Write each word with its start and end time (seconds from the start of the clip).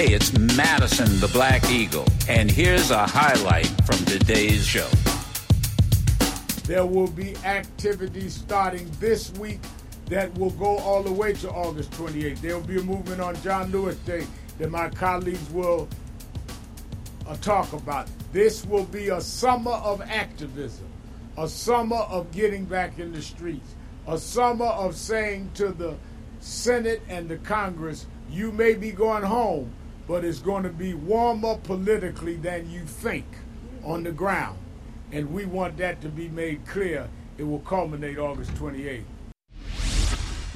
Hey, 0.00 0.14
it's 0.14 0.32
Madison 0.56 1.20
the 1.20 1.28
Black 1.28 1.70
Eagle, 1.70 2.06
and 2.26 2.50
here's 2.50 2.90
a 2.90 3.06
highlight 3.06 3.66
from 3.84 3.98
today's 4.06 4.66
show. 4.66 4.88
There 6.64 6.86
will 6.86 7.10
be 7.10 7.36
activities 7.44 8.32
starting 8.32 8.90
this 8.98 9.30
week 9.32 9.60
that 10.06 10.32
will 10.38 10.52
go 10.52 10.78
all 10.78 11.02
the 11.02 11.12
way 11.12 11.34
to 11.34 11.50
August 11.50 11.90
28th. 11.90 12.40
There 12.40 12.56
will 12.56 12.66
be 12.66 12.78
a 12.78 12.82
movement 12.82 13.20
on 13.20 13.36
John 13.42 13.70
Lewis 13.72 13.96
Day 13.96 14.26
that 14.56 14.70
my 14.70 14.88
colleagues 14.88 15.50
will 15.50 15.86
uh, 17.26 17.36
talk 17.36 17.70
about. 17.74 18.08
This 18.32 18.64
will 18.64 18.86
be 18.86 19.10
a 19.10 19.20
summer 19.20 19.72
of 19.72 20.00
activism, 20.00 20.88
a 21.36 21.46
summer 21.46 22.04
of 22.08 22.32
getting 22.32 22.64
back 22.64 22.98
in 22.98 23.12
the 23.12 23.20
streets, 23.20 23.74
a 24.06 24.16
summer 24.16 24.64
of 24.64 24.96
saying 24.96 25.50
to 25.56 25.72
the 25.72 25.94
Senate 26.38 27.02
and 27.10 27.28
the 27.28 27.36
Congress, 27.36 28.06
you 28.30 28.50
may 28.50 28.72
be 28.72 28.92
going 28.92 29.24
home, 29.24 29.70
but 30.10 30.24
it's 30.24 30.40
going 30.40 30.64
to 30.64 30.70
be 30.70 30.92
warmer 30.92 31.54
politically 31.62 32.34
than 32.34 32.68
you 32.68 32.80
think 32.80 33.24
on 33.84 34.02
the 34.02 34.10
ground. 34.10 34.58
And 35.12 35.32
we 35.32 35.46
want 35.46 35.76
that 35.76 36.00
to 36.00 36.08
be 36.08 36.28
made 36.28 36.66
clear. 36.66 37.08
It 37.38 37.44
will 37.44 37.60
culminate 37.60 38.18
August 38.18 38.52
28th. 38.56 39.04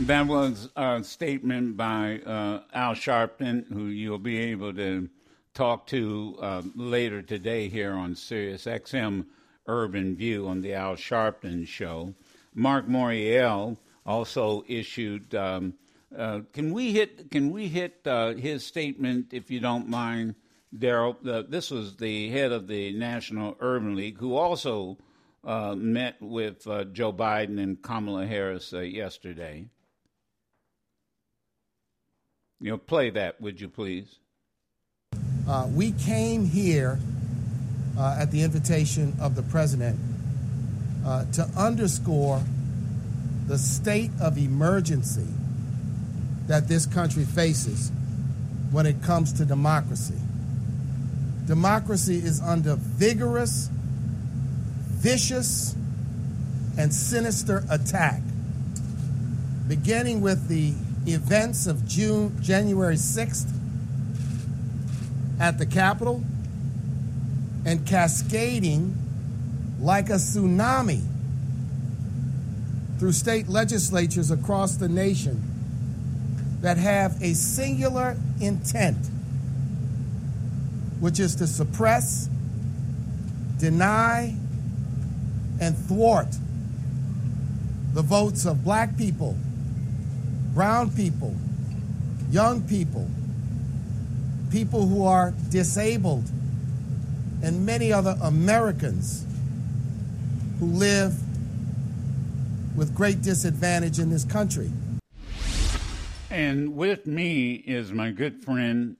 That 0.01 0.27
was 0.27 0.71
a 0.75 1.05
statement 1.05 1.77
by 1.77 2.19
uh, 2.27 2.63
Al 2.73 2.95
Sharpton, 2.95 3.73
who 3.73 3.85
you'll 3.85 4.19
be 4.19 4.39
able 4.39 4.75
to 4.75 5.09
talk 5.55 5.87
to 5.87 6.37
uh, 6.43 6.63
later 6.75 7.23
today 7.23 7.69
here 7.69 7.93
on 7.93 8.17
Sirius 8.17 8.65
XM 8.65 9.27
Urban 9.69 10.17
View 10.17 10.49
on 10.49 10.63
the 10.63 10.75
Al 10.75 10.97
Sharpton 10.97 11.65
Show. 11.65 12.13
Mark 12.57 12.89
Morial 12.89 13.77
also 14.05 14.65
issued. 14.67 15.33
Um, 15.33 15.75
uh, 16.17 16.41
can 16.53 16.73
we 16.73 16.93
hit? 16.93 17.31
Can 17.31 17.51
we 17.51 17.69
hit 17.69 18.01
uh, 18.07 18.35
his 18.35 18.65
statement, 18.65 19.33
if 19.33 19.51
you 19.51 19.61
don't 19.61 19.89
mind, 19.89 20.35
Daryl? 20.77 21.17
this 21.51 21.71
was 21.71 21.97
the 21.97 22.31
head 22.31 22.53
of 22.53 22.67
the 22.67 22.93
National 22.93 23.57
Urban 23.61 23.95
League, 23.97 24.19
who 24.19 24.37
also 24.37 24.99
uh, 25.45 25.75
met 25.77 26.17
with 26.21 26.67
uh, 26.67 26.85
Joe 26.85 27.13
Biden 27.13 27.63
and 27.63 27.83
Kamala 27.83 28.27
Harris 28.27 28.73
yesterday. 28.73 29.67
You 32.61 32.71
know, 32.71 32.79
play 32.79 33.11
that, 33.11 33.41
would 33.41 33.61
you 33.61 33.69
please? 33.69 34.21
Uh, 35.47 35.69
we 35.71 35.93
came 35.93 36.47
here 36.47 36.99
uh, 37.99 38.17
at 38.19 38.31
the 38.31 38.43
invitation 38.43 39.15
of 39.21 39.35
the 39.35 39.43
president 39.43 39.99
uh, 41.05 41.27
to 41.33 41.43
underscore 41.57 42.43
the 43.47 43.59
state 43.59 44.11
of 44.21 44.39
emergency 44.39 45.27
that 46.47 46.69
this 46.69 46.87
country 46.87 47.25
faces 47.25 47.91
when 48.71 48.87
it 48.87 49.03
comes 49.03 49.33
to 49.35 49.45
democracy. 49.45 50.19
Democracy 51.47 52.17
is 52.17 52.41
under 52.41 52.77
vigorous, 52.77 53.69
vicious, 54.91 55.75
and 56.77 56.93
sinister 56.93 57.65
attack, 57.71 58.21
beginning 59.69 60.21
with 60.21 60.49
the 60.49 60.75
events 61.07 61.67
of 61.67 61.87
June, 61.87 62.37
January 62.43 62.97
6th 62.97 63.51
at 65.39 65.59
the 65.59 65.67
Capitol 65.67 66.23
and 67.67 67.87
cascading 67.87 68.97
like 69.81 70.09
a 70.09 70.15
tsunami 70.15 71.03
through 72.99 73.13
state 73.13 73.49
legislatures 73.49 74.31
across 74.31 74.77
the 74.77 74.89
nation 74.89 75.54
that 76.65 76.79
have 76.79 77.23
a 77.23 77.35
singular 77.35 78.17
intent, 78.41 78.97
which 80.99 81.21
is 81.21 81.35
to 81.35 81.47
suppress, 81.47 82.31
deny, 83.59 84.35
and 85.61 85.77
thwart 85.77 86.35
the 87.93 88.01
votes 88.01 88.47
of 88.47 88.65
black 88.65 88.97
people 88.97 89.37
brown 90.55 90.89
people, 90.89 91.35
young 92.31 92.63
people, 92.63 93.11
people 94.51 94.87
who 94.87 95.05
are 95.05 95.35
disabled, 95.51 96.31
and 97.43 97.67
many 97.67 97.93
other 97.93 98.17
Americans 98.23 99.27
who 100.61 100.67
live 100.67 101.13
with 102.75 102.95
great 102.95 103.21
disadvantage 103.21 103.99
in 103.99 104.09
this 104.09 104.25
country. 104.25 104.71
And 106.35 106.75
with 106.75 107.07
me 107.07 107.53
is 107.53 107.93
my 107.93 108.11
good 108.11 108.43
friend 108.43 108.97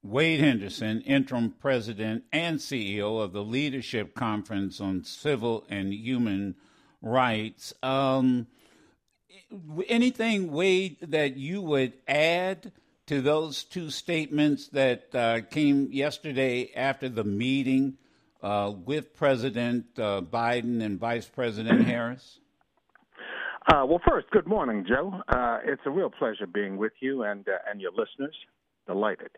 Wade 0.00 0.38
Henderson, 0.38 1.00
interim 1.00 1.56
president 1.60 2.22
and 2.32 2.60
CEO 2.60 3.20
of 3.20 3.32
the 3.32 3.42
Leadership 3.42 4.14
Conference 4.14 4.80
on 4.80 5.02
Civil 5.02 5.66
and 5.68 5.92
Human 5.92 6.54
Rights. 7.02 7.74
Um, 7.82 8.46
anything, 9.88 10.52
Wade, 10.52 10.98
that 11.02 11.36
you 11.36 11.62
would 11.62 11.94
add 12.06 12.70
to 13.06 13.20
those 13.20 13.64
two 13.64 13.90
statements 13.90 14.68
that 14.68 15.12
uh, 15.12 15.40
came 15.50 15.88
yesterday 15.90 16.70
after 16.76 17.08
the 17.08 17.24
meeting 17.24 17.96
uh, 18.40 18.72
with 18.84 19.16
President 19.16 19.86
uh, 19.98 20.20
Biden 20.20 20.80
and 20.80 20.96
Vice 20.96 21.26
President 21.26 21.86
Harris? 21.86 22.39
Uh, 23.72 23.86
well, 23.86 24.00
first, 24.08 24.28
good 24.30 24.48
morning, 24.48 24.84
Joe. 24.88 25.12
Uh, 25.28 25.58
it's 25.64 25.82
a 25.86 25.90
real 25.90 26.10
pleasure 26.10 26.46
being 26.46 26.76
with 26.76 26.92
you 27.00 27.22
and 27.22 27.46
uh, 27.48 27.52
and 27.70 27.80
your 27.80 27.92
listeners. 27.92 28.34
Delighted. 28.86 29.30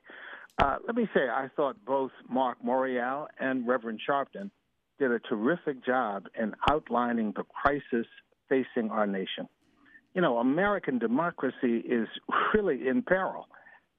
let 0.87 0.95
me 0.95 1.07
say, 1.15 1.29
I 1.29 1.49
thought 1.55 1.77
both 1.85 2.13
Mark 2.31 2.59
Morial 2.65 3.27
and 3.39 3.69
Reverend 3.69 4.01
Sharpton 4.09 4.51
did 4.99 5.11
a 5.11 5.19
terrific 5.19 5.85
job 5.85 6.25
in 6.41 6.55
outlining 6.71 7.35
the 7.37 7.43
crisis 7.45 8.07
facing 8.49 8.91
our 8.91 9.07
nation 9.07 9.49
you 10.15 10.21
know, 10.21 10.39
American 10.39 10.99
democracy 10.99 11.79
is 11.79 12.09
really 12.55 12.89
in 12.89 13.03
peril. 13.03 13.47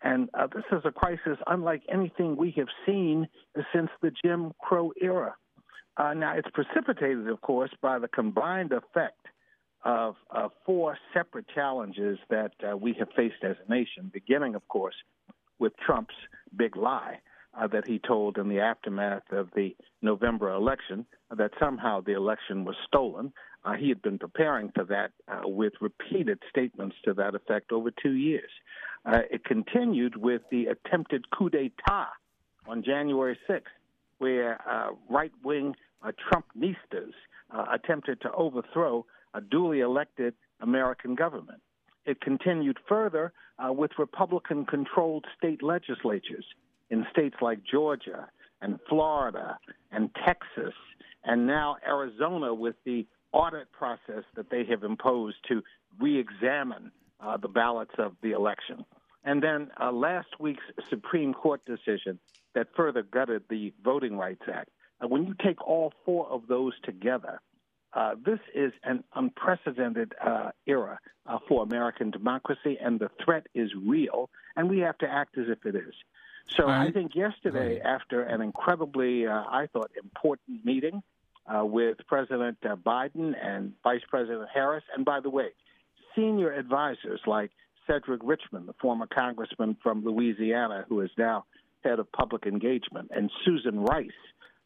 And 0.02 0.30
uh, 0.34 0.48
this 0.54 0.66
is 0.72 0.82
a 0.84 0.92
crisis 0.92 1.38
unlike 1.48 1.82
anything 1.92 2.36
we 2.36 2.54
have 2.58 2.68
seen 2.86 3.28
since 3.74 3.90
the 4.02 4.12
Jim 4.24 4.52
Crow 4.62 4.92
era. 5.02 5.34
Uh, 5.96 6.14
now, 6.14 6.36
it's 6.36 6.48
precipitated, 6.54 7.30
of 7.30 7.40
course, 7.42 7.70
by 7.82 8.00
the 8.00 8.08
combined 8.08 8.72
effect 8.72 9.28
of 9.84 10.16
four 10.66 10.98
separate 11.14 11.46
challenges 11.54 12.18
that 12.30 12.52
uh, 12.64 12.76
we 12.78 12.94
have 13.00 13.10
faced 13.16 13.44
as 13.44 13.56
a 13.68 13.72
nation, 13.72 14.10
beginning, 14.14 14.56
of 14.56 14.68
course, 14.68 14.96
with 15.60 15.74
Trump's 15.78 16.16
big 16.56 16.76
lie 16.76 17.20
uh, 17.60 17.68
that 17.68 17.88
he 17.88 18.00
told 18.00 18.38
in 18.38 18.50
the 18.50 18.60
aftermath 18.60 19.32
of 19.32 19.50
the 19.56 19.76
November 20.02 20.52
election 20.52 21.06
that 21.36 21.52
somehow 21.60 22.02
the 22.02 22.14
election 22.14 22.66
was 22.66 22.76
stolen. 22.88 23.32
Uh, 23.66 23.74
he 23.74 23.90
had 23.90 24.02
been 24.02 24.18
preparing 24.18 24.72
for 24.74 24.84
that 24.84 25.12
uh, 25.28 25.42
with 25.48 25.74
repeated 25.80 26.40
statements 26.50 26.96
to 27.06 27.14
that 27.14 27.36
effect 27.36 27.72
over 27.72 27.92
two 27.92 28.14
years. 28.14 28.50
Uh, 29.06 29.20
it 29.32 29.44
continued 29.46 30.16
with 30.16 30.42
the 30.52 30.66
attempted 30.66 31.30
coup 31.32 31.50
d'etat 31.50 32.10
on 32.68 32.84
January 32.84 33.38
6th, 33.50 33.62
where 34.18 34.60
right 35.10 35.32
wing 35.44 35.76
Trumpistas 36.04 37.12
attempted 37.72 38.22
to 38.22 38.32
overthrow 38.32 39.06
a 39.34 39.42
duly 39.42 39.80
elected 39.82 40.34
American 40.62 41.16
government. 41.16 41.62
It 42.06 42.22
continued 42.22 42.78
further 42.88 43.34
with 43.70 43.92
Republican 43.98 44.66
controlled 44.66 45.26
state 45.38 45.64
legislatures 45.64 46.46
in 46.90 47.06
states 47.12 47.38
like 47.42 47.60
Georgia 47.64 48.28
and 48.62 48.80
Florida 48.90 49.58
and 49.92 50.10
Texas 50.26 50.74
and 51.24 51.48
now 51.48 51.78
Arizona 51.86 52.54
with 52.54 52.76
the 52.86 53.06
audit 53.32 53.72
process 53.72 54.24
that 54.36 54.50
they 54.50 54.64
have 54.66 54.84
imposed 54.84 55.38
to 55.48 55.62
re-examine 56.00 56.92
uh, 57.20 57.38
the 57.38 57.48
ballots 57.48 57.94
of 57.98 58.14
the 58.22 58.32
election. 58.32 58.86
And 59.24 59.42
then 59.42 59.72
uh, 59.82 59.92
last 59.92 60.28
week's 60.40 60.64
Supreme 60.90 61.34
Court 61.34 61.62
decision 61.66 62.20
that 62.56 62.68
further 62.76 63.04
gutted 63.04 63.44
the 63.50 63.74
Voting 63.84 64.18
Rights 64.18 64.44
Act. 64.54 64.70
Uh, 65.02 65.08
when 65.08 65.26
you 65.26 65.34
take 65.44 65.66
all 65.66 65.94
four 66.06 66.28
of 66.28 66.48
those 66.48 66.74
together, 66.84 67.42
uh, 67.96 68.16
this 68.26 68.40
is 68.56 68.72
an 68.84 69.04
unprecedented 69.16 70.14
uh, 70.24 70.50
era 70.66 71.00
uh, 71.26 71.38
for 71.48 71.64
American 71.64 72.12
democracy, 72.12 72.78
and 72.82 73.00
the 73.00 73.10
threat 73.24 73.46
is 73.54 73.72
real, 73.76 74.30
and 74.56 74.70
we 74.70 74.80
have 74.80 74.98
to 74.98 75.08
act 75.08 75.38
as 75.38 75.46
if 75.48 75.66
it 75.66 75.76
is. 75.76 75.94
So 76.58 76.66
right. 76.66 76.88
I 76.88 76.92
think 76.92 77.16
yesterday, 77.16 77.80
right. 77.80 77.86
after 77.86 78.24
an 78.24 78.42
incredibly, 78.42 79.28
I 79.28 79.68
thought, 79.72 79.92
important 79.98 80.66
meeting 80.66 81.02
uh, 81.46 81.66
with 81.66 81.98
President 82.08 82.58
uh, 82.64 82.76
Biden 82.76 83.34
and 83.42 83.74
Vice 83.84 84.02
President 84.10 84.48
Harris. 84.54 84.84
And 84.96 85.06
by 85.06 85.20
the 85.20 85.30
way, 85.30 85.50
senior 86.16 86.54
advisors 86.54 87.22
like 87.26 87.52
Cedric 87.88 88.22
Richmond, 88.24 88.68
the 88.68 88.74
former 88.82 89.08
congressman 89.08 89.78
from 89.82 90.04
Louisiana, 90.04 90.86
who 90.88 91.02
is 91.02 91.10
now 91.18 91.46
head 91.84 92.00
of 92.00 92.12
public 92.12 92.46
engagement, 92.46 93.12
and 93.14 93.30
Susan 93.44 93.82
Rice, 93.82 94.10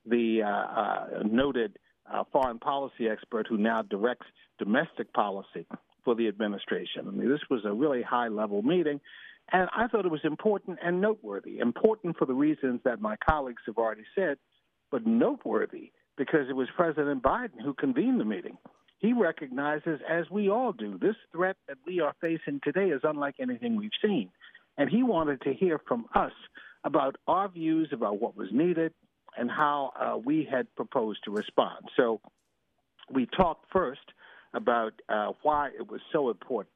the 0.06 0.44
uh, 0.44 0.48
uh 0.48 1.24
noted 1.26 1.78
uh, 2.12 2.24
foreign 2.32 2.60
policy 2.60 3.08
expert 3.10 3.48
who 3.48 3.58
now 3.58 3.82
directs 3.82 4.28
domestic 4.60 5.12
policy 5.14 5.66
for 6.04 6.16
the 6.16 6.28
administration. 6.28 7.08
I 7.08 7.12
mean, 7.12 7.30
this 7.30 7.42
was 7.50 7.62
a 7.66 7.74
really 7.74 8.02
high 8.02 8.30
level 8.30 8.62
meeting. 8.62 9.00
And 9.52 9.70
I 9.76 9.88
thought 9.88 10.06
it 10.06 10.12
was 10.12 10.26
important 10.26 10.80
and 10.84 11.00
noteworthy. 11.00 11.60
Important 11.60 12.18
for 12.18 12.26
the 12.26 12.34
reasons 12.34 12.82
that 12.84 13.02
my 13.02 13.16
colleagues 13.30 13.62
have 13.66 13.78
already 13.78 14.06
said, 14.16 14.38
but 14.92 15.06
noteworthy 15.06 15.92
because 16.18 16.50
it 16.50 16.56
was 16.56 16.68
President 16.76 17.22
Biden 17.24 17.62
who 17.64 17.74
convened 17.74 18.20
the 18.20 18.26
meeting. 18.26 18.58
He 19.00 19.14
recognizes, 19.14 20.00
as 20.10 20.30
we 20.32 20.50
all 20.50 20.74
do, 20.74 20.98
this 20.98 21.16
threat 21.32 21.56
that 21.68 21.78
we 21.86 22.00
are 22.00 22.16
facing 22.20 22.60
today 22.64 22.90
is 22.90 23.02
unlike 23.04 23.36
anything 23.40 23.76
we've 23.76 23.92
seen. 24.02 24.32
And 24.78 24.90
he 24.90 25.04
wanted 25.04 25.42
to 25.42 25.54
hear 25.54 25.80
from 25.88 26.06
us 26.16 26.32
about 26.84 27.16
our 27.28 27.48
views 27.48 27.90
about 27.92 28.20
what 28.20 28.36
was 28.36 28.50
needed 28.52 28.94
and 29.38 29.50
how 29.50 29.92
uh, 30.00 30.18
we 30.18 30.48
had 30.50 30.74
proposed 30.76 31.20
to 31.26 31.32
respond. 31.32 31.86
So 31.96 32.20
we 33.12 33.26
talked 33.26 33.66
first 33.72 34.02
about 34.54 34.94
uh, 35.10 35.32
why 35.44 35.70
it 35.78 35.90
was 35.90 36.02
so 36.12 36.30
important 36.30 36.74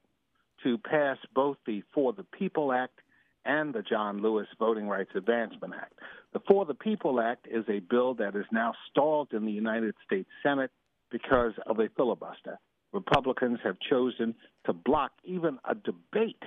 to 0.62 0.78
pass 0.78 1.18
both 1.34 1.56
the 1.66 1.82
For 1.94 2.12
the 2.12 2.24
People 2.24 2.72
Act 2.72 3.00
and 3.44 3.74
the 3.74 3.82
John 3.82 4.22
Lewis 4.22 4.46
Voting 4.58 4.86
Rights 4.86 5.10
Advancement 5.14 5.74
Act. 5.74 5.94
The 6.32 6.40
For 6.48 6.64
the 6.64 6.74
People 6.74 7.20
Act 7.20 7.48
is 7.50 7.64
a 7.68 7.80
bill 7.80 8.14
that 8.14 8.36
is 8.36 8.46
now 8.52 8.72
stalled 8.90 9.32
in 9.32 9.44
the 9.44 9.52
United 9.52 9.94
States 10.06 10.28
Senate 10.42 10.70
because 11.10 11.52
of 11.66 11.80
a 11.80 11.88
filibuster. 11.96 12.58
Republicans 12.92 13.58
have 13.64 13.76
chosen 13.90 14.34
to 14.66 14.72
block 14.72 15.12
even 15.24 15.58
a 15.68 15.74
debate 15.74 16.42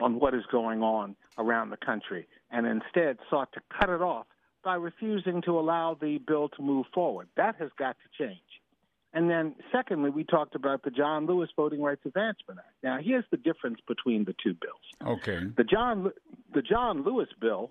on 0.00 0.18
what 0.18 0.34
is 0.34 0.44
going 0.50 0.80
on 0.82 1.16
around 1.38 1.70
the 1.70 1.76
country 1.76 2.26
and 2.50 2.66
instead 2.66 3.18
sought 3.28 3.52
to 3.52 3.60
cut 3.78 3.90
it 3.90 4.00
off 4.00 4.26
by 4.68 4.74
refusing 4.74 5.40
to 5.40 5.58
allow 5.58 5.96
the 5.98 6.18
bill 6.26 6.50
to 6.50 6.60
move 6.60 6.84
forward. 6.92 7.26
That 7.38 7.56
has 7.56 7.70
got 7.78 7.96
to 8.02 8.22
change. 8.22 8.38
And 9.14 9.30
then, 9.30 9.54
secondly, 9.72 10.10
we 10.10 10.24
talked 10.24 10.54
about 10.54 10.82
the 10.82 10.90
John 10.90 11.24
Lewis 11.24 11.48
Voting 11.56 11.80
Rights 11.80 12.02
Advancement 12.04 12.58
Act. 12.58 12.74
Now, 12.82 12.98
here's 13.02 13.24
the 13.30 13.38
difference 13.38 13.78
between 13.88 14.26
the 14.26 14.34
two 14.44 14.52
bills. 14.52 15.16
Okay. 15.20 15.40
The 15.56 15.64
John 15.64 16.12
the 16.52 16.60
John 16.60 17.02
Lewis 17.02 17.30
bill 17.40 17.70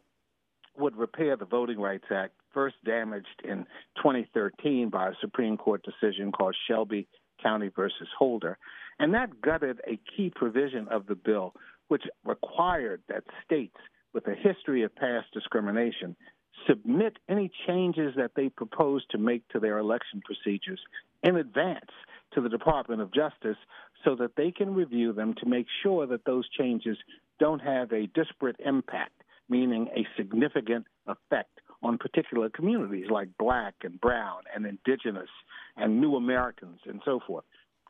would 0.75 0.97
repair 0.97 1.37
the 1.37 1.45
Voting 1.45 1.79
Rights 1.79 2.05
Act, 2.09 2.33
first 2.51 2.77
damaged 2.83 3.43
in 3.43 3.67
2013 3.97 4.89
by 4.89 5.09
a 5.09 5.13
Supreme 5.21 5.55
Court 5.55 5.83
decision 5.83 6.31
called 6.31 6.55
Shelby 6.67 7.07
County 7.43 7.69
versus 7.75 8.07
Holder, 8.17 8.57
and 8.97 9.13
that 9.13 9.39
gutted 9.39 9.81
a 9.85 9.99
key 10.15 10.31
provision 10.35 10.87
of 10.87 11.05
the 11.05 11.13
bill, 11.13 11.53
which 11.89 12.05
required 12.25 13.03
that 13.07 13.23
states 13.45 13.77
with 14.15 14.25
a 14.25 14.33
history 14.33 14.81
of 14.81 14.95
past 14.95 15.27
discrimination 15.31 16.15
submit 16.67 17.17
any 17.29 17.51
changes 17.67 18.13
that 18.15 18.31
they 18.35 18.49
propose 18.49 19.05
to 19.11 19.17
make 19.17 19.47
to 19.49 19.59
their 19.59 19.77
election 19.77 20.21
procedures 20.23 20.79
in 21.23 21.37
advance 21.37 21.91
to 22.33 22.41
the 22.41 22.49
Department 22.49 23.01
of 23.01 23.13
Justice 23.13 23.57
so 24.03 24.15
that 24.15 24.35
they 24.35 24.51
can 24.51 24.73
review 24.73 25.13
them 25.13 25.33
to 25.35 25.45
make 25.45 25.67
sure 25.83 26.05
that 26.07 26.25
those 26.25 26.47
changes 26.49 26.97
don't 27.39 27.59
have 27.59 27.91
a 27.91 28.07
disparate 28.07 28.57
impact, 28.63 29.23
meaning 29.49 29.87
a 29.95 30.05
significant 30.15 30.85
effect 31.07 31.59
on 31.83 31.97
particular 31.97 32.49
communities 32.49 33.07
like 33.09 33.29
black 33.37 33.75
and 33.83 33.99
brown 34.01 34.41
and 34.53 34.65
indigenous 34.65 35.29
and 35.75 36.01
new 36.01 36.15
Americans 36.15 36.79
and 36.85 37.01
so 37.05 37.19
forth. 37.25 37.45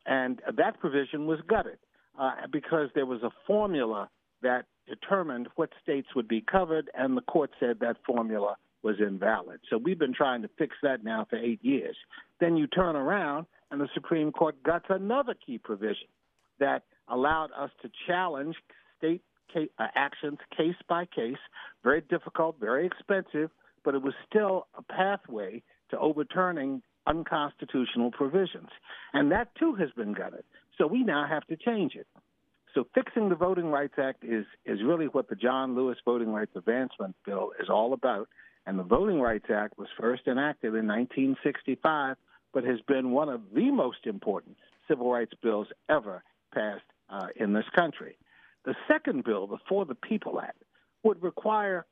And 0.05 0.41
that 0.57 0.79
provision 0.79 1.25
was 1.25 1.39
gutted 1.47 1.79
uh, 2.19 2.31
because 2.51 2.89
there 2.95 3.05
was 3.05 3.23
a 3.23 3.31
formula 3.45 4.09
that 4.41 4.65
determined 4.87 5.47
what 5.55 5.69
states 5.81 6.07
would 6.15 6.27
be 6.27 6.41
covered, 6.41 6.89
and 6.93 7.17
the 7.17 7.21
court 7.21 7.51
said 7.59 7.79
that 7.79 7.97
formula 8.05 8.55
was 8.83 8.95
invalid. 8.99 9.59
So 9.69 9.77
we've 9.77 9.99
been 9.99 10.13
trying 10.13 10.41
to 10.43 10.49
fix 10.57 10.75
that 10.83 11.03
now 11.03 11.25
for 11.29 11.37
eight 11.37 11.63
years. 11.63 11.97
Then 12.39 12.55
you 12.55 12.67
turn 12.67 12.95
around, 12.95 13.47
and 13.71 13.81
the 13.81 13.89
Supreme 13.93 14.31
Court 14.31 14.61
got 14.63 14.83
another 14.89 15.35
key 15.45 15.57
provision 15.57 16.07
that 16.59 16.83
allowed 17.09 17.49
us 17.57 17.71
to 17.81 17.89
challenge 18.07 18.55
state 18.97 19.21
uh, 19.55 19.87
actions 19.95 20.37
case 20.55 20.75
by 20.87 21.05
case. 21.05 21.37
Very 21.83 22.01
difficult, 22.01 22.59
very 22.59 22.85
expensive, 22.85 23.49
but 23.83 23.95
it 23.95 24.01
was 24.01 24.13
still 24.29 24.67
a 24.77 24.81
pathway 24.81 25.63
to 25.89 25.97
overturning 25.97 26.81
unconstitutional 27.07 28.11
provisions. 28.11 28.69
And 29.13 29.31
that 29.31 29.55
too 29.55 29.75
has 29.75 29.89
been 29.95 30.13
gutted. 30.13 30.43
So 30.77 30.85
we 30.85 31.03
now 31.03 31.25
have 31.27 31.45
to 31.47 31.55
change 31.55 31.95
it. 31.95 32.07
So 32.73 32.85
fixing 32.93 33.29
the 33.29 33.35
Voting 33.35 33.67
Rights 33.67 33.95
Act 33.97 34.23
is 34.23 34.45
is 34.65 34.83
really 34.83 35.07
what 35.07 35.29
the 35.29 35.35
John 35.35 35.75
Lewis 35.75 35.97
Voting 36.05 36.31
Rights 36.31 36.55
Advancement 36.55 37.15
Bill 37.25 37.51
is 37.59 37.69
all 37.69 37.93
about. 37.93 38.27
And 38.65 38.77
the 38.77 38.83
Voting 38.83 39.21
Rights 39.21 39.49
Act 39.49 39.77
was 39.77 39.87
first 39.97 40.27
enacted 40.27 40.75
in 40.75 40.87
1965, 40.87 42.17
but 42.53 42.65
has 42.65 42.81
been 42.81 43.11
one 43.11 43.29
of 43.29 43.41
the 43.53 43.71
most 43.71 44.05
important 44.05 44.57
civil 44.87 45.09
rights 45.11 45.31
bills 45.41 45.67
ever 45.89 46.23
passed 46.53 46.83
uh, 47.09 47.27
in 47.35 47.53
this 47.53 47.65
country. 47.75 48.17
The 48.65 48.75
second 48.87 49.23
bill, 49.23 49.47
the 49.47 49.57
For 49.69 49.85
the 49.85 49.95
People 49.95 50.41
Act, 50.41 50.61
would 51.03 51.23
require 51.23 51.85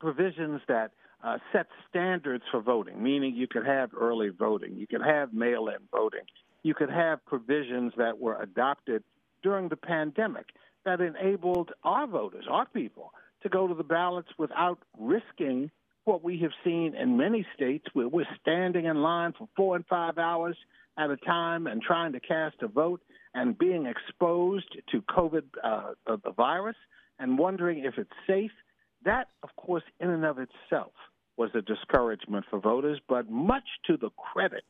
provisions 0.00 0.60
that 0.66 0.90
uh, 1.22 1.38
set 1.52 1.68
standards 1.88 2.42
for 2.50 2.60
voting, 2.60 3.00
meaning 3.00 3.36
you 3.36 3.46
could 3.46 3.64
have 3.64 3.90
early 3.98 4.30
voting, 4.30 4.74
you 4.76 4.86
could 4.88 5.02
have 5.02 5.32
mail 5.32 5.68
in 5.68 5.78
voting, 5.92 6.24
you 6.64 6.74
could 6.74 6.90
have 6.90 7.24
provisions 7.26 7.92
that 7.96 8.18
were 8.18 8.40
adopted 8.42 9.04
during 9.42 9.68
the 9.68 9.76
pandemic 9.76 10.46
that 10.84 11.00
enabled 11.00 11.70
our 11.84 12.06
voters, 12.06 12.44
our 12.50 12.66
people, 12.66 13.12
to 13.42 13.48
go 13.48 13.66
to 13.66 13.74
the 13.74 13.84
ballots 13.84 14.28
without 14.38 14.78
risking 14.98 15.70
what 16.04 16.22
we 16.24 16.38
have 16.38 16.50
seen 16.64 16.94
in 16.94 17.16
many 17.16 17.46
states 17.54 17.84
where 17.92 18.08
we're 18.08 18.26
standing 18.40 18.86
in 18.86 19.02
line 19.02 19.32
for 19.38 19.48
four 19.56 19.76
and 19.76 19.86
five 19.86 20.18
hours 20.18 20.56
at 20.98 21.10
a 21.10 21.16
time 21.18 21.66
and 21.66 21.80
trying 21.80 22.12
to 22.12 22.20
cast 22.20 22.56
a 22.62 22.68
vote 22.68 23.00
and 23.34 23.56
being 23.56 23.86
exposed 23.86 24.76
to 24.90 25.00
COVID, 25.02 25.44
uh, 25.62 25.92
the 26.06 26.32
virus, 26.32 26.76
and 27.18 27.38
wondering 27.38 27.84
if 27.84 27.94
it's 27.96 28.10
safe. 28.26 28.50
That, 29.04 29.28
of 29.42 29.50
course, 29.56 29.84
in 30.00 30.10
and 30.10 30.24
of 30.24 30.38
itself 30.38 30.92
was 31.36 31.50
a 31.54 31.62
discouragement 31.62 32.44
for 32.50 32.60
voters, 32.60 33.00
but 33.08 33.30
much 33.30 33.64
to 33.86 33.96
the 33.96 34.10
credit, 34.10 34.64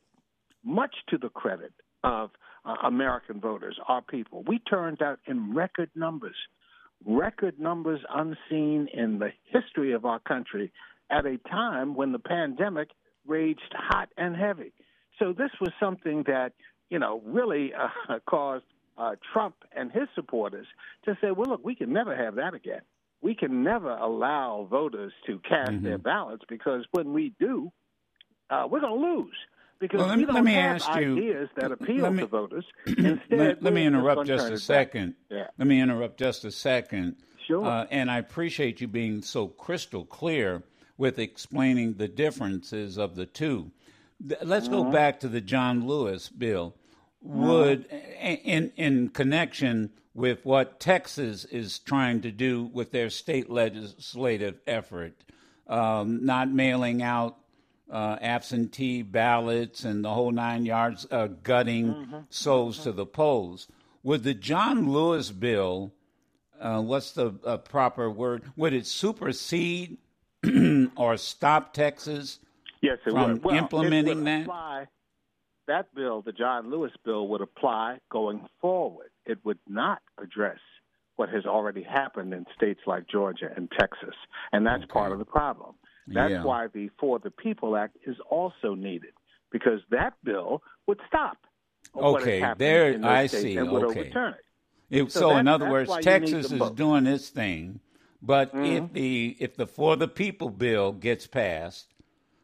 much 0.64 0.94
to 1.08 1.18
the 1.18 1.28
credit 1.28 1.72
of 2.04 2.30
uh, 2.64 2.74
American 2.84 3.40
voters, 3.40 3.78
our 3.88 4.02
people, 4.02 4.44
we 4.46 4.58
turned 4.58 5.02
out 5.02 5.18
in 5.26 5.54
record 5.54 5.90
numbers, 5.94 6.36
record 7.04 7.58
numbers 7.58 8.00
unseen 8.08 8.88
in 8.92 9.18
the 9.18 9.30
history 9.46 9.92
of 9.92 10.04
our 10.04 10.20
country 10.20 10.72
at 11.10 11.26
a 11.26 11.38
time 11.38 11.94
when 11.94 12.12
the 12.12 12.18
pandemic 12.18 12.88
raged 13.26 13.74
hot 13.74 14.08
and 14.16 14.36
heavy. 14.36 14.72
So 15.18 15.32
this 15.32 15.50
was 15.60 15.70
something 15.78 16.24
that, 16.26 16.52
you 16.90 16.98
know, 16.98 17.22
really 17.24 17.72
uh, 17.74 18.18
caused 18.26 18.64
uh, 18.96 19.12
Trump 19.32 19.54
and 19.74 19.90
his 19.90 20.08
supporters 20.14 20.66
to 21.04 21.16
say, 21.20 21.30
well, 21.30 21.48
look, 21.48 21.64
we 21.64 21.74
can 21.74 21.92
never 21.92 22.16
have 22.16 22.36
that 22.36 22.54
again. 22.54 22.82
We 23.20 23.34
can 23.34 23.62
never 23.62 23.90
allow 23.90 24.66
voters 24.68 25.12
to 25.26 25.38
cast 25.48 25.70
mm-hmm. 25.70 25.84
their 25.84 25.98
ballots 25.98 26.42
because 26.48 26.84
when 26.90 27.12
we 27.12 27.32
do, 27.38 27.70
uh, 28.50 28.66
we're 28.68 28.80
going 28.80 29.00
to 29.00 29.08
lose. 29.08 29.36
Because 29.82 29.98
well, 29.98 30.10
let, 30.10 30.18
we 30.18 30.24
don't 30.26 30.34
let 30.36 30.44
me 30.44 30.52
have 30.52 30.76
ask 30.76 30.88
ideas 30.90 31.48
you, 31.56 31.60
that 31.60 31.72
appeal 31.72 32.08
me, 32.12 32.20
to 32.20 32.26
voters. 32.28 32.64
Instead, 32.86 33.20
let, 33.30 33.62
let 33.64 33.72
me 33.72 33.84
interrupt 33.84 34.28
just 34.28 34.48
a 34.48 34.56
second. 34.56 35.16
Yeah. 35.28 35.48
Let 35.58 35.66
me 35.66 35.80
interrupt 35.80 36.20
just 36.20 36.44
a 36.44 36.52
second. 36.52 37.16
Sure. 37.48 37.66
Uh, 37.66 37.86
and 37.90 38.08
I 38.08 38.18
appreciate 38.18 38.80
you 38.80 38.86
being 38.86 39.22
so 39.22 39.48
crystal 39.48 40.04
clear 40.04 40.62
with 40.96 41.18
explaining 41.18 41.94
the 41.94 42.06
differences 42.06 42.96
of 42.96 43.16
the 43.16 43.26
two. 43.26 43.72
Let's 44.40 44.68
go 44.68 44.84
mm-hmm. 44.84 44.92
back 44.92 45.18
to 45.20 45.28
the 45.28 45.40
John 45.40 45.84
Lewis 45.84 46.28
bill. 46.28 46.76
Would 47.22 47.90
mm-hmm. 47.90 48.48
in 48.48 48.72
in 48.76 49.08
connection 49.08 49.90
with 50.14 50.46
what 50.46 50.78
Texas 50.78 51.44
is 51.44 51.80
trying 51.80 52.20
to 52.20 52.30
do 52.30 52.70
with 52.72 52.92
their 52.92 53.10
state 53.10 53.50
legislative 53.50 54.60
effort, 54.64 55.24
um, 55.66 56.24
not 56.24 56.52
mailing 56.52 57.02
out 57.02 57.36
uh, 57.92 58.16
absentee 58.20 59.02
ballots 59.02 59.84
and 59.84 60.04
the 60.04 60.10
whole 60.10 60.32
nine 60.32 60.64
yards, 60.64 61.06
uh, 61.10 61.28
gutting 61.42 61.94
mm-hmm. 61.94 62.18
souls 62.30 62.76
mm-hmm. 62.76 62.84
to 62.84 62.92
the 62.92 63.06
polls. 63.06 63.68
Would 64.02 64.24
the 64.24 64.34
John 64.34 64.90
Lewis 64.90 65.30
bill, 65.30 65.92
uh, 66.60 66.80
what's 66.80 67.12
the 67.12 67.34
uh, 67.44 67.58
proper 67.58 68.10
word? 68.10 68.42
Would 68.56 68.72
it 68.72 68.86
supersede 68.86 69.98
or 70.96 71.16
stop 71.18 71.72
Texas 71.72 72.40
yes, 72.80 72.98
it 73.06 73.10
from 73.10 73.34
would. 73.34 73.44
Well, 73.44 73.54
implementing 73.54 74.18
would 74.18 74.26
that? 74.26 74.42
Apply, 74.42 74.86
that 75.68 75.94
bill, 75.94 76.22
the 76.22 76.32
John 76.32 76.70
Lewis 76.70 76.92
bill, 77.04 77.28
would 77.28 77.40
apply 77.40 77.98
going 78.10 78.46
forward. 78.60 79.10
It 79.24 79.38
would 79.44 79.58
not 79.68 80.02
address 80.18 80.58
what 81.16 81.28
has 81.28 81.46
already 81.46 81.82
happened 81.82 82.34
in 82.34 82.46
states 82.56 82.80
like 82.86 83.06
Georgia 83.06 83.50
and 83.54 83.70
Texas, 83.78 84.14
and 84.52 84.66
that's 84.66 84.82
okay. 84.84 84.92
part 84.92 85.12
of 85.12 85.18
the 85.18 85.24
problem. 85.24 85.74
That's 86.06 86.30
yeah. 86.30 86.44
why 86.44 86.66
the 86.68 86.90
For 86.98 87.18
the 87.18 87.30
People 87.30 87.76
Act 87.76 87.96
is 88.06 88.16
also 88.28 88.74
needed 88.74 89.12
because 89.50 89.80
that 89.90 90.14
bill 90.24 90.62
would 90.86 91.00
stop. 91.06 91.38
Okay, 91.94 92.44
there 92.56 92.98
I 93.02 93.26
see. 93.26 93.56
And 93.56 93.70
would 93.70 93.84
okay. 93.84 94.00
overturn 94.00 94.34
it. 94.34 94.44
It, 94.90 95.12
so, 95.12 95.20
so 95.20 95.36
in 95.36 95.48
other 95.48 95.70
words, 95.70 95.90
Texas 96.02 96.52
is 96.52 96.70
doing 96.72 97.04
this 97.04 97.30
thing 97.30 97.80
but 98.22 98.54
mm-hmm. 98.54 98.64
if 98.64 98.92
the 98.92 99.36
if 99.40 99.56
the 99.56 99.66
For 99.66 99.96
the 99.96 100.08
People 100.08 100.48
bill 100.48 100.92
gets 100.92 101.26
passed, 101.26 101.88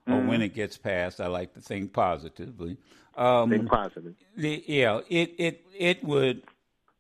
mm-hmm. 0.08 0.12
or 0.12 0.28
when 0.28 0.42
it 0.42 0.52
gets 0.52 0.76
passed, 0.76 1.20
I 1.20 1.28
like 1.28 1.54
to 1.54 1.60
think 1.60 1.92
positively. 1.92 2.76
Um, 3.16 3.50
think 3.50 3.68
positive. 3.68 4.14
The, 4.36 4.62
yeah, 4.66 5.00
it 5.08 5.34
it 5.38 5.66
it 5.78 6.04
would 6.04 6.42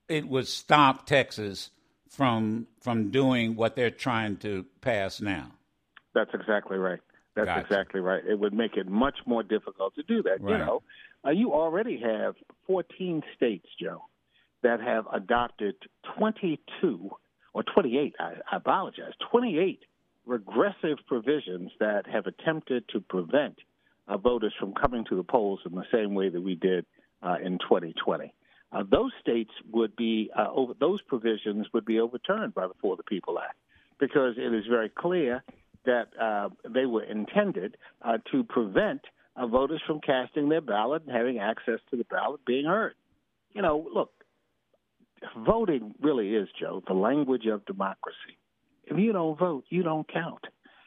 it 0.08 0.28
would 0.28 0.46
stop 0.46 1.06
Texas 1.06 1.70
from 2.08 2.68
from 2.80 3.10
doing 3.10 3.56
what 3.56 3.74
they're 3.74 3.90
trying 3.90 4.36
to 4.38 4.64
pass 4.80 5.20
now. 5.20 5.50
That's 6.14 6.30
exactly 6.34 6.78
right. 6.78 7.00
That's 7.34 7.46
gotcha. 7.46 7.60
exactly 7.60 8.00
right. 8.00 8.22
It 8.24 8.38
would 8.38 8.52
make 8.52 8.76
it 8.76 8.88
much 8.88 9.18
more 9.26 9.42
difficult 9.42 9.94
to 9.94 10.02
do 10.02 10.22
that. 10.24 10.40
Right. 10.40 10.52
You 10.52 10.58
know, 10.58 10.82
uh, 11.24 11.30
you 11.30 11.52
already 11.52 12.00
have 12.00 12.34
14 12.66 13.22
states, 13.36 13.66
Joe, 13.80 14.02
that 14.62 14.80
have 14.80 15.04
adopted 15.12 15.76
22 16.18 17.10
or 17.54 17.62
28. 17.62 18.14
I, 18.18 18.24
I 18.50 18.56
apologize, 18.56 19.12
28 19.30 19.80
regressive 20.26 20.98
provisions 21.06 21.70
that 21.80 22.06
have 22.06 22.26
attempted 22.26 22.84
to 22.90 23.00
prevent 23.00 23.58
uh, 24.08 24.16
voters 24.16 24.52
from 24.58 24.74
coming 24.74 25.04
to 25.08 25.16
the 25.16 25.22
polls 25.22 25.60
in 25.64 25.74
the 25.74 25.84
same 25.92 26.14
way 26.14 26.28
that 26.28 26.40
we 26.40 26.54
did 26.54 26.84
uh, 27.22 27.36
in 27.42 27.58
2020. 27.58 28.32
Uh, 28.70 28.82
those 28.90 29.12
states 29.20 29.50
would 29.72 29.96
be 29.96 30.30
uh, 30.36 30.48
over, 30.54 30.74
those 30.78 31.00
provisions 31.02 31.66
would 31.72 31.86
be 31.86 31.98
overturned 31.98 32.54
by 32.54 32.66
the 32.66 32.74
For 32.80 32.96
the 32.96 33.02
People 33.02 33.38
Act 33.38 33.56
because 33.98 34.34
it 34.36 34.54
is 34.54 34.64
very 34.68 34.90
clear 34.90 35.42
that 35.84 36.08
uh, 36.20 36.48
they 36.68 36.86
were 36.86 37.04
intended 37.04 37.76
uh, 38.02 38.18
to 38.32 38.44
prevent 38.44 39.02
voters 39.46 39.80
from 39.86 40.00
casting 40.00 40.48
their 40.48 40.60
ballot 40.60 41.02
and 41.06 41.14
having 41.14 41.38
access 41.38 41.78
to 41.90 41.96
the 41.96 42.04
ballot 42.04 42.40
being 42.44 42.66
heard. 42.66 42.94
You 43.52 43.62
know, 43.62 43.88
look, 43.92 44.12
voting 45.36 45.94
really 46.00 46.34
is, 46.34 46.48
Joe, 46.58 46.82
the 46.86 46.94
language 46.94 47.46
of 47.46 47.64
democracy. 47.66 48.38
If 48.84 48.98
you 48.98 49.12
don't 49.12 49.38
vote, 49.38 49.64
you 49.68 49.82
don't 49.82 50.10
count. 50.10 50.44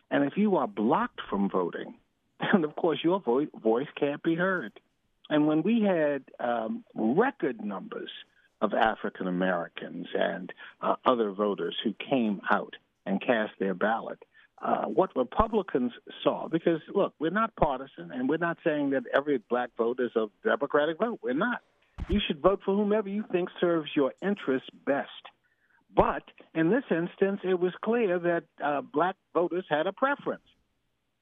And 0.09 0.25
if 0.25 0.33
you 0.35 0.57
are 0.57 0.67
blocked 0.67 1.21
from 1.29 1.49
voting, 1.49 1.95
then 2.39 2.63
of 2.63 2.75
course 2.75 2.99
your 3.03 3.21
vo- 3.21 3.47
voice 3.61 3.87
can't 3.97 4.21
be 4.23 4.35
heard. 4.35 4.73
And 5.29 5.47
when 5.47 5.63
we 5.63 5.81
had 5.81 6.23
um, 6.39 6.83
record 6.93 7.63
numbers 7.63 8.11
of 8.61 8.73
African 8.73 9.27
Americans 9.27 10.07
and 10.13 10.51
uh, 10.81 10.95
other 11.05 11.31
voters 11.31 11.75
who 11.83 11.93
came 12.09 12.41
out 12.51 12.75
and 13.05 13.21
cast 13.21 13.51
their 13.59 13.73
ballot, 13.73 14.19
uh, 14.61 14.85
what 14.85 15.15
Republicans 15.15 15.91
saw, 16.23 16.47
because 16.47 16.79
look, 16.93 17.13
we're 17.19 17.31
not 17.31 17.55
partisan, 17.55 18.11
and 18.11 18.29
we're 18.29 18.37
not 18.37 18.57
saying 18.63 18.91
that 18.91 19.03
every 19.13 19.39
black 19.49 19.69
vote 19.77 19.99
is 19.99 20.11
a 20.15 20.27
Democratic 20.43 20.99
vote. 20.99 21.19
We're 21.23 21.33
not. 21.33 21.61
You 22.09 22.19
should 22.25 22.41
vote 22.41 22.61
for 22.65 22.75
whomever 22.75 23.09
you 23.09 23.23
think 23.31 23.49
serves 23.59 23.89
your 23.95 24.13
interests 24.21 24.69
best. 24.85 25.09
But 25.95 26.23
in 26.53 26.69
this 26.69 26.83
instance, 26.89 27.41
it 27.43 27.59
was 27.59 27.73
clear 27.83 28.17
that 28.19 28.43
uh, 28.63 28.81
black 28.81 29.15
voters 29.33 29.65
had 29.69 29.87
a 29.87 29.91
preference. 29.91 30.43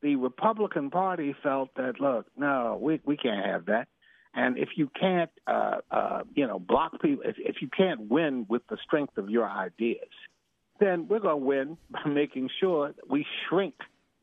The 0.01 0.15
Republican 0.15 0.89
Party 0.89 1.36
felt 1.43 1.69
that, 1.75 2.00
look, 2.00 2.27
no, 2.38 2.77
we, 2.81 3.01
we 3.03 3.17
can't 3.17 3.45
have 3.45 3.65
that. 3.65 3.88
And 4.33 4.57
if 4.57 4.69
you 4.77 4.89
can't, 5.00 5.31
uh, 5.48 5.77
uh, 5.89 6.21
you 6.36 6.45
know, 6.45 6.59
block 6.59 7.01
people, 7.01 7.24
if, 7.25 7.36
if 7.39 7.62
you 7.62 7.69
can't 7.75 8.09
win 8.09 8.45
with 8.48 8.62
the 8.69 8.77
strength 8.83 9.17
of 9.17 9.29
your 9.29 9.50
ideas, 9.50 10.07
then 10.79 11.07
we're 11.07 11.19
going 11.19 11.39
to 11.39 11.45
win 11.45 11.77
by 11.89 12.03
making 12.09 12.50
sure 12.59 12.89
that 12.89 13.09
we 13.09 13.25
shrink 13.48 13.75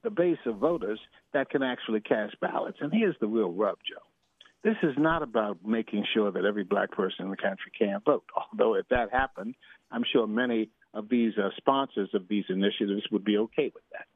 the 0.03 0.11
base 0.11 0.39
of 0.47 0.57
voters 0.57 1.01
that 1.33 1.51
can 1.51 1.63
actually 1.63 2.01
cast 2.01 2.39
ballots. 2.41 2.79
And 2.81 2.93
here's 2.93 3.17
the 3.21 3.27
real 3.27 3.51
rub, 3.51 3.79
Joe. 3.89 4.03
This 4.63 4.77
is 4.83 4.95
not 4.99 5.23
about 5.23 5.59
making 5.65 6.05
sure 6.13 6.33
that 6.33 6.45
every 6.45 6.65
black 6.65 6.91
person 6.91 7.27
in 7.27 7.31
the 7.31 7.37
country 7.37 7.71
can 7.79 8.01
vote. 8.05 8.25
Although, 8.53 8.75
if 8.75 8.89
that 8.89 9.13
happened, 9.13 9.55
I'm 9.91 10.05
sure 10.13 10.27
many 10.27 10.71
of 10.95 11.09
these 11.09 11.33
uh, 11.39 11.51
sponsors 11.57 12.09
of 12.15 12.27
these 12.29 12.45
initiatives 12.49 13.03
would 13.13 13.25
be 13.25 13.37
okay 13.39 13.71
with 13.75 13.85
that. 13.93 14.07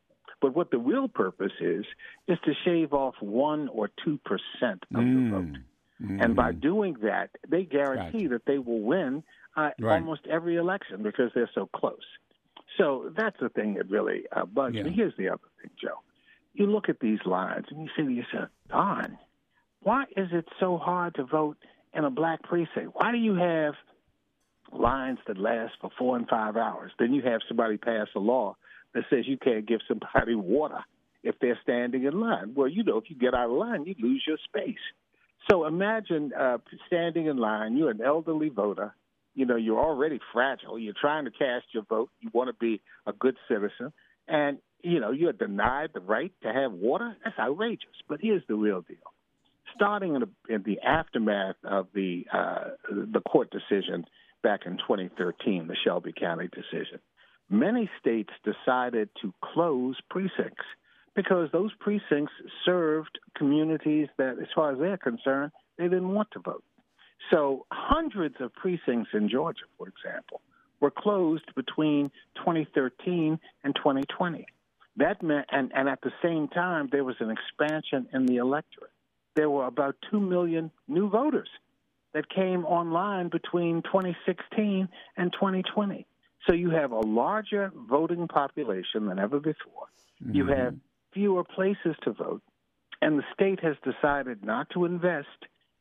But 0.40 0.56
what 0.56 0.70
the 0.70 0.78
real 0.78 1.06
purpose 1.06 1.52
is, 1.60 1.84
is 2.26 2.38
to 2.44 2.52
shave 2.64 2.92
off 2.92 3.14
one 3.20 3.68
or 3.68 3.90
two 4.04 4.18
percent 4.24 4.82
of 4.94 5.02
mm. 5.02 5.30
the 5.30 5.36
vote. 5.36 5.58
Mm. 6.02 6.24
And 6.24 6.36
by 6.36 6.52
doing 6.52 6.96
that, 7.02 7.30
they 7.46 7.64
guarantee 7.64 8.26
right. 8.26 8.30
that 8.30 8.46
they 8.46 8.58
will 8.58 8.80
win 8.80 9.22
uh, 9.56 9.70
right. 9.78 10.00
almost 10.00 10.22
every 10.30 10.56
election 10.56 11.02
because 11.02 11.30
they're 11.34 11.50
so 11.54 11.68
close. 11.76 11.98
So 12.80 13.12
that's 13.16 13.36
the 13.40 13.50
thing 13.50 13.74
that 13.74 13.90
really 13.90 14.22
uh, 14.34 14.46
bugs 14.46 14.76
yeah. 14.76 14.84
me. 14.84 14.92
Here's 14.94 15.16
the 15.18 15.28
other 15.28 15.40
thing, 15.60 15.70
Joe. 15.80 16.00
You 16.54 16.66
look 16.66 16.88
at 16.88 16.98
these 17.00 17.18
lines 17.26 17.66
and 17.70 17.82
you 17.82 17.88
say 17.96 18.04
to 18.04 18.10
yourself, 18.10 18.48
darn, 18.68 19.18
why 19.82 20.04
is 20.16 20.28
it 20.32 20.46
so 20.58 20.78
hard 20.78 21.14
to 21.16 21.24
vote 21.24 21.56
in 21.94 22.04
a 22.04 22.10
black 22.10 22.42
precinct? 22.42 22.92
Why 22.94 23.12
do 23.12 23.18
you 23.18 23.34
have 23.34 23.74
lines 24.72 25.18
that 25.26 25.38
last 25.38 25.74
for 25.80 25.90
four 25.98 26.16
and 26.16 26.28
five 26.28 26.56
hours? 26.56 26.92
Then 26.98 27.12
you 27.12 27.22
have 27.22 27.40
somebody 27.46 27.76
pass 27.76 28.08
a 28.16 28.18
law 28.18 28.56
that 28.94 29.04
says 29.10 29.26
you 29.26 29.36
can't 29.36 29.66
give 29.66 29.80
somebody 29.86 30.34
water 30.34 30.80
if 31.22 31.36
they're 31.40 31.58
standing 31.62 32.04
in 32.04 32.18
line. 32.18 32.54
Well, 32.54 32.68
you 32.68 32.82
know, 32.82 32.98
if 32.98 33.04
you 33.08 33.16
get 33.16 33.34
out 33.34 33.50
of 33.50 33.56
line, 33.56 33.84
you 33.84 33.94
lose 34.00 34.24
your 34.26 34.38
space. 34.44 34.80
So 35.50 35.66
imagine 35.66 36.32
uh, 36.38 36.58
standing 36.86 37.26
in 37.26 37.36
line. 37.36 37.76
You're 37.76 37.90
an 37.90 38.00
elderly 38.04 38.48
voter. 38.48 38.94
You 39.34 39.46
know, 39.46 39.56
you're 39.56 39.78
already 39.78 40.20
fragile. 40.32 40.78
You're 40.78 40.94
trying 41.00 41.24
to 41.24 41.30
cast 41.30 41.66
your 41.72 41.84
vote. 41.84 42.10
You 42.20 42.30
want 42.32 42.48
to 42.48 42.54
be 42.54 42.80
a 43.06 43.12
good 43.12 43.36
citizen. 43.48 43.92
And, 44.28 44.58
you 44.82 45.00
know, 45.00 45.10
you're 45.12 45.32
denied 45.32 45.90
the 45.94 46.00
right 46.00 46.32
to 46.42 46.52
have 46.52 46.72
water. 46.72 47.16
That's 47.24 47.38
outrageous. 47.38 47.90
But 48.08 48.20
here's 48.20 48.42
the 48.48 48.54
real 48.54 48.82
deal. 48.82 48.96
Starting 49.74 50.14
in 50.14 50.22
the, 50.22 50.54
in 50.54 50.62
the 50.64 50.80
aftermath 50.80 51.56
of 51.64 51.86
the 51.94 52.26
uh, 52.32 52.70
the 52.90 53.20
court 53.20 53.50
decision 53.50 54.04
back 54.42 54.60
in 54.66 54.78
2013, 54.78 55.68
the 55.68 55.76
Shelby 55.84 56.12
County 56.12 56.48
decision, 56.48 56.98
many 57.48 57.88
states 58.00 58.30
decided 58.44 59.10
to 59.22 59.32
close 59.42 59.96
precincts 60.10 60.64
because 61.14 61.48
those 61.52 61.70
precincts 61.80 62.32
served 62.64 63.18
communities 63.36 64.08
that, 64.18 64.38
as 64.40 64.48
far 64.54 64.72
as 64.72 64.78
they're 64.78 64.96
concerned, 64.96 65.52
they 65.78 65.84
didn't 65.84 66.12
want 66.12 66.28
to 66.32 66.40
vote. 66.40 66.64
So 67.30 67.66
hundreds 67.70 68.36
of 68.40 68.52
precincts 68.54 69.10
in 69.12 69.28
Georgia, 69.28 69.64
for 69.76 69.88
example, 69.88 70.40
were 70.80 70.90
closed 70.90 71.54
between 71.54 72.10
2013 72.36 73.38
and 73.64 73.74
2020. 73.76 74.46
That 74.96 75.22
meant, 75.22 75.46
and, 75.50 75.70
and 75.74 75.88
at 75.88 76.00
the 76.02 76.12
same 76.22 76.48
time, 76.48 76.88
there 76.90 77.04
was 77.04 77.16
an 77.20 77.30
expansion 77.30 78.08
in 78.12 78.26
the 78.26 78.36
electorate. 78.36 78.90
There 79.36 79.50
were 79.50 79.66
about 79.66 79.96
2 80.10 80.20
million 80.20 80.70
new 80.88 81.08
voters 81.08 81.48
that 82.12 82.28
came 82.28 82.64
online 82.64 83.28
between 83.28 83.82
2016 83.82 84.88
and 85.16 85.32
2020. 85.32 86.06
So 86.46 86.54
you 86.54 86.70
have 86.70 86.90
a 86.90 87.00
larger 87.00 87.70
voting 87.88 88.26
population 88.26 89.06
than 89.06 89.18
ever 89.18 89.38
before. 89.38 89.86
Mm-hmm. 90.22 90.34
You 90.34 90.46
have 90.46 90.74
fewer 91.12 91.44
places 91.44 91.94
to 92.02 92.12
vote, 92.12 92.42
and 93.00 93.18
the 93.18 93.24
state 93.32 93.60
has 93.60 93.76
decided 93.84 94.44
not 94.44 94.68
to 94.70 94.86
invest 94.86 95.28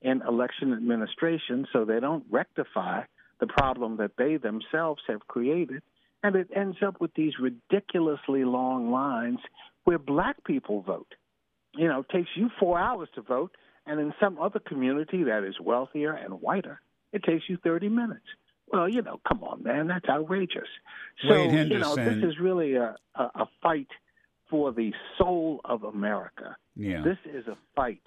in 0.02 0.22
election 0.22 0.74
administration 0.74 1.68
so 1.74 1.86
they 1.86 2.00
don't 2.00 2.24
rectify 2.30 3.04
the 3.40 3.48
problem 3.48 3.98
that 3.98 4.12
they 4.18 4.38
themselves 4.38 5.02
have 5.08 5.28
created. 5.28 5.82
And 6.24 6.36
it 6.36 6.50
ends 6.54 6.78
up 6.86 7.00
with 7.00 7.14
these 7.14 7.34
ridiculously 7.40 8.44
long 8.44 8.92
lines 8.92 9.40
where 9.86 9.98
black 9.98 10.44
people 10.44 10.82
vote. 10.82 11.14
You 11.76 11.88
know, 11.88 12.02
it 12.02 12.10
takes 12.10 12.30
you 12.36 12.50
four 12.60 12.80
hours 12.80 13.08
to 13.16 13.22
vote, 13.22 13.52
and 13.86 14.00
in 14.00 14.14
some 14.20 14.38
other 14.38 14.60
community 14.60 15.24
that 15.24 15.44
is 15.44 15.56
wealthier 15.62 16.14
and 16.14 16.42
whiter, 16.42 16.82
it 17.14 17.24
takes 17.24 17.44
you 17.48 17.58
30 17.64 17.90
minutes. 17.90 18.26
Well, 18.68 18.90
you 18.90 19.02
know, 19.02 19.20
come 19.28 19.44
on, 19.44 19.64
man, 19.64 19.88
that's 19.88 20.08
outrageous. 20.10 20.68
So, 21.28 21.44
you 21.44 21.80
know, 21.80 21.96
this 21.96 22.24
is 22.24 22.40
really 22.40 22.76
a, 22.76 22.96
a, 23.16 23.24
a 23.24 23.46
fight– 23.62 23.88
for 24.50 24.72
the 24.72 24.92
soul 25.18 25.62
of 25.64 25.84
America. 25.84 26.58
Yeah. 26.76 27.02
This 27.04 27.18
is 27.26 27.48
a 27.48 27.58
fight 27.76 28.02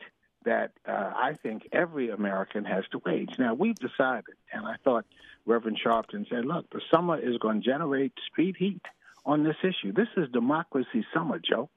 that 0.44 0.72
uh, 0.87 1.12
I 1.14 1.37
think 1.42 1.68
every 1.72 2.11
American 2.11 2.64
has 2.64 2.84
to 2.92 3.00
wage. 3.04 3.32
Now, 3.38 3.54
we've 3.54 3.76
decided, 3.76 4.34
and 4.52 4.66
I 4.66 4.76
thought 4.84 5.04
Reverend 5.46 5.80
Sharpton 5.84 6.28
said, 6.28 6.44
look, 6.44 6.70
the 6.70 6.80
summer 6.92 7.18
is 7.18 7.38
going 7.38 7.62
to 7.62 7.66
generate 7.66 8.12
street 8.30 8.56
heat 8.58 8.82
on 9.25 9.44
this 9.44 9.56
issue. 9.62 9.92
This 9.92 10.08
is 10.16 10.28
democracy 10.32 11.04
summer, 11.14 11.38
Joe. 11.38 11.70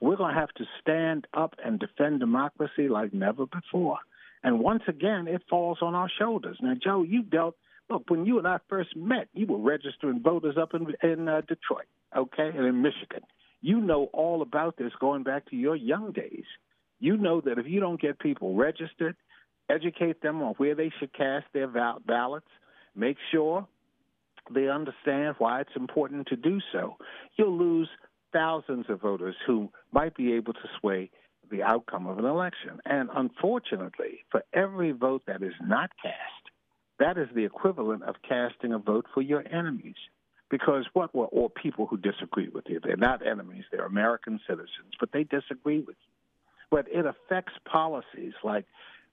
We're 0.00 0.16
going 0.16 0.34
to 0.34 0.40
have 0.40 0.52
to 0.54 0.64
stand 0.80 1.26
up 1.32 1.54
and 1.64 1.78
defend 1.78 2.20
democracy 2.20 2.88
like 2.88 3.14
never 3.14 3.46
before. 3.46 3.98
And 4.42 4.58
once 4.58 4.82
again, 4.88 5.28
it 5.28 5.42
falls 5.48 5.78
on 5.80 5.94
our 5.94 6.10
shoulders. 6.18 6.58
Now, 6.60 6.74
Joe, 6.74 7.02
you 7.02 7.22
dealt, 7.22 7.56
look, 7.88 8.04
when 8.08 8.26
you 8.26 8.38
and 8.38 8.48
I 8.48 8.58
first 8.68 8.96
met, 8.96 9.28
you 9.32 9.46
were 9.46 9.58
registering 9.58 10.20
voters 10.20 10.56
up 10.60 10.74
in, 10.74 10.92
in 11.08 11.28
uh, 11.28 11.42
Detroit, 11.42 11.86
okay, 12.16 12.48
and 12.48 12.66
in 12.66 12.82
Michigan. 12.82 13.22
You 13.60 13.80
know 13.80 14.10
all 14.12 14.42
about 14.42 14.76
this 14.76 14.92
going 14.98 15.22
back 15.22 15.48
to 15.50 15.56
your 15.56 15.76
young 15.76 16.10
days. 16.10 16.44
You 17.02 17.16
know 17.16 17.40
that 17.40 17.58
if 17.58 17.66
you 17.66 17.80
don't 17.80 18.00
get 18.00 18.20
people 18.20 18.54
registered, 18.54 19.16
educate 19.68 20.22
them 20.22 20.40
on 20.40 20.54
where 20.54 20.76
they 20.76 20.92
should 21.00 21.12
cast 21.12 21.46
their 21.52 21.66
ballots, 21.66 22.46
make 22.94 23.16
sure 23.32 23.66
they 24.54 24.68
understand 24.68 25.34
why 25.38 25.62
it's 25.62 25.74
important 25.74 26.28
to 26.28 26.36
do 26.36 26.60
so, 26.70 26.94
you'll 27.36 27.58
lose 27.58 27.88
thousands 28.32 28.86
of 28.88 29.00
voters 29.00 29.34
who 29.44 29.68
might 29.90 30.14
be 30.14 30.34
able 30.34 30.52
to 30.52 30.68
sway 30.78 31.10
the 31.50 31.64
outcome 31.64 32.06
of 32.06 32.20
an 32.20 32.24
election. 32.24 32.78
And 32.86 33.08
unfortunately, 33.12 34.20
for 34.30 34.44
every 34.52 34.92
vote 34.92 35.22
that 35.26 35.42
is 35.42 35.54
not 35.60 35.90
cast, 36.00 36.54
that 37.00 37.18
is 37.18 37.26
the 37.34 37.44
equivalent 37.44 38.04
of 38.04 38.14
casting 38.28 38.72
a 38.72 38.78
vote 38.78 39.06
for 39.12 39.22
your 39.22 39.42
enemies 39.52 39.96
because 40.52 40.84
what 40.92 41.12
were 41.12 41.26
or 41.26 41.50
people 41.50 41.86
who 41.86 41.96
disagree 41.96 42.48
with 42.48 42.66
you? 42.68 42.78
They're 42.78 42.96
not 42.96 43.26
enemies; 43.26 43.64
they're 43.72 43.86
American 43.86 44.38
citizens, 44.46 44.94
but 45.00 45.10
they 45.10 45.24
disagree 45.24 45.80
with 45.80 45.96
you. 46.00 46.12
But 46.72 46.86
it 46.90 47.06
affects 47.06 47.52
policies 47.70 48.32
like 48.42 48.64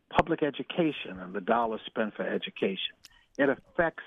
public 0.10 0.42
education 0.42 1.20
and 1.20 1.34
the 1.34 1.42
dollars 1.42 1.82
spent 1.86 2.16
for 2.16 2.24
education. 2.24 2.96
It 3.38 3.50
affects 3.50 4.04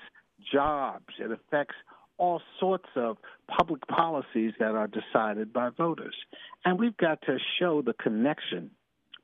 jobs. 0.51 1.13
It 1.19 1.31
affects 1.31 1.75
all 2.17 2.41
sorts 2.59 2.89
of 2.95 3.17
public 3.47 3.87
policies 3.87 4.53
that 4.59 4.75
are 4.75 4.87
decided 4.87 5.53
by 5.53 5.69
voters. 5.69 6.15
And 6.65 6.79
we've 6.79 6.97
got 6.97 7.21
to 7.27 7.37
show 7.59 7.83
the 7.83 7.93
connection 7.93 8.71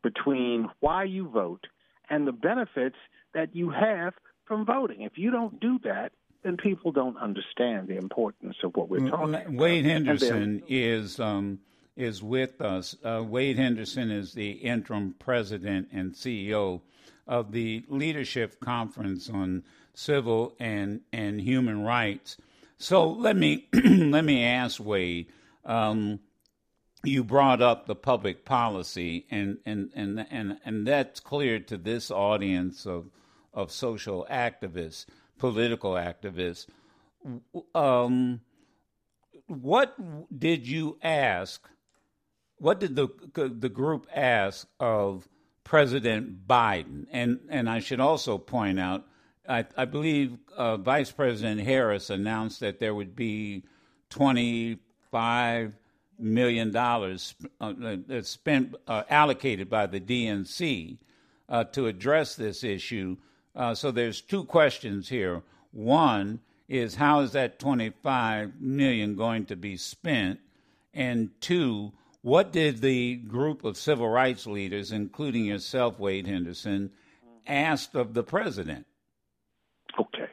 between 0.04 0.70
why 0.80 1.06
you 1.06 1.28
vote 1.28 1.66
and 2.10 2.28
the 2.28 2.32
benefits 2.32 2.98
that 3.34 3.56
you 3.56 3.72
have 3.72 4.14
from 4.46 4.66
voting. 4.66 5.02
If 5.02 5.14
you 5.18 5.32
don't 5.32 5.60
do 5.60 5.80
that, 5.84 6.12
then 6.44 6.58
people 6.58 6.92
don't 6.92 7.18
understand 7.18 7.88
the 7.88 7.98
importance 7.98 8.56
of 8.64 8.76
what 8.76 8.90
we're 8.90 9.10
talking 9.10 9.36
about. 9.36 9.52
Wade 9.52 9.86
Henderson 9.86 10.64
is 10.68 11.20
um, 11.20 11.60
is 12.00 12.24
with 12.24 12.62
us. 12.62 12.96
Uh, 13.04 13.24
Wade 13.26 13.58
Henderson 13.58 14.10
is 14.10 14.34
the 14.34 14.52
interim 14.52 15.16
president 15.20 15.90
and 15.92 16.14
CEO 16.14 16.82
of 17.28 17.52
the 17.52 17.84
Leadership 17.90 18.60
Conference 18.60 19.30
on 19.30 19.64
Civil 19.94 20.56
and 20.60 21.02
and 21.12 21.42
Human 21.42 21.84
Rights. 21.84 22.38
So 22.78 23.10
let 23.10 23.36
me 23.36 23.68
let 23.74 24.24
me 24.24 24.44
ask 24.44 24.84
Wade. 24.84 25.28
Um, 25.66 26.22
you 27.04 27.24
brought 27.24 27.62
up 27.62 27.86
the 27.86 27.96
public 27.96 28.46
policy, 28.46 29.26
and 29.30 29.58
and 29.66 29.92
and 29.94 30.26
and 30.32 30.58
and 30.64 30.88
that's 30.88 31.20
clear 31.20 31.60
to 31.60 31.78
this 31.78 32.10
audience 32.10 32.86
of 32.86 33.10
of 33.54 33.72
social 33.72 34.26
activists, 34.32 35.06
political 35.38 35.92
activists. 35.94 36.66
Um, 37.76 38.40
what 39.48 39.96
did 40.40 40.68
you 40.68 40.98
ask? 41.04 41.68
What 42.60 42.80
did 42.80 42.96
the 42.96 43.08
the 43.34 43.70
group 43.70 44.08
ask 44.14 44.68
of 44.80 45.28
President 45.64 46.48
Biden? 46.48 47.08
And 47.12 47.40
and 47.50 47.70
I 47.70 47.80
should 47.80 48.00
also 48.00 48.38
point 48.38 48.80
out, 48.80 49.06
I, 49.48 49.66
I 49.78 49.86
believe 49.86 50.38
uh, 50.56 50.78
Vice 50.78 51.12
President 51.12 51.62
Harris 51.62 52.10
announced 52.10 52.60
that 52.60 52.80
there 52.80 52.94
would 52.94 53.16
be 53.16 53.64
twenty 54.10 54.80
five 55.12 55.76
million 56.18 56.72
dollars 56.72 57.34
uh, 57.62 57.96
spent 58.22 58.76
uh, 58.88 59.04
allocated 59.10 59.70
by 59.70 59.88
the 59.88 60.00
DNC 60.00 60.98
uh, 61.48 61.64
to 61.66 61.88
address 61.88 62.36
this 62.36 62.64
issue. 62.64 63.18
Uh, 63.56 63.74
so 63.74 63.92
there's 63.92 64.22
two 64.22 64.44
questions 64.44 65.10
here. 65.10 65.42
One 65.72 66.40
is 66.68 66.96
how 66.96 67.22
is 67.22 67.32
that 67.32 67.60
25 67.60 68.62
million 68.62 69.16
going 69.16 69.46
to 69.46 69.56
be 69.56 69.76
spent? 69.76 70.40
And 70.94 71.30
two, 71.42 71.92
what 72.30 72.52
did 72.52 72.80
the 72.80 73.16
group 73.16 73.64
of 73.64 73.76
civil 73.76 74.08
rights 74.08 74.46
leaders, 74.46 74.92
including 74.92 75.46
yourself, 75.46 75.98
Wade 75.98 76.28
Henderson, 76.28 76.92
ask 77.48 77.96
of 77.96 78.14
the 78.14 78.22
president? 78.22 78.86
Okay. 80.00 80.30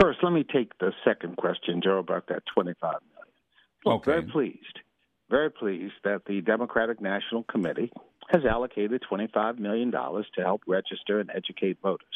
First, 0.00 0.20
let 0.22 0.32
me 0.32 0.44
take 0.44 0.78
the 0.78 0.92
second 1.04 1.36
question, 1.36 1.80
Joe, 1.82 1.98
about 1.98 2.28
that 2.28 2.44
25 2.54 2.78
million. 2.82 3.34
Look, 3.84 3.94
okay. 3.94 4.12
very 4.12 4.22
pleased, 4.22 4.78
very 5.28 5.50
pleased 5.50 5.94
that 6.04 6.22
the 6.26 6.40
Democratic 6.40 7.00
National 7.00 7.42
Committee 7.42 7.90
has 8.28 8.44
allocated 8.44 9.02
$25 9.10 9.58
million 9.58 9.90
to 9.90 10.22
help 10.38 10.62
register 10.68 11.18
and 11.18 11.30
educate 11.34 11.78
voters. 11.82 12.06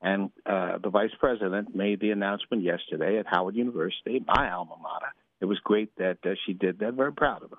And 0.00 0.30
uh, 0.46 0.78
the 0.78 0.90
vice 0.90 1.10
president 1.18 1.74
made 1.74 2.00
the 2.00 2.12
announcement 2.12 2.62
yesterday 2.62 3.18
at 3.18 3.26
Howard 3.26 3.56
University, 3.56 4.24
my 4.24 4.52
alma 4.52 4.76
mater. 4.80 5.12
It 5.40 5.46
was 5.46 5.58
great 5.58 5.90
that 5.96 6.18
uh, 6.24 6.30
she 6.46 6.52
did 6.52 6.78
that. 6.78 6.94
Very 6.94 7.12
proud 7.12 7.42
of 7.42 7.50
her. 7.50 7.56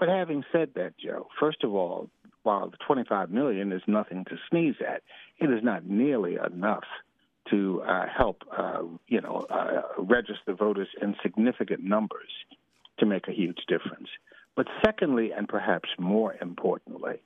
But 0.00 0.08
having 0.08 0.44
said 0.50 0.70
that, 0.76 0.94
Joe, 0.98 1.28
first 1.38 1.62
of 1.62 1.74
all, 1.74 2.08
while 2.42 2.70
the 2.70 2.78
25 2.86 3.30
million 3.30 3.70
is 3.70 3.82
nothing 3.86 4.24
to 4.30 4.38
sneeze 4.48 4.76
at, 4.80 5.02
it 5.38 5.50
is 5.50 5.62
not 5.62 5.84
nearly 5.84 6.36
enough 6.36 6.84
to 7.50 7.82
uh, 7.82 8.06
help, 8.08 8.42
uh, 8.56 8.82
you 9.08 9.20
know, 9.20 9.46
uh, 9.50 9.82
register 9.98 10.54
voters 10.54 10.88
in 11.02 11.14
significant 11.22 11.84
numbers 11.84 12.30
to 12.98 13.04
make 13.04 13.28
a 13.28 13.32
huge 13.32 13.58
difference. 13.68 14.08
But 14.56 14.68
secondly, 14.82 15.32
and 15.36 15.46
perhaps 15.46 15.90
more 15.98 16.34
importantly, 16.40 17.20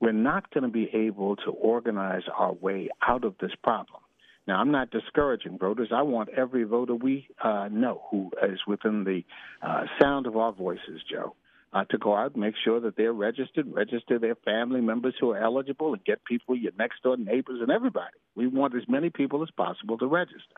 we're 0.00 0.10
not 0.10 0.52
going 0.52 0.64
to 0.64 0.68
be 0.68 0.90
able 0.92 1.36
to 1.36 1.50
organize 1.50 2.22
our 2.36 2.52
way 2.52 2.88
out 3.06 3.22
of 3.22 3.36
this 3.40 3.52
problem. 3.62 4.02
Now, 4.48 4.60
I'm 4.60 4.72
not 4.72 4.90
discouraging 4.90 5.58
voters. 5.58 5.90
I 5.94 6.02
want 6.02 6.30
every 6.30 6.64
voter 6.64 6.96
we 6.96 7.28
uh, 7.40 7.68
know 7.70 8.02
who 8.10 8.32
is 8.42 8.58
within 8.66 9.04
the 9.04 9.22
uh, 9.62 9.84
sound 10.00 10.26
of 10.26 10.36
our 10.36 10.52
voices, 10.52 11.02
Joe, 11.08 11.36
uh, 11.72 11.84
to 11.84 11.98
go 11.98 12.14
out 12.16 12.32
and 12.32 12.40
make 12.40 12.54
sure 12.64 12.80
that 12.80 12.96
they're 12.96 13.12
registered, 13.12 13.72
register 13.72 14.18
their 14.18 14.34
family 14.34 14.80
members 14.80 15.14
who 15.20 15.30
are 15.30 15.38
eligible, 15.38 15.92
and 15.92 16.04
get 16.04 16.24
people, 16.24 16.56
your 16.56 16.72
next 16.78 17.02
door 17.02 17.16
neighbors, 17.16 17.60
and 17.60 17.70
everybody. 17.70 18.16
We 18.34 18.46
want 18.46 18.74
as 18.74 18.88
many 18.88 19.10
people 19.10 19.42
as 19.42 19.50
possible 19.56 19.98
to 19.98 20.06
register. 20.06 20.56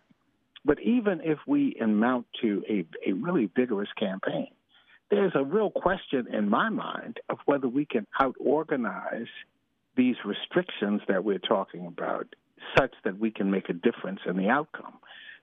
But 0.64 0.80
even 0.80 1.20
if 1.22 1.38
we 1.46 1.76
amount 1.80 2.26
to 2.40 2.62
a, 2.68 2.84
a 3.08 3.12
really 3.12 3.50
vigorous 3.54 3.90
campaign, 3.98 4.48
there's 5.10 5.32
a 5.34 5.44
real 5.44 5.70
question 5.70 6.26
in 6.32 6.48
my 6.48 6.70
mind 6.70 7.18
of 7.28 7.38
whether 7.44 7.68
we 7.68 7.84
can 7.84 8.06
out 8.18 8.36
organize 8.40 9.26
these 9.96 10.16
restrictions 10.24 11.02
that 11.08 11.24
we're 11.24 11.38
talking 11.38 11.86
about 11.86 12.26
such 12.78 12.94
that 13.04 13.18
we 13.18 13.30
can 13.30 13.50
make 13.50 13.68
a 13.68 13.74
difference 13.74 14.20
in 14.26 14.36
the 14.36 14.48
outcome. 14.48 14.94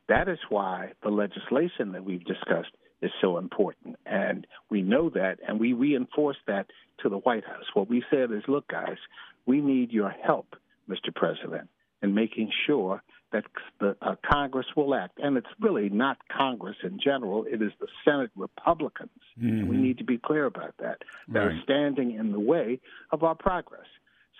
That 0.07 0.27
is 0.27 0.39
why 0.49 0.93
the 1.03 1.09
legislation 1.09 1.91
that 1.91 2.03
we've 2.03 2.23
discussed 2.25 2.71
is 3.01 3.11
so 3.21 3.37
important. 3.37 3.95
And 4.05 4.45
we 4.69 4.81
know 4.81 5.09
that, 5.11 5.37
and 5.47 5.59
we 5.59 5.73
reinforce 5.73 6.37
that 6.47 6.67
to 7.01 7.09
the 7.09 7.17
White 7.17 7.45
House. 7.45 7.65
What 7.73 7.89
we 7.89 8.03
said 8.09 8.31
is 8.31 8.43
look, 8.47 8.67
guys, 8.67 8.97
we 9.45 9.61
need 9.61 9.91
your 9.91 10.09
help, 10.09 10.55
Mr. 10.89 11.13
President, 11.13 11.69
in 12.01 12.13
making 12.13 12.51
sure 12.67 13.01
that 13.31 13.43
the 13.79 13.95
uh, 14.01 14.15
Congress 14.29 14.65
will 14.75 14.95
act. 14.95 15.19
And 15.19 15.37
it's 15.37 15.47
really 15.59 15.89
not 15.89 16.17
Congress 16.35 16.77
in 16.83 16.99
general, 17.03 17.45
it 17.45 17.61
is 17.61 17.71
the 17.79 17.87
Senate 18.03 18.31
Republicans. 18.35 19.11
Mm-hmm. 19.39 19.67
we 19.67 19.77
need 19.77 19.97
to 19.99 20.03
be 20.03 20.17
clear 20.17 20.45
about 20.45 20.75
that. 20.79 20.99
That 21.27 21.39
right. 21.39 21.45
are 21.47 21.59
standing 21.63 22.15
in 22.15 22.31
the 22.31 22.39
way 22.39 22.79
of 23.11 23.23
our 23.23 23.35
progress. 23.35 23.85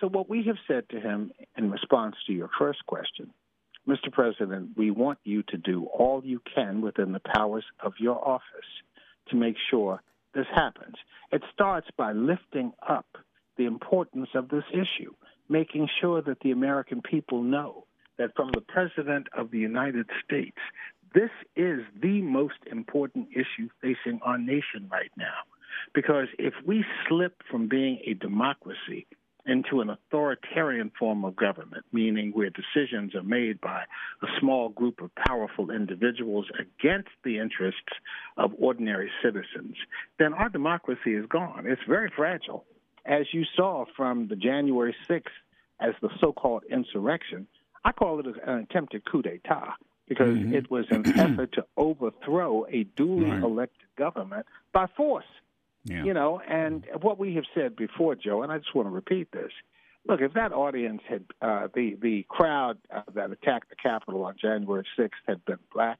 So, 0.00 0.08
what 0.08 0.28
we 0.28 0.44
have 0.46 0.56
said 0.66 0.88
to 0.90 1.00
him 1.00 1.30
in 1.56 1.70
response 1.70 2.16
to 2.26 2.32
your 2.32 2.48
first 2.58 2.84
question, 2.86 3.32
Mr. 3.90 4.12
President, 4.12 4.70
we 4.76 4.92
want 4.92 5.18
you 5.24 5.42
to 5.48 5.56
do 5.56 5.86
all 5.86 6.22
you 6.24 6.40
can 6.54 6.80
within 6.80 7.10
the 7.10 7.20
powers 7.34 7.64
of 7.84 7.92
your 7.98 8.16
office 8.26 8.70
to 9.28 9.36
make 9.36 9.56
sure 9.68 10.00
this 10.32 10.46
happens. 10.54 10.94
It 11.32 11.42
starts 11.52 11.88
by 11.96 12.12
lifting 12.12 12.72
up 12.88 13.06
the 13.56 13.64
importance 13.64 14.28
of 14.34 14.48
this 14.48 14.62
issue, 14.72 15.12
making 15.48 15.88
sure 16.00 16.22
that 16.22 16.38
the 16.40 16.52
American 16.52 17.02
people 17.02 17.42
know 17.42 17.84
that 18.16 18.36
from 18.36 18.50
the 18.54 18.60
President 18.60 19.26
of 19.36 19.50
the 19.50 19.58
United 19.58 20.06
States, 20.24 20.58
this 21.12 21.30
is 21.56 21.80
the 22.00 22.22
most 22.22 22.60
important 22.70 23.26
issue 23.32 23.68
facing 23.82 24.20
our 24.22 24.38
nation 24.38 24.88
right 24.88 25.10
now. 25.16 25.42
Because 25.94 26.28
if 26.38 26.54
we 26.64 26.84
slip 27.08 27.42
from 27.50 27.68
being 27.68 27.98
a 28.06 28.14
democracy 28.14 29.08
into 29.46 29.80
an 29.80 29.90
authoritarian 29.90 30.90
form 30.98 31.24
of 31.24 31.36
government, 31.36 31.84
meaning 31.92 32.30
where 32.32 32.50
decisions 32.50 33.14
are 33.14 33.22
made 33.22 33.60
by 33.60 33.82
a 34.22 34.26
small 34.38 34.68
group 34.68 35.00
of 35.00 35.10
powerful 35.14 35.70
individuals 35.70 36.46
against 36.58 37.10
the 37.24 37.38
interests 37.38 37.80
of 38.36 38.52
ordinary 38.58 39.10
citizens, 39.22 39.76
then 40.18 40.34
our 40.34 40.48
democracy 40.48 41.14
is 41.14 41.26
gone. 41.26 41.64
It's 41.66 41.82
very 41.88 42.10
fragile. 42.14 42.64
As 43.06 43.26
you 43.32 43.44
saw 43.56 43.86
from 43.96 44.28
the 44.28 44.36
January 44.36 44.94
6th 45.08 45.22
as 45.80 45.94
the 46.02 46.10
so 46.20 46.32
called 46.32 46.64
insurrection, 46.70 47.46
I 47.84 47.92
call 47.92 48.20
it 48.20 48.26
an 48.26 48.58
attempted 48.58 49.04
coup 49.10 49.22
d'etat 49.22 49.74
because 50.06 50.36
mm-hmm. 50.36 50.54
it 50.54 50.70
was 50.70 50.84
an 50.90 51.06
effort 51.18 51.52
to 51.52 51.64
overthrow 51.76 52.66
a 52.68 52.84
duly 52.96 53.30
right. 53.30 53.42
elected 53.42 53.88
government 53.96 54.44
by 54.72 54.86
force. 54.96 55.24
Yeah. 55.84 56.04
You 56.04 56.14
know, 56.14 56.40
and 56.46 56.84
what 57.00 57.18
we 57.18 57.34
have 57.34 57.44
said 57.54 57.74
before, 57.74 58.14
Joe, 58.14 58.42
and 58.42 58.52
I 58.52 58.58
just 58.58 58.74
want 58.74 58.86
to 58.86 58.92
repeat 58.92 59.32
this. 59.32 59.50
Look, 60.06 60.20
if 60.20 60.34
that 60.34 60.52
audience 60.52 61.02
had 61.08 61.24
uh, 61.42 61.68
the 61.74 61.96
the 62.00 62.24
crowd 62.28 62.78
uh, 62.94 63.02
that 63.14 63.30
attacked 63.30 63.70
the 63.70 63.76
Capitol 63.76 64.24
on 64.24 64.34
January 64.40 64.84
6th 64.98 65.10
had 65.26 65.44
been 65.44 65.58
black, 65.72 65.98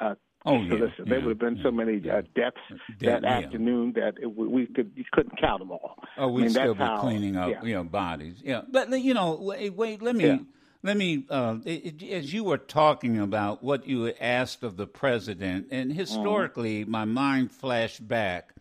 uh, 0.00 0.14
Oh, 0.48 0.62
yeah, 0.62 0.74
listen, 0.74 0.90
yeah, 0.98 1.04
there 1.08 1.20
would 1.22 1.30
have 1.30 1.38
been 1.40 1.56
yeah, 1.56 1.62
so 1.64 1.70
many 1.72 2.08
uh, 2.08 2.22
deaths 2.36 2.56
that 3.00 3.24
afternoon 3.24 3.94
that 3.96 4.14
it, 4.22 4.26
we 4.26 4.66
could 4.66 4.92
you 4.94 5.02
couldn't 5.12 5.40
count 5.40 5.58
them 5.58 5.72
all. 5.72 5.96
Oh, 6.16 6.28
we'd 6.28 6.42
I 6.42 6.44
mean, 6.44 6.50
still 6.50 6.74
be 6.74 6.84
how, 6.84 7.00
cleaning 7.00 7.36
up, 7.36 7.64
you 7.64 7.74
know, 7.74 7.82
bodies. 7.82 8.36
Yeah, 8.44 8.62
but 8.70 8.88
you 8.90 9.12
know, 9.12 9.38
wait, 9.40 9.74
wait 9.74 10.02
let 10.02 10.14
me 10.14 10.46
let 10.84 10.96
me, 10.96 11.24
uh, 11.30 11.56
it, 11.64 12.00
as 12.00 12.32
you 12.32 12.44
were 12.44 12.58
talking 12.58 13.18
about 13.18 13.64
what 13.64 13.88
you 13.88 14.12
asked 14.20 14.62
of 14.62 14.76
the 14.76 14.86
president, 14.86 15.66
and 15.72 15.92
historically, 15.92 16.84
mm. 16.84 16.88
my 16.88 17.04
mind 17.04 17.50
flashed 17.50 18.06
back 18.06 18.54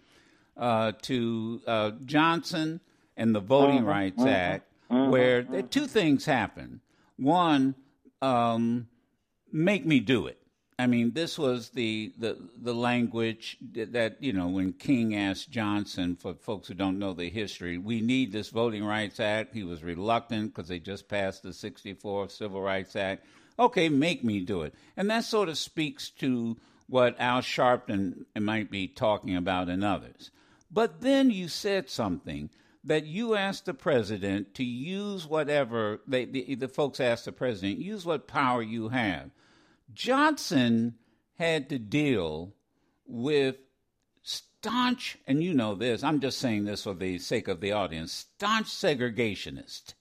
uh, 0.58 0.94
to 1.04 1.62
uh, 1.68 1.92
Johnson 2.06 2.80
and 3.18 3.34
the 3.34 3.40
Voting 3.40 3.80
mm-hmm. 3.80 3.88
Rights 3.88 4.20
mm-hmm. 4.20 4.30
Act, 4.30 4.68
mm-hmm. 4.92 5.12
where 5.12 5.44
two 5.64 5.88
things 5.88 6.26
happened. 6.26 6.80
One, 7.18 7.76
um, 8.22 8.88
make 9.52 9.86
me 9.86 10.00
do 10.00 10.28
it. 10.28 10.38
I 10.78 10.88
mean, 10.88 11.12
this 11.14 11.38
was 11.38 11.70
the, 11.70 12.12
the 12.18 12.38
the 12.62 12.74
language 12.74 13.58
that 13.74 14.18
you 14.20 14.34
know 14.34 14.48
when 14.48 14.74
King 14.74 15.16
asked 15.16 15.50
Johnson, 15.50 16.18
for 16.18 16.34
folks 16.34 16.68
who 16.68 16.74
don't 16.74 17.00
know 17.00 17.14
the 17.14 17.30
history, 17.30 17.78
we 17.78 18.02
need 18.02 18.34
this 18.34 18.50
Voting 18.50 18.84
Rights 18.84 19.22
Act. 19.22 19.54
He 19.54 19.64
was 19.64 19.84
reluctant 19.84 20.54
because 20.54 20.68
they 20.68 20.80
just 20.80 21.08
passed 21.08 21.44
the 21.44 21.54
'64 21.54 22.28
Civil 22.28 22.62
Rights 22.62 22.98
Act. 22.98 23.26
Okay, 23.58 23.88
make 23.88 24.26
me 24.26 24.42
do 24.42 24.64
it, 24.64 24.74
and 24.98 25.10
that 25.10 25.24
sort 25.24 25.48
of 25.48 25.58
speaks 25.58 26.10
to 26.10 26.58
what 26.88 27.16
Al 27.20 27.40
Sharpton 27.40 28.26
might 28.38 28.70
be 28.70 28.88
talking 28.88 29.38
about 29.38 29.70
in 29.70 29.82
others. 29.82 30.30
But 30.76 31.00
then 31.00 31.32
you 31.32 31.48
said 31.48 31.90
something 31.90 32.50
that 32.84 33.06
you 33.06 33.34
asked 33.34 33.66
the 33.66 33.74
president 33.74 34.54
to 34.56 34.64
use 34.66 35.26
whatever 35.26 36.02
they, 36.06 36.26
the, 36.26 36.56
the 36.56 36.68
folks 36.68 37.00
asked 37.00 37.24
the 37.24 37.32
president, 37.32 37.80
use 37.80 38.06
what 38.06 38.28
power 38.28 38.62
you 38.62 38.90
have. 38.90 39.32
Johnson 39.94 40.96
had 41.40 41.70
to 41.70 41.80
deal 41.80 42.56
with 43.08 43.56
staunch, 44.22 45.18
and 45.26 45.42
you 45.42 45.54
know 45.54 45.76
this, 45.76 46.04
I'm 46.04 46.20
just 46.20 46.40
saying 46.40 46.66
this 46.66 46.84
for 46.84 46.94
the 46.94 47.20
sake 47.20 47.48
of 47.48 47.62
the 47.62 47.72
audience, 47.72 48.12
staunch 48.12 48.68
segregationists 48.68 49.94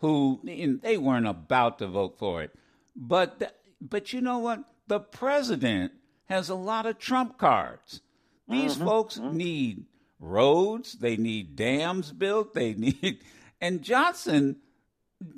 who 0.00 0.40
they 0.82 0.98
weren't 0.98 1.28
about 1.28 1.78
to 1.78 1.86
vote 1.86 2.18
for 2.18 2.42
it. 2.42 2.54
But 2.94 3.54
but 3.80 4.12
you 4.12 4.20
know 4.20 4.38
what? 4.38 4.64
The 4.86 5.00
president 5.00 5.92
has 6.26 6.50
a 6.50 6.54
lot 6.54 6.84
of 6.84 6.98
trump 6.98 7.38
cards. 7.38 8.02
These 8.46 8.74
mm-hmm. 8.74 8.84
folks 8.84 9.16
mm-hmm. 9.16 9.36
need 9.36 9.86
roads, 10.20 10.94
they 10.94 11.16
need 11.16 11.56
dams 11.56 12.12
built, 12.12 12.54
they 12.54 12.74
need 12.74 13.20
and 13.60 13.82
Johnson 13.82 14.56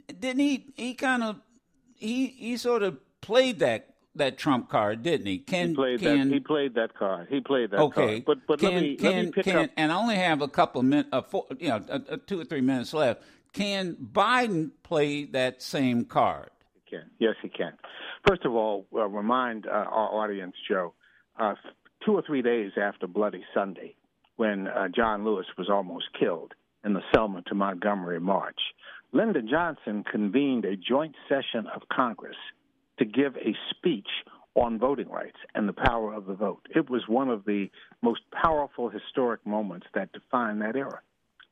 didn't 0.07 0.41
he 0.41 0.67
he 0.77 0.95
kind 0.95 1.23
of 1.23 1.41
he 1.97 2.27
he 2.27 2.57
sort 2.57 2.83
of 2.83 2.99
played 3.21 3.61
that 3.61 3.93
that 4.15 4.37
trump 4.37 4.69
card, 4.69 5.03
didn't 5.03 5.27
he? 5.27 5.39
Can 5.39 5.71
he 5.71 5.75
played 5.75 6.01
can, 6.01 6.29
that? 6.29 6.35
He 6.35 6.41
played 6.41 6.75
that 6.75 6.95
card. 6.95 7.29
He 7.31 7.41
played 7.41 7.71
that 7.71 7.81
okay. 7.81 8.21
card. 8.21 8.25
But 8.27 8.47
but 8.47 8.59
can, 8.59 8.75
let 8.75 8.83
me 8.83 8.97
can, 8.97 9.11
let 9.11 9.25
me 9.25 9.31
pick 9.33 9.45
can, 9.45 9.57
up. 9.57 9.71
And 9.77 9.93
I 9.93 9.97
only 9.97 10.17
have 10.17 10.43
a 10.43 10.49
couple 10.49 10.83
minutes, 10.83 11.09
uh, 11.13 11.23
you 11.59 11.69
know, 11.69 11.85
uh, 11.89 11.99
uh, 12.11 12.17
two 12.27 12.41
or 12.41 12.45
three 12.45 12.61
minutes 12.61 12.93
left. 12.93 13.23
Can 13.53 13.97
Biden 13.97 14.71
play 14.83 15.25
that 15.27 15.63
same 15.63 16.05
card? 16.05 16.51
He 16.75 16.97
can. 16.97 17.11
Yes, 17.19 17.35
he 17.43 17.49
can. 17.49 17.73
First 18.27 18.45
of 18.45 18.55
all, 18.55 18.87
uh, 18.95 19.09
remind 19.09 19.67
uh, 19.67 19.71
our 19.71 20.25
audience, 20.25 20.55
Joe, 20.69 20.95
uh, 21.39 21.55
two 22.05 22.13
or 22.13 22.23
three 22.23 22.43
days 22.43 22.73
after 22.81 23.07
Bloody 23.07 23.45
Sunday, 23.53 23.95
when 24.37 24.69
John 24.95 25.25
Lewis 25.25 25.47
was 25.57 25.69
almost 25.69 26.07
killed 26.19 26.55
in 26.85 26.95
the 26.95 27.03
Selma 27.15 27.43
to 27.43 27.55
Montgomery 27.55 28.21
march, 28.21 28.59
Lyndon 29.13 29.49
Johnson 29.49 30.05
convened 30.11 30.65
a 30.65 30.77
joint 30.77 31.15
session 31.29 31.67
of 31.75 31.83
Congress 31.93 32.37
to 32.99 33.05
give 33.05 33.37
a 33.37 33.55
speech 33.71 34.09
on 34.55 34.79
voting 34.79 35.09
rights 35.09 35.37
and 35.55 35.69
the 35.69 35.73
power 35.73 36.13
of 36.13 36.27
the 36.27 36.35
vote. 36.35 36.67
It 36.75 36.91
was 36.91 37.03
one 37.09 37.29
of 37.29 37.45
the 37.45 37.71
most 38.03 38.21
powerful 38.31 38.89
historic 38.89 39.47
moments 39.47 39.87
that 39.95 40.13
defined 40.13 40.61
that 40.63 40.77
era. 40.77 41.01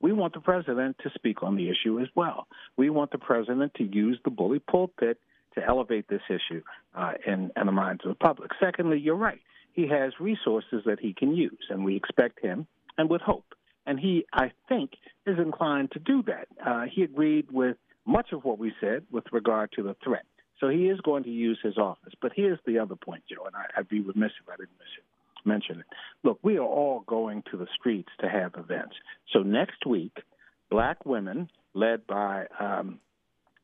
We 0.00 0.12
want 0.12 0.34
the 0.34 0.40
president 0.40 0.96
to 1.02 1.10
speak 1.14 1.42
on 1.42 1.56
the 1.56 1.68
issue 1.68 2.00
as 2.00 2.08
well. 2.14 2.46
We 2.76 2.90
want 2.90 3.10
the 3.10 3.18
president 3.18 3.74
to 3.74 3.84
use 3.84 4.18
the 4.24 4.30
bully 4.30 4.58
pulpit 4.58 5.18
to 5.54 5.64
elevate 5.64 6.08
this 6.08 6.22
issue 6.28 6.62
uh, 6.94 7.12
in, 7.26 7.50
in 7.56 7.66
the 7.66 7.72
minds 7.72 8.02
of 8.04 8.10
the 8.10 8.14
public. 8.14 8.50
Secondly, 8.60 8.98
you're 8.98 9.16
right. 9.16 9.40
He 9.80 9.88
has 9.88 10.12
resources 10.20 10.82
that 10.84 11.00
he 11.00 11.14
can 11.14 11.34
use, 11.34 11.66
and 11.70 11.86
we 11.86 11.96
expect 11.96 12.38
him 12.40 12.66
and 12.98 13.08
would 13.08 13.22
hope. 13.22 13.54
And 13.86 13.98
he, 13.98 14.26
I 14.30 14.52
think, 14.68 14.90
is 15.26 15.38
inclined 15.38 15.92
to 15.92 15.98
do 15.98 16.22
that. 16.24 16.48
Uh, 16.64 16.84
he 16.94 17.02
agreed 17.02 17.50
with 17.50 17.78
much 18.06 18.32
of 18.32 18.44
what 18.44 18.58
we 18.58 18.72
said 18.78 19.04
with 19.10 19.24
regard 19.32 19.72
to 19.76 19.82
the 19.82 19.96
threat. 20.04 20.26
So 20.58 20.68
he 20.68 20.90
is 20.90 21.00
going 21.00 21.24
to 21.24 21.30
use 21.30 21.58
his 21.62 21.78
office. 21.78 22.12
But 22.20 22.32
here's 22.36 22.58
the 22.66 22.78
other 22.78 22.94
point, 22.94 23.22
Joe, 23.30 23.46
and 23.46 23.56
I, 23.56 23.78
would 23.78 23.88
be 23.88 24.00
remiss 24.00 24.32
if 24.42 24.48
I 24.50 24.56
didn't 24.56 24.68
it, 24.98 25.48
mention 25.48 25.80
it. 25.80 25.86
Look, 26.24 26.38
we 26.42 26.58
are 26.58 26.66
all 26.66 27.00
going 27.06 27.42
to 27.50 27.56
the 27.56 27.66
streets 27.78 28.10
to 28.20 28.28
have 28.28 28.52
events. 28.58 28.96
So 29.32 29.38
next 29.38 29.86
week, 29.86 30.12
black 30.70 31.06
women, 31.06 31.48
led 31.72 32.06
by 32.06 32.48
um, 32.58 32.98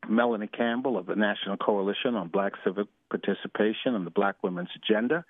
Melanie 0.08 0.46
Campbell 0.48 0.96
of 0.96 1.04
the 1.04 1.16
National 1.16 1.58
Coalition 1.58 2.14
on 2.14 2.28
Black 2.28 2.54
Civic 2.64 2.86
Participation 3.10 3.94
and 3.94 4.06
the 4.06 4.10
Black 4.10 4.42
Women's 4.42 4.70
Agenda, 4.76 5.26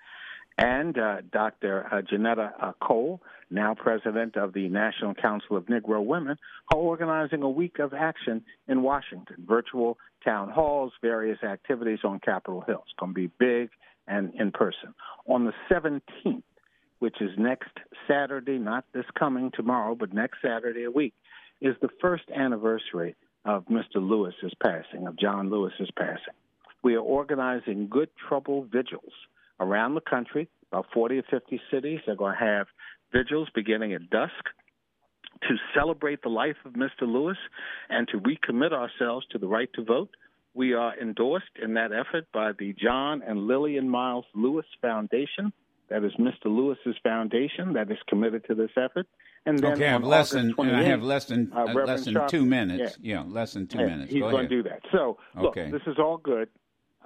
and 0.57 0.97
uh, 0.97 1.17
Dr. 1.31 1.87
Uh, 1.91 2.01
Johnnetta 2.01 2.51
uh, 2.59 2.71
Cole, 2.81 3.21
now 3.49 3.75
president 3.75 4.35
of 4.35 4.53
the 4.53 4.67
National 4.69 5.13
Council 5.13 5.55
of 5.55 5.65
Negro 5.65 6.03
Women, 6.03 6.37
are 6.73 6.79
organizing 6.79 7.43
a 7.43 7.49
week 7.49 7.79
of 7.79 7.93
action 7.93 8.43
in 8.67 8.81
Washington, 8.81 9.45
virtual 9.47 9.97
town 10.25 10.49
halls, 10.49 10.93
various 11.01 11.43
activities 11.43 11.99
on 12.03 12.19
Capitol 12.19 12.61
Hill. 12.61 12.83
It's 12.85 12.99
going 12.99 13.13
to 13.13 13.15
be 13.15 13.31
big 13.39 13.69
and 14.07 14.33
in 14.35 14.51
person. 14.51 14.93
On 15.27 15.45
the 15.45 15.53
17th, 15.71 16.43
which 16.99 17.21
is 17.21 17.29
next 17.37 17.71
Saturday, 18.07 18.57
not 18.57 18.85
this 18.93 19.05
coming 19.17 19.51
tomorrow, 19.53 19.93
but 19.93 20.13
next 20.13 20.39
Saturday 20.41 20.83
a 20.83 20.91
week, 20.91 21.13
is 21.61 21.75
the 21.81 21.89
first 22.01 22.23
anniversary 22.35 23.15
of 23.45 23.65
Mr. 23.65 23.95
Lewis's 23.95 24.53
passing, 24.61 25.07
of 25.07 25.17
John 25.17 25.49
Lewis's 25.51 25.89
passing. 25.95 26.33
We 26.83 26.95
are 26.95 27.01
organizing 27.01 27.87
good 27.87 28.09
trouble 28.27 28.67
vigils 28.71 29.13
around 29.59 29.95
the 29.95 30.01
country, 30.01 30.49
about 30.71 30.85
40 30.93 31.19
or 31.19 31.23
50 31.29 31.61
cities. 31.71 31.99
They're 32.05 32.15
going 32.15 32.35
to 32.37 32.45
have 32.45 32.67
vigils 33.13 33.49
beginning 33.53 33.93
at 33.93 34.09
dusk 34.09 34.33
to 35.43 35.55
celebrate 35.75 36.21
the 36.23 36.29
life 36.29 36.55
of 36.65 36.73
Mr. 36.73 37.01
Lewis 37.01 37.37
and 37.89 38.07
to 38.09 38.17
recommit 38.17 38.71
ourselves 38.71 39.25
to 39.31 39.37
the 39.37 39.47
right 39.47 39.69
to 39.75 39.83
vote. 39.83 40.09
We 40.53 40.73
are 40.73 40.99
endorsed 40.99 41.45
in 41.61 41.75
that 41.75 41.91
effort 41.91 42.27
by 42.33 42.51
the 42.57 42.73
John 42.73 43.21
and 43.21 43.45
Lillian 43.45 43.89
Miles 43.89 44.25
Lewis 44.33 44.65
Foundation. 44.81 45.53
That 45.89 46.03
is 46.03 46.11
Mr. 46.19 46.45
Lewis's 46.45 46.95
foundation 47.03 47.73
that 47.73 47.91
is 47.91 47.97
committed 48.09 48.43
to 48.47 48.55
this 48.55 48.71
effort. 48.75 49.07
And 49.45 49.59
then 49.59 49.73
okay, 49.73 49.87
I 49.87 49.91
have 49.91 50.03
less 50.03 50.31
than 50.31 50.53
I 50.59 50.83
have 50.83 51.01
less 51.01 51.25
than 51.25 51.53
uh, 51.55 51.65
less 51.73 52.03
than 52.03 52.27
two 52.27 52.45
minutes. 52.45 52.97
Yeah. 52.99 53.21
yeah, 53.21 53.23
less 53.25 53.53
than 53.53 53.67
two 53.67 53.77
minutes. 53.77 54.11
He's 54.11 54.21
Go 54.21 54.31
going 54.31 54.47
ahead. 54.47 54.49
to 54.49 54.63
do 54.63 54.69
that. 54.69 54.81
So, 54.91 55.17
look, 55.35 55.57
okay. 55.57 55.71
this 55.71 55.83
is 55.87 55.97
all 55.97 56.17
good. 56.17 56.49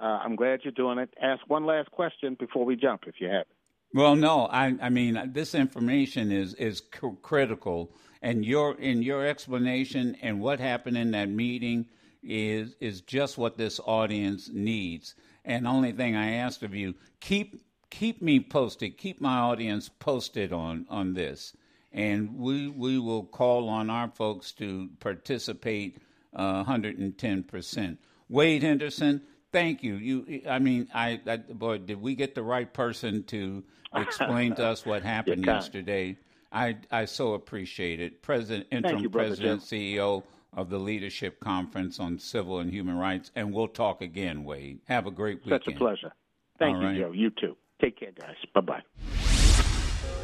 Uh, 0.02 0.18
I'm 0.24 0.34
glad 0.34 0.60
you're 0.64 0.72
doing 0.72 0.98
it. 0.98 1.14
Ask 1.22 1.48
one 1.48 1.64
last 1.64 1.92
question 1.92 2.36
before 2.38 2.64
we 2.64 2.74
jump, 2.74 3.04
if 3.06 3.14
you 3.20 3.28
have. 3.28 3.46
Well, 3.94 4.16
no, 4.16 4.46
I, 4.46 4.74
I 4.82 4.88
mean 4.88 5.30
this 5.32 5.54
information 5.54 6.32
is 6.32 6.54
is 6.54 6.82
critical, 7.20 7.94
and 8.20 8.44
your 8.44 8.74
in 8.80 9.02
your 9.02 9.24
explanation 9.24 10.16
and 10.20 10.40
what 10.40 10.58
happened 10.58 10.96
in 10.96 11.12
that 11.12 11.28
meeting 11.28 11.86
is 12.22 12.74
is 12.80 13.02
just 13.02 13.38
what 13.38 13.56
this 13.56 13.78
audience 13.84 14.50
needs. 14.52 15.14
And 15.44 15.68
only 15.68 15.92
thing 15.92 16.16
I 16.16 16.32
asked 16.32 16.62
of 16.62 16.74
you 16.74 16.94
keep 17.20 17.62
keep 17.90 18.22
me 18.22 18.40
posted, 18.40 18.96
keep 18.96 19.20
my 19.20 19.38
audience 19.38 19.88
posted 19.88 20.52
on 20.52 20.86
on 20.88 21.12
this, 21.12 21.54
and 21.92 22.38
we 22.38 22.66
we 22.66 22.98
will 22.98 23.24
call 23.24 23.68
on 23.68 23.88
our 23.90 24.08
folks 24.08 24.52
to 24.52 24.88
participate 24.98 25.98
uh, 26.34 26.64
110 26.64 27.42
percent. 27.44 27.98
Wade 28.28 28.62
Henderson, 28.62 29.20
thank 29.52 29.82
you. 29.82 29.94
You, 29.94 30.42
I 30.48 30.58
mean, 30.58 30.88
I, 30.94 31.20
I, 31.26 31.36
boy, 31.36 31.78
did 31.78 32.00
we 32.00 32.14
get 32.14 32.34
the 32.34 32.42
right 32.42 32.72
person 32.72 33.22
to 33.24 33.62
explain 33.94 34.54
to 34.56 34.66
us 34.66 34.84
what 34.84 35.02
happened 35.02 35.46
yesterday? 35.46 36.16
I, 36.50 36.76
I 36.90 37.04
so 37.04 37.34
appreciate 37.34 38.00
it. 38.00 38.22
President, 38.22 38.66
interim 38.70 39.02
you, 39.02 39.10
president, 39.10 39.62
CEO 39.62 40.22
of 40.54 40.68
the 40.68 40.78
Leadership 40.78 41.40
Conference 41.40 41.98
on 41.98 42.18
Civil 42.18 42.58
and 42.58 42.70
Human 42.70 42.96
Rights, 42.96 43.30
and 43.34 43.54
we'll 43.54 43.68
talk 43.68 44.02
again, 44.02 44.44
Wade. 44.44 44.80
Have 44.86 45.06
a 45.06 45.10
great 45.10 45.44
weekend. 45.44 45.62
Such 45.64 45.74
a 45.74 45.78
pleasure. 45.78 46.12
Thank 46.58 46.76
All 46.76 46.82
you, 46.82 46.88
right. 46.88 46.98
Joe. 46.98 47.12
You 47.12 47.30
too. 47.30 47.56
Take 47.80 47.98
care, 47.98 48.12
guys. 48.12 48.36
Bye 48.54 48.60
bye. 48.60 48.82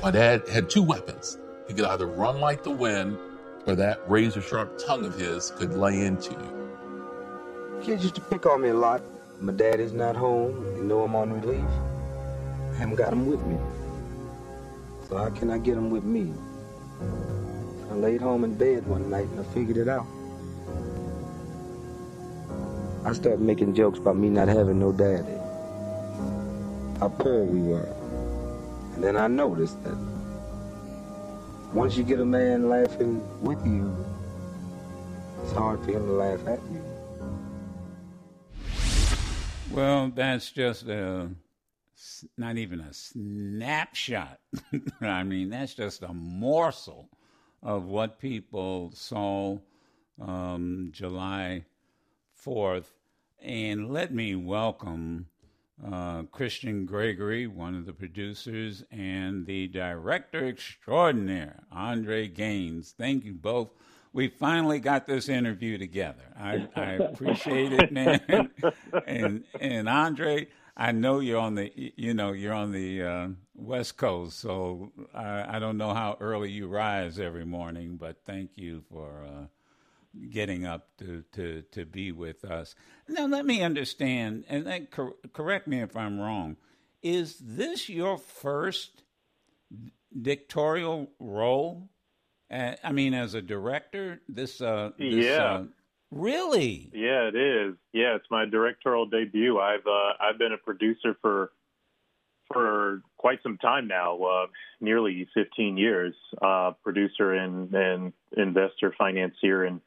My 0.03 0.11
dad 0.11 0.47
had 0.49 0.69
two 0.69 0.83
weapons. 0.83 1.39
He 1.67 1.75
could 1.75 1.87
either 1.87 2.07
run 2.07 2.41
like 2.41 2.63
the 2.63 2.71
wind, 2.71 3.19
or 3.67 3.75
that 3.75 4.09
razor 4.09 4.43
sharp 4.43 4.79
tongue 4.79 5.05
of 5.05 5.19
his 5.19 5.51
could 5.53 5.75
lay 5.75 6.05
into 6.05 6.33
you. 6.33 7.83
Kids 7.83 8.03
used 8.03 8.15
to 8.17 8.21
pick 8.21 8.45
on 8.45 8.61
me 8.61 8.69
a 8.69 8.75
lot. 8.75 9.03
My 9.41 9.53
dad 9.53 9.79
is 9.79 9.93
not 9.93 10.17
home. 10.17 10.65
You 10.77 10.83
know 10.83 11.05
I'm 11.05 11.15
on 11.15 11.41
relief. 11.41 11.65
I 12.73 12.77
haven't 12.79 12.97
got 12.97 13.13
him 13.13 13.27
with 13.27 13.41
me. 13.47 13.57
So 15.09 15.17
how 15.17 15.31
can 15.31 15.49
I 15.51 15.59
get 15.59 15.77
him 15.77 15.91
with 15.91 16.03
me? 16.03 16.35
I 17.89 17.95
laid 17.95 18.21
home 18.21 18.43
in 18.43 18.55
bed 18.55 18.85
one 18.87 19.09
night 19.09 19.29
and 19.29 19.39
I 19.41 19.45
figured 19.55 19.77
it 19.77 19.89
out. 19.89 20.07
I 23.05 23.13
started 23.13 23.41
making 23.41 23.75
jokes 23.75 23.99
about 24.01 24.17
me 24.17 24.29
not 24.29 24.49
having 24.49 24.81
no 24.81 24.91
daddy. 24.91 25.39
How 26.99 27.09
poor 27.09 27.45
we 27.45 27.61
were. 27.61 27.89
And 28.95 29.05
then 29.05 29.17
I 29.17 29.29
noticed 29.29 29.83
that 29.85 29.97
once 31.73 31.97
you 31.97 32.03
get 32.03 32.19
a 32.19 32.25
man 32.25 32.69
laughing 32.69 33.23
with 33.41 33.65
you, 33.65 33.95
it's 35.43 35.53
hard 35.53 35.79
for 35.85 35.93
him 35.93 36.07
to 36.07 36.13
laugh 36.13 36.45
at 36.49 36.61
you. 36.73 36.88
Well, 39.73 40.11
that's 40.15 40.51
just 40.51 40.89
a 40.89 41.29
not 42.37 42.57
even 42.57 42.81
a 42.81 42.93
snapshot. 42.93 44.41
I 45.01 45.23
mean, 45.25 45.51
that's 45.51 45.75
just 45.75 46.03
a 46.03 46.13
morsel 46.13 47.09
of 47.63 47.85
what 47.85 48.19
people 48.19 48.93
saw 48.95 49.59
um, 50.21 50.89
July 50.93 51.65
4th. 52.45 52.87
And 53.43 53.91
let 53.91 54.13
me 54.13 54.35
welcome 54.35 55.27
uh, 55.85 56.23
Christian 56.25 56.87
Gregory, 56.87 57.47
one 57.47 57.75
of 57.75 57.87
the 57.87 57.93
producers, 57.93 58.85
and 58.91 59.47
the 59.47 59.69
director 59.69 60.49
extraordinaire, 60.49 61.63
Andre 61.71 62.27
Gaines. 62.27 62.95
Thank 62.97 63.25
you 63.25 63.35
both 63.35 63.71
we 64.13 64.29
finally 64.29 64.81
got 64.81 65.07
this 65.07 65.29
interview 65.29 65.79
together. 65.79 66.23
I, 66.39 66.69
I 66.75 66.85
appreciate 66.93 67.73
it, 67.73 67.93
man. 67.93 68.51
and 69.07 69.45
and 69.61 69.89
Andre, 69.89 70.49
I 70.77 70.93
know 70.93 71.19
you're 71.19 71.41
on 71.41 71.57
the 71.57 71.73
you 71.75 72.15
know 72.15 72.33
you're 72.33 72.55
on 72.55 72.73
the 72.73 73.03
uh, 73.03 73.29
West 73.55 73.97
Coast, 73.97 74.39
so 74.39 74.93
I, 75.13 75.57
I, 75.57 75.59
don't 75.59 75.77
know 75.77 75.93
how 75.93 76.17
early 76.21 76.51
you 76.51 76.69
rise 76.69 77.19
every 77.19 77.45
morning, 77.45 77.97
but 77.97 78.25
thank 78.25 78.53
you 78.55 78.85
for 78.91 79.25
uh, 79.25 79.47
getting 80.31 80.65
up 80.65 80.89
to, 80.99 81.25
to 81.33 81.63
to 81.73 81.85
be 81.85 82.13
with 82.13 82.45
us. 82.45 82.77
Now 83.09 83.27
let 83.27 83.45
me 83.45 83.63
understand, 83.63 84.45
and 84.49 84.67
then 84.67 84.87
cor- 84.87 85.17
correct 85.33 85.67
me 85.67 85.81
if 85.81 85.97
I'm 85.97 86.21
wrong. 86.21 86.57
Is 87.03 87.39
this 87.41 87.89
your 87.89 88.17
first 88.17 89.03
dictatorial 90.21 91.11
role? 91.19 91.89
Uh, 92.51 92.75
I 92.83 92.93
mean, 92.93 93.15
as 93.15 93.35
a 93.35 93.43
director, 93.43 94.21
this, 94.29 94.61
uh, 94.61 94.91
this 94.99 95.27
yeah. 95.27 95.45
Uh, 95.45 95.65
Really? 96.11 96.91
Yeah, 96.95 97.29
it 97.29 97.37
is. 97.37 97.75
Yeah, 97.93 98.17
it's 98.17 98.31
my 98.31 98.47
directorial 98.47 99.07
debut. 99.07 99.59
I've 99.59 99.87
uh, 99.87 100.13
I've 100.21 100.39
been 100.39 100.53
a 100.53 100.57
producer 100.57 101.17
for 101.21 101.53
for 102.51 103.03
quite 103.19 103.43
some 103.43 103.59
time 103.59 103.89
now, 103.89 104.19
uh, 104.23 104.47
nearly 104.81 105.29
15 105.35 105.77
years. 105.77 106.15
Uh, 106.41 106.73
producer 106.83 107.35
and, 107.35 107.75
and 107.75 108.13
investor, 108.37 108.95
financier 108.97 109.67
in 109.67 109.83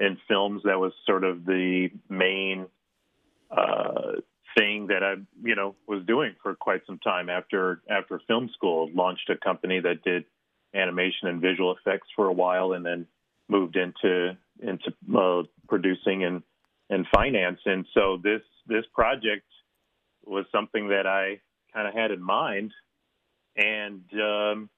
in 0.00 0.18
films. 0.28 0.62
That 0.64 0.78
was 0.78 0.92
sort 1.06 1.24
of 1.24 1.46
the 1.46 1.88
main 2.10 2.66
uh, 3.50 4.20
thing 4.58 4.88
that 4.88 5.02
I, 5.02 5.14
you 5.42 5.54
know, 5.54 5.76
was 5.86 6.04
doing 6.04 6.34
for 6.42 6.54
quite 6.54 6.82
some 6.86 6.98
time 6.98 7.30
after 7.30 7.80
after 7.88 8.20
film 8.26 8.50
school. 8.52 8.90
Launched 8.92 9.30
a 9.30 9.36
company 9.36 9.80
that 9.80 10.04
did 10.04 10.26
animation 10.74 11.28
and 11.28 11.40
visual 11.40 11.74
effects 11.76 12.08
for 12.16 12.26
a 12.26 12.32
while, 12.32 12.72
and 12.72 12.84
then 12.84 13.06
moved 13.48 13.76
into 13.76 14.36
into 14.60 14.92
uh, 15.16 15.42
producing 15.68 16.24
and 16.24 16.42
and 16.90 17.06
finance. 17.14 17.60
And 17.64 17.86
so 17.94 18.18
this 18.22 18.42
this 18.66 18.84
project 18.94 19.46
was 20.24 20.46
something 20.52 20.88
that 20.88 21.06
I 21.06 21.40
kind 21.72 21.88
of 21.88 21.94
had 21.94 22.10
in 22.10 22.22
mind, 22.22 22.72
and 23.56 24.02
um, 24.14 24.70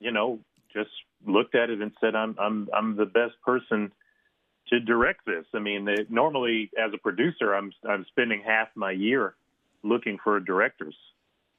you 0.00 0.12
know 0.12 0.38
just 0.72 0.90
looked 1.26 1.54
at 1.54 1.70
it 1.70 1.80
and 1.80 1.92
said, 2.00 2.14
"I'm 2.14 2.36
I'm 2.38 2.68
I'm 2.74 2.96
the 2.96 3.06
best 3.06 3.34
person." 3.44 3.92
To 4.68 4.78
direct 4.78 5.26
this, 5.26 5.46
I 5.52 5.58
mean, 5.58 5.88
it, 5.88 6.12
normally 6.12 6.70
as 6.78 6.92
a 6.94 6.98
producer, 6.98 7.54
I'm 7.54 7.72
I'm 7.88 8.06
spending 8.08 8.40
half 8.46 8.68
my 8.76 8.92
year 8.92 9.34
looking 9.82 10.18
for 10.22 10.38
directors 10.38 10.94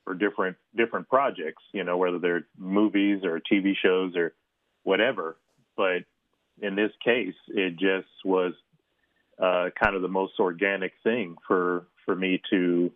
for 0.04 0.14
different 0.14 0.58
different 0.76 1.08
projects, 1.10 1.64
you 1.74 1.84
know, 1.84 1.98
whether 1.98 2.20
they're 2.20 2.48
movies 2.58 3.24
or 3.24 3.40
TV 3.40 3.74
shows 3.82 4.16
or 4.16 4.34
whatever. 4.84 5.38
But 5.78 6.04
in 6.62 6.76
this 6.76 6.92
case, 7.04 7.36
it 7.48 7.72
just 7.72 8.10
was 8.26 8.54
uh, 9.42 9.70
kind 9.82 9.96
of 9.96 10.02
the 10.02 10.08
most 10.08 10.34
organic 10.40 10.94
thing 11.04 11.36
for 11.48 11.88
for 12.06 12.16
me 12.16 12.42
to 12.50 12.92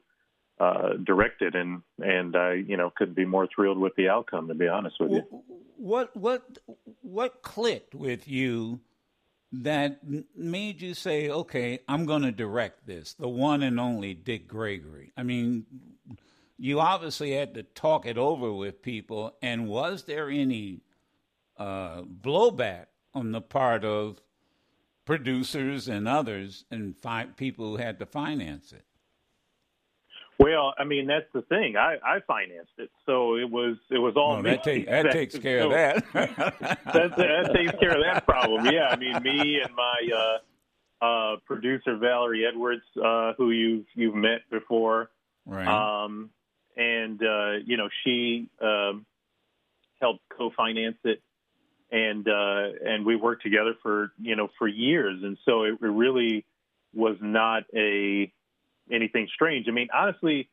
uh, 0.60 0.94
direct 1.04 1.42
it, 1.42 1.56
and 1.56 1.82
and 2.00 2.36
I 2.36 2.54
you 2.54 2.78
know 2.78 2.92
couldn't 2.96 3.16
be 3.16 3.26
more 3.26 3.48
thrilled 3.54 3.78
with 3.78 3.96
the 3.96 4.10
outcome. 4.10 4.48
To 4.48 4.56
be 4.56 4.68
honest 4.68 4.96
with 5.00 5.12
you, 5.12 5.24
what 5.78 6.16
what 6.16 6.58
what 7.02 7.42
clicked 7.42 7.96
with 7.96 8.28
you 8.28 8.80
that 9.64 10.00
made 10.36 10.82
you 10.82 10.94
say, 10.94 11.30
okay, 11.30 11.80
I'm 11.88 12.06
going 12.06 12.24
to 12.24 12.32
direct 12.32 12.86
this, 12.88 13.14
the 13.14 13.30
one 13.30 13.64
and 13.64 13.80
only 13.80 14.14
Dick 14.14 14.48
Gregory? 14.48 15.14
I 15.16 15.24
mean, 15.24 15.66
you 16.58 16.80
obviously 16.80 17.34
had 17.34 17.54
to 17.56 17.64
talk 17.64 18.06
it 18.06 18.18
over 18.18 18.52
with 18.52 18.82
people, 18.82 19.36
and 19.42 19.68
was 19.68 20.04
there 20.04 20.30
any 20.30 20.82
uh, 21.58 22.02
blowback 22.02 22.88
on 23.14 23.32
the 23.32 23.42
part 23.42 23.84
of 23.84 24.22
producers 25.06 25.88
and 25.88 26.08
others 26.08 26.66
and 26.72 26.98
fi- 26.98 27.28
people 27.36 27.72
who 27.72 27.78
had 27.78 28.00
to 28.00 28.06
finance 28.06 28.72
it? 28.72 28.86
Well, 30.38 30.74
I 30.78 30.84
mean 30.84 31.08
that's 31.08 31.32
the 31.34 31.44
thing. 31.44 31.78
I, 31.78 31.96
I 32.04 32.20
financed 32.28 32.74
it, 32.78 32.90
so 33.06 33.36
it 33.36 33.50
was 33.50 33.78
it 33.90 34.00
was 34.00 34.16
all 34.18 34.34
well, 34.34 34.42
me. 34.42 34.52
That, 34.52 34.64
take, 34.64 34.86
that, 34.88 35.12
takes 35.12 35.38
care 35.38 35.62
so, 35.62 35.68
of 35.68 35.72
that. 35.72 36.04
that. 36.14 37.16
That 37.16 37.52
takes 37.56 37.72
care 37.80 37.96
of 37.96 38.04
that 38.04 38.26
problem. 38.26 38.66
Yeah, 38.66 38.90
I 38.90 38.98
mean 38.98 39.24
me 39.24 39.62
and 39.64 39.74
my 39.74 40.40
uh, 41.02 41.06
uh, 41.06 41.36
producer 41.46 41.96
Valerie 41.96 42.46
Edwards, 42.46 42.84
uh, 43.02 43.32
who 43.38 43.52
you've 43.52 43.86
you've 43.94 44.16
met 44.16 44.42
before, 44.52 45.10
right? 45.46 45.68
Um, 45.68 46.32
and 46.76 47.22
uh, 47.22 47.54
you 47.66 47.78
know 47.78 47.90
she 48.04 48.48
um, 48.62 49.06
helped 50.00 50.22
co-finance 50.38 50.98
it 51.04 51.22
and 51.92 52.28
uh, 52.28 52.68
and 52.84 53.06
we 53.06 53.16
worked 53.16 53.44
together 53.44 53.74
for 53.82 54.12
you 54.20 54.36
know 54.36 54.50
for 54.58 54.68
years, 54.68 55.22
and 55.24 55.38
so 55.46 55.64
it, 55.64 55.80
really 55.80 56.46
was 56.94 57.18
not 57.22 57.64
a 57.76 58.32
anything 58.92 59.28
strange. 59.34 59.68
I 59.68 59.72
mean, 59.72 59.88
honestly, 59.94 60.50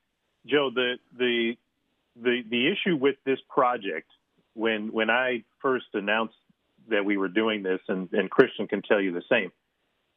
Joe, 0.46 0.70
the 0.74 0.98
the 1.16 1.56
the 2.20 2.42
the 2.48 2.70
issue 2.70 2.96
with 2.96 3.16
this 3.24 3.38
project 3.48 4.08
when 4.54 4.92
when 4.92 5.10
I 5.10 5.44
first 5.60 5.86
announced 5.94 6.34
that 6.88 7.04
we 7.04 7.16
were 7.16 7.28
doing 7.28 7.62
this, 7.62 7.80
and, 7.88 8.08
and 8.12 8.30
Christian 8.30 8.68
can 8.68 8.82
tell 8.82 9.00
you 9.00 9.12
the 9.12 9.22
same, 9.30 9.50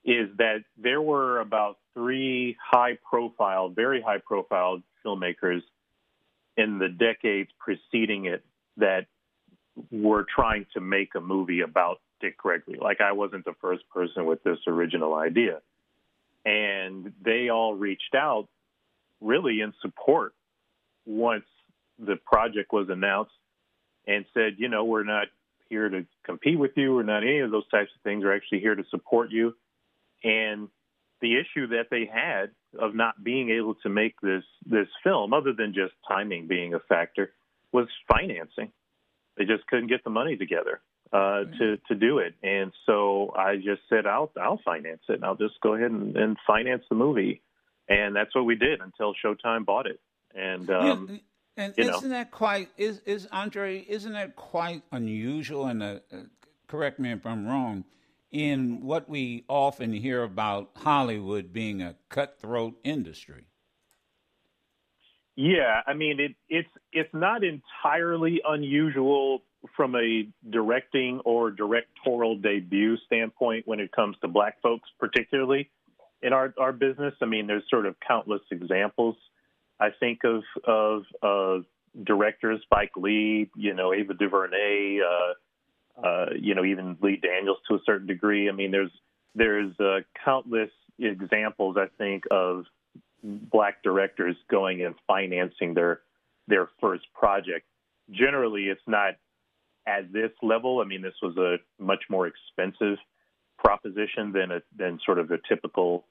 is 0.03 0.29
that 0.37 0.63
there 0.77 1.01
were 1.01 1.39
about 1.39 1.77
three 1.93 2.57
high 2.61 2.97
profile, 3.07 3.69
very 3.69 4.01
high 4.01 4.17
profile 4.17 4.81
filmmakers 5.05 5.61
in 6.57 6.79
the 6.79 6.89
decades 6.89 7.49
preceding 7.59 8.25
it 8.25 8.43
that 8.77 9.07
were 9.91 10.25
trying 10.33 10.65
to 10.73 10.81
make 10.81 11.15
a 11.15 11.21
movie 11.21 11.61
about 11.61 11.99
Dick 12.21 12.37
Gregory. 12.37 12.77
Like 12.81 13.01
I 13.01 13.11
wasn't 13.11 13.45
the 13.45 13.55
first 13.61 13.87
person 13.89 14.25
with 14.25 14.43
this 14.43 14.59
original 14.67 15.13
idea. 15.13 15.61
And 16.45 17.13
they 17.23 17.49
all 17.49 17.73
reached 17.73 18.15
out 18.15 18.47
really 19.19 19.61
in 19.61 19.73
support 19.81 20.33
once 21.05 21.45
the 21.99 22.15
project 22.15 22.71
was 22.71 22.87
announced 22.89 23.31
and 24.07 24.25
said, 24.33 24.55
you 24.57 24.69
know, 24.69 24.85
we're 24.85 25.03
not 25.03 25.27
here 25.69 25.89
to 25.89 26.05
compete 26.23 26.59
with 26.59 26.71
you. 26.75 26.95
We're 26.95 27.03
not 27.03 27.23
any 27.23 27.39
of 27.39 27.51
those 27.51 27.67
types 27.69 27.89
of 27.95 28.01
things. 28.03 28.23
We're 28.23 28.35
actually 28.35 28.59
here 28.59 28.75
to 28.75 28.83
support 28.91 29.31
you. 29.31 29.55
And 30.23 30.69
the 31.21 31.37
issue 31.37 31.67
that 31.67 31.87
they 31.89 32.09
had 32.11 32.51
of 32.79 32.95
not 32.95 33.23
being 33.23 33.49
able 33.49 33.75
to 33.75 33.89
make 33.89 34.19
this 34.21 34.43
this 34.65 34.87
film, 35.03 35.33
other 35.33 35.53
than 35.53 35.73
just 35.73 35.93
timing 36.07 36.47
being 36.47 36.73
a 36.73 36.79
factor, 36.79 37.31
was 37.71 37.87
financing. 38.07 38.71
They 39.37 39.45
just 39.45 39.67
couldn't 39.67 39.87
get 39.87 40.03
the 40.03 40.09
money 40.09 40.37
together 40.37 40.81
uh, 41.11 41.43
to 41.57 41.77
to 41.87 41.95
do 41.95 42.19
it, 42.19 42.35
and 42.43 42.71
so 42.85 43.33
I 43.35 43.57
just 43.57 43.81
said, 43.89 44.05
"I'll 44.05 44.31
I'll 44.41 44.61
finance 44.63 45.01
it, 45.09 45.13
and 45.13 45.25
I'll 45.25 45.35
just 45.35 45.59
go 45.61 45.75
ahead 45.75 45.91
and, 45.91 46.15
and 46.15 46.37
finance 46.47 46.83
the 46.89 46.95
movie." 46.95 47.41
And 47.87 48.15
that's 48.15 48.33
what 48.33 48.45
we 48.45 48.55
did 48.55 48.81
until 48.81 49.13
Showtime 49.13 49.63
bought 49.65 49.85
it. 49.85 49.99
And 50.33 50.69
um, 50.71 51.07
yeah, 51.09 51.17
and 51.57 51.73
isn't 51.77 52.03
know. 52.03 52.09
that 52.09 52.31
quite 52.31 52.69
is 52.77 52.99
is 53.05 53.27
Andre? 53.31 53.85
Isn't 53.87 54.13
that 54.13 54.35
quite 54.35 54.83
unusual? 54.91 55.67
And 55.67 55.83
uh, 55.83 55.99
correct 56.67 56.99
me 56.99 57.11
if 57.11 57.25
I'm 57.25 57.47
wrong. 57.47 57.85
In 58.35 58.81
what 58.81 59.07
we 59.07 59.45
often 59.47 59.93
hear 59.93 60.21
about 60.21 60.71
Hollywood 60.75 61.53
being 61.53 61.81
a 61.81 61.95
cutthroat 62.09 62.73
industry. 62.83 63.45
Yeah, 65.37 65.79
I 65.87 65.93
mean 65.93 66.19
it, 66.19 66.35
it's 66.49 66.67
it's 66.91 67.13
not 67.13 67.45
entirely 67.45 68.41
unusual 68.45 69.43
from 69.77 69.95
a 69.95 70.27
directing 70.49 71.21
or 71.23 71.49
directorial 71.49 72.35
debut 72.35 72.97
standpoint 73.05 73.65
when 73.69 73.79
it 73.79 73.93
comes 73.93 74.17
to 74.19 74.27
black 74.27 74.61
folks, 74.61 74.89
particularly 74.99 75.71
in 76.21 76.33
our 76.33 76.53
our 76.59 76.73
business. 76.73 77.13
I 77.21 77.25
mean, 77.27 77.47
there's 77.47 77.63
sort 77.69 77.85
of 77.85 77.95
countless 78.05 78.41
examples. 78.51 79.15
I 79.79 79.91
think 79.97 80.25
of 80.25 80.43
of 81.17 81.63
directors, 82.03 82.59
Spike 82.63 82.97
Lee, 82.97 83.49
you 83.55 83.73
know, 83.73 83.93
Ava 83.93 84.13
DuVernay, 84.13 84.99
uh, 84.99 85.33
uh, 86.03 86.27
you 86.39 86.55
know, 86.55 86.65
even 86.65 86.97
Lee 87.01 87.17
Daniels 87.21 87.57
to 87.69 87.75
a 87.75 87.79
certain 87.85 88.07
degree. 88.07 88.49
I 88.49 88.51
mean, 88.51 88.71
there's 88.71 88.91
there's 89.33 89.77
uh, 89.79 89.99
countless 90.23 90.69
examples. 90.99 91.77
I 91.77 91.87
think 91.97 92.23
of 92.31 92.65
black 93.23 93.83
directors 93.83 94.35
going 94.49 94.83
and 94.83 94.95
financing 95.07 95.73
their 95.73 96.01
their 96.47 96.69
first 96.79 97.05
project. 97.13 97.65
Generally, 98.11 98.65
it's 98.65 98.81
not 98.87 99.15
at 99.87 100.11
this 100.11 100.31
level. 100.41 100.81
I 100.81 100.85
mean, 100.85 101.01
this 101.01 101.15
was 101.21 101.37
a 101.37 101.57
much 101.81 102.03
more 102.09 102.27
expensive 102.27 102.97
proposition 103.57 104.31
than 104.31 104.51
a 104.51 104.61
than 104.77 104.99
sort 105.05 105.19
of 105.19 105.31
a 105.31 105.37
typical 105.47 106.05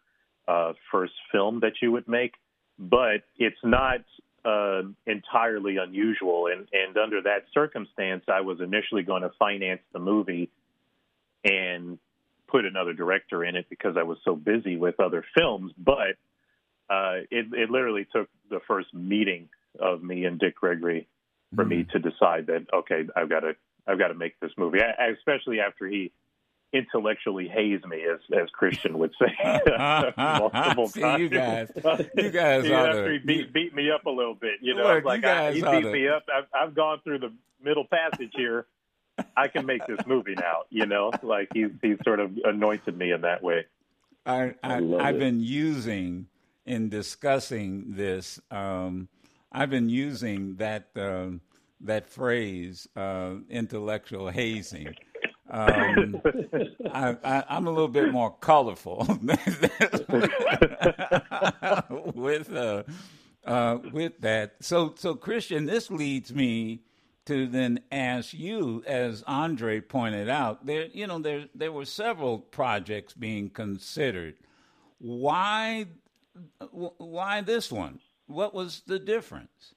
uh, 0.49 0.73
first 0.90 1.14
film 1.33 1.61
that 1.61 1.75
you 1.81 1.92
would 1.92 2.09
make, 2.09 2.35
but 2.79 3.23
it's 3.38 3.57
not 3.62 4.01
uh, 4.44 4.83
entirely 5.07 5.76
unusual. 5.76 6.48
And 6.48 6.68
and 6.72 6.96
under 6.96 7.22
that 7.22 7.44
circumstance, 7.52 8.24
I 8.28 8.42
was 8.42 8.61
initially 8.61 9.02
going 9.02 9.22
to 9.22 9.30
finance 9.38 9.83
the 9.92 9.98
movie 9.98 10.50
and 11.44 11.98
put 12.48 12.64
another 12.64 12.92
director 12.92 13.44
in 13.44 13.57
it 13.57 13.66
because 13.68 13.96
I 13.98 14.02
was 14.04 14.18
so 14.24 14.37
busy 14.37 14.76
with 14.76 15.00
other 15.00 15.24
films, 15.37 15.72
but 15.76 16.16
uh, 16.88 17.24
it, 17.30 17.46
it 17.52 17.70
literally 17.70 18.07
took 18.12 18.28
the 18.50 18.61
first 18.68 18.92
meeting 18.94 19.48
of 19.80 20.02
me 20.02 20.24
and 20.24 20.38
Dick 20.38 20.57
Gregory 20.57 21.09
for 21.57 21.64
mm-hmm. 21.64 21.80
me 21.80 21.87
to 21.92 21.98
decide 21.98 22.46
that 22.46 22.66
okay, 22.72 23.07
I've 23.16 23.28
got 23.28 23.40
to 23.40 23.57
I've 23.87 23.98
got 23.98 24.09
to 24.09 24.14
make 24.14 24.38
this 24.40 24.52
movie. 24.57 24.78
I, 24.80 25.09
especially 25.09 25.61
after 25.61 25.87
he 25.87 26.12
intellectually 26.74 27.48
haze 27.48 27.80
me, 27.87 28.02
as 28.04 28.18
as 28.37 28.50
Christian 28.50 28.98
would 28.98 29.14
say 29.18 29.32
multiple 30.16 30.88
See, 30.88 31.00
times. 31.00 31.20
you 31.22 31.28
guys, 31.30 31.68
you 32.16 32.30
guys 32.30 32.64
he 32.64 32.72
ought 32.72 32.88
actually 32.90 33.20
to. 33.20 33.26
beat, 33.26 33.52
beat 33.52 33.74
me 33.74 33.90
up 33.90 34.04
a 34.06 34.10
little 34.10 34.34
bit. 34.34 34.58
You 34.60 34.74
know, 34.74 34.94
Look, 34.94 35.04
like 35.04 35.22
you 35.22 35.28
I, 35.28 35.32
guys 35.52 35.54
he 35.54 35.62
beat 35.62 35.80
to- 35.82 35.92
me 35.92 36.08
up. 36.08 36.24
I've, 36.34 36.68
I've 36.68 36.74
gone 36.74 37.00
through 37.04 37.20
the 37.20 37.32
middle 37.62 37.87
passage 37.87 38.32
here. 38.34 38.66
I 39.37 39.46
can 39.46 39.64
make 39.64 39.87
this 39.87 40.00
movie 40.06 40.34
now. 40.34 40.62
You 40.70 40.87
know, 40.87 41.12
like 41.22 41.48
he's 41.54 41.70
he's 41.80 41.98
sort 42.04 42.18
of 42.20 42.32
anointed 42.44 42.98
me 42.98 43.12
in 43.12 43.20
that 43.22 43.42
way. 43.42 43.64
I, 44.26 44.54
I, 44.62 44.78
love 44.80 45.00
I've 45.02 45.16
it. 45.16 45.20
been 45.20 45.40
using 45.40 46.26
in 46.66 46.88
discussing 46.88 47.84
this. 47.94 48.40
Um, 48.50 49.08
I've 49.52 49.70
been 49.70 49.88
using 49.88 50.56
that 50.56 50.88
um, 50.96 51.42
that 51.82 52.08
phrase, 52.08 52.88
uh, 52.96 53.34
intellectual 53.48 54.30
hazing. 54.30 54.94
Um, 55.54 56.20
I, 56.92 57.16
I, 57.22 57.44
I'm 57.48 57.66
a 57.68 57.70
little 57.70 57.86
bit 57.88 58.10
more 58.10 58.34
colorful 58.40 59.06
with 62.14 62.52
uh, 62.52 62.82
uh, 63.44 63.78
with 63.92 64.20
that. 64.20 64.56
So, 64.60 64.94
so 64.96 65.14
Christian, 65.14 65.66
this 65.66 65.92
leads 65.92 66.34
me 66.34 66.80
to 67.26 67.46
then 67.46 67.80
ask 67.92 68.34
you, 68.34 68.82
as 68.84 69.22
Andre 69.28 69.80
pointed 69.80 70.28
out, 70.28 70.66
there 70.66 70.86
you 70.86 71.06
know 71.06 71.20
there 71.20 71.44
there 71.54 71.70
were 71.70 71.84
several 71.84 72.40
projects 72.40 73.12
being 73.12 73.48
considered. 73.48 74.34
Why 74.98 75.86
why 76.72 77.42
this 77.42 77.70
one? 77.70 78.00
What 78.26 78.54
was 78.54 78.82
the 78.88 78.98
difference? 78.98 79.74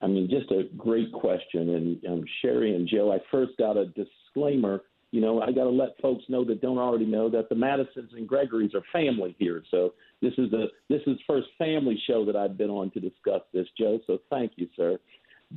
I 0.00 0.06
mean, 0.06 0.30
just 0.30 0.52
a 0.52 0.68
great 0.76 1.12
question. 1.12 1.74
And 1.74 2.06
um, 2.06 2.24
Sherry 2.40 2.76
and 2.76 2.86
Joe, 2.86 3.12
I 3.12 3.18
first 3.30 3.56
got 3.58 3.76
a 3.76 3.86
disclaimer. 3.86 4.82
You 5.16 5.22
know, 5.22 5.40
I 5.40 5.46
got 5.46 5.64
to 5.64 5.70
let 5.70 5.98
folks 6.02 6.24
know 6.28 6.44
that 6.44 6.60
don't 6.60 6.76
already 6.76 7.06
know 7.06 7.30
that 7.30 7.48
the 7.48 7.54
Madisons 7.54 8.10
and 8.12 8.28
Gregories 8.28 8.74
are 8.74 8.82
family 8.92 9.34
here. 9.38 9.62
So 9.70 9.94
this 10.20 10.34
is 10.36 10.50
the 10.50 10.66
this 10.90 11.00
is 11.06 11.16
first 11.26 11.46
family 11.56 11.98
show 12.06 12.26
that 12.26 12.36
I've 12.36 12.58
been 12.58 12.68
on 12.68 12.90
to 12.90 13.00
discuss 13.00 13.40
this, 13.54 13.66
Joe. 13.78 13.98
So 14.06 14.18
thank 14.28 14.52
you, 14.56 14.68
sir. 14.76 14.98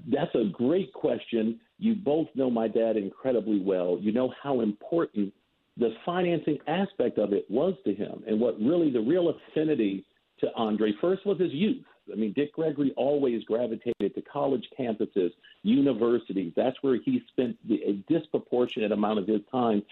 That's 0.09 0.33
a 0.33 0.45
great 0.49 0.93
question. 0.93 1.59
You 1.77 1.95
both 1.95 2.27
know 2.35 2.49
my 2.49 2.69
dad 2.69 2.95
incredibly 2.95 3.59
well. 3.59 3.97
You 3.99 4.13
know 4.13 4.33
how 4.41 4.61
important 4.61 5.33
the 5.75 5.89
financing 6.05 6.59
aspect 6.67 7.17
of 7.17 7.33
it 7.33 7.43
was 7.49 7.73
to 7.83 7.93
him, 7.93 8.23
and 8.27 8.39
what 8.39 8.57
really 8.61 8.89
the 8.89 9.01
real 9.01 9.27
affinity 9.27 10.05
to 10.39 10.47
Andre 10.55 10.93
first 11.01 11.25
was 11.25 11.37
his 11.37 11.51
youth. 11.51 11.83
I 12.11 12.15
mean, 12.15 12.33
Dick 12.33 12.53
Gregory 12.53 12.93
always 12.97 13.43
gravitated 13.43 14.15
to 14.15 14.21
college 14.21 14.67
campuses, 14.77 15.31
universities. 15.63 16.53
That's 16.55 16.77
where 16.81 16.97
he 17.03 17.21
spent 17.31 17.57
a 17.69 17.93
disproportionate 18.11 18.91
amount 18.91 19.19
of 19.19 19.27
his 19.27 19.41
time 19.51 19.83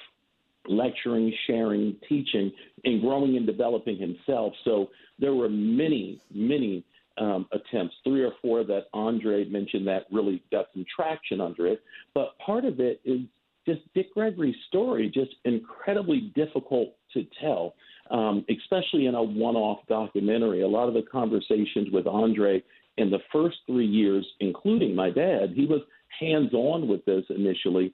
lecturing, 0.67 1.33
sharing, 1.47 1.95
teaching, 2.07 2.51
and 2.83 3.01
growing 3.01 3.37
and 3.37 3.45
developing 3.45 3.97
himself. 3.97 4.53
So 4.65 4.89
there 5.19 5.33
were 5.33 5.49
many, 5.49 6.21
many 6.33 6.83
um, 7.17 7.47
attempts, 7.51 7.95
three 8.03 8.23
or 8.23 8.33
four 8.41 8.63
that 8.65 8.87
Andre 8.93 9.45
mentioned 9.45 9.87
that 9.87 10.05
really 10.11 10.43
got 10.51 10.67
some 10.73 10.85
traction 10.93 11.41
under 11.41 11.67
it. 11.67 11.81
But 12.13 12.37
part 12.39 12.65
of 12.65 12.79
it 12.79 13.01
is 13.05 13.21
just 13.65 13.81
Dick 13.93 14.13
Gregory's 14.13 14.55
story, 14.67 15.11
just 15.13 15.35
incredibly 15.43 16.31
difficult 16.35 16.89
to 17.13 17.25
tell, 17.41 17.75
um, 18.11 18.45
especially 18.49 19.07
in 19.07 19.15
a 19.15 19.23
one 19.23 19.55
off 19.55 19.79
documentary. 19.87 20.61
A 20.61 20.67
lot 20.67 20.87
of 20.87 20.93
the 20.93 21.03
conversations 21.03 21.89
with 21.91 22.07
Andre 22.07 22.63
in 22.97 23.09
the 23.09 23.19
first 23.31 23.57
three 23.65 23.85
years, 23.85 24.25
including 24.39 24.95
my 24.95 25.09
dad, 25.09 25.51
he 25.55 25.65
was 25.65 25.81
hands 26.19 26.53
on 26.53 26.87
with 26.87 27.05
this 27.05 27.23
initially. 27.29 27.93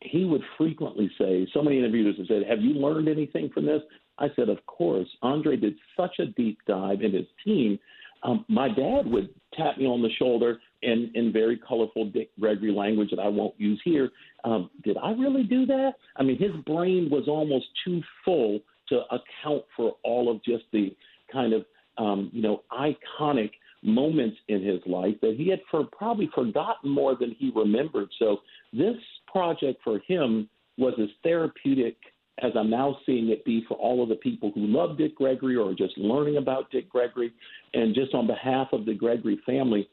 He 0.00 0.24
would 0.24 0.42
frequently 0.58 1.10
say, 1.18 1.46
so 1.54 1.62
many 1.62 1.78
interviewers 1.78 2.16
have 2.18 2.26
said, 2.26 2.42
Have 2.48 2.60
you 2.60 2.74
learned 2.74 3.08
anything 3.08 3.50
from 3.52 3.66
this? 3.66 3.80
I 4.18 4.28
said, 4.36 4.48
Of 4.48 4.64
course. 4.66 5.08
Andre 5.22 5.56
did 5.56 5.74
such 5.96 6.18
a 6.18 6.26
deep 6.26 6.58
dive 6.66 7.02
in 7.02 7.12
his 7.12 7.26
team. 7.44 7.78
Um, 8.22 8.44
my 8.48 8.68
dad 8.68 9.06
would 9.06 9.28
tap 9.54 9.78
me 9.78 9.86
on 9.86 10.02
the 10.02 10.10
shoulder 10.18 10.58
in, 10.82 11.10
in 11.14 11.32
very 11.32 11.58
colorful 11.58 12.06
Dick 12.06 12.30
Gregory 12.38 12.72
language 12.72 13.10
that 13.10 13.20
I 13.20 13.28
won't 13.28 13.54
use 13.58 13.80
here. 13.84 14.10
Um, 14.44 14.70
did 14.84 14.96
I 14.96 15.10
really 15.12 15.44
do 15.44 15.64
that? 15.66 15.92
I 16.16 16.22
mean, 16.22 16.38
his 16.38 16.52
brain 16.66 17.08
was 17.10 17.24
almost 17.28 17.66
too 17.84 18.02
full 18.24 18.60
to 18.88 19.02
account 19.06 19.64
for 19.76 19.96
all 20.04 20.30
of 20.30 20.42
just 20.44 20.64
the 20.72 20.94
kind 21.32 21.52
of, 21.52 21.64
um, 21.98 22.30
you 22.32 22.42
know, 22.42 22.62
iconic 22.72 23.50
moments 23.82 24.36
in 24.48 24.62
his 24.62 24.80
life 24.86 25.14
that 25.22 25.36
he 25.36 25.48
had 25.48 25.60
for 25.70 25.84
probably 25.96 26.28
forgotten 26.34 26.90
more 26.90 27.14
than 27.14 27.34
he 27.38 27.52
remembered. 27.54 28.08
So 28.18 28.38
this 28.72 28.96
project 29.26 29.80
for 29.84 30.00
him 30.06 30.48
was 30.76 30.94
as 31.00 31.08
therapeutic 31.22 31.96
as 32.42 32.52
I'm 32.54 32.68
now 32.68 32.98
seeing 33.06 33.30
it 33.30 33.44
be 33.44 33.64
for 33.66 33.78
all 33.78 34.02
of 34.02 34.10
the 34.10 34.16
people 34.16 34.52
who 34.54 34.66
love 34.66 34.98
Dick 34.98 35.16
Gregory 35.16 35.56
or 35.56 35.72
just 35.72 35.96
learning 35.96 36.36
about 36.36 36.70
Dick 36.70 36.88
Gregory. 36.88 37.32
And 37.72 37.94
just 37.94 38.12
on 38.12 38.26
behalf 38.26 38.68
of 38.72 38.84
the 38.84 38.92
Gregory 38.92 39.40
family, 39.46 39.88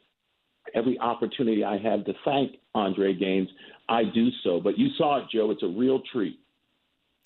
every 0.74 0.98
opportunity 0.98 1.64
I 1.64 1.78
have 1.78 2.04
to 2.04 2.12
thank 2.24 2.52
Andre 2.74 3.14
Gaines, 3.14 3.48
I 3.88 4.02
do 4.04 4.28
so. 4.42 4.60
But 4.60 4.78
you 4.78 4.88
saw 4.98 5.22
it, 5.22 5.24
Joe. 5.32 5.50
It's 5.50 5.62
a 5.62 5.66
real 5.68 6.02
treat. 6.12 6.38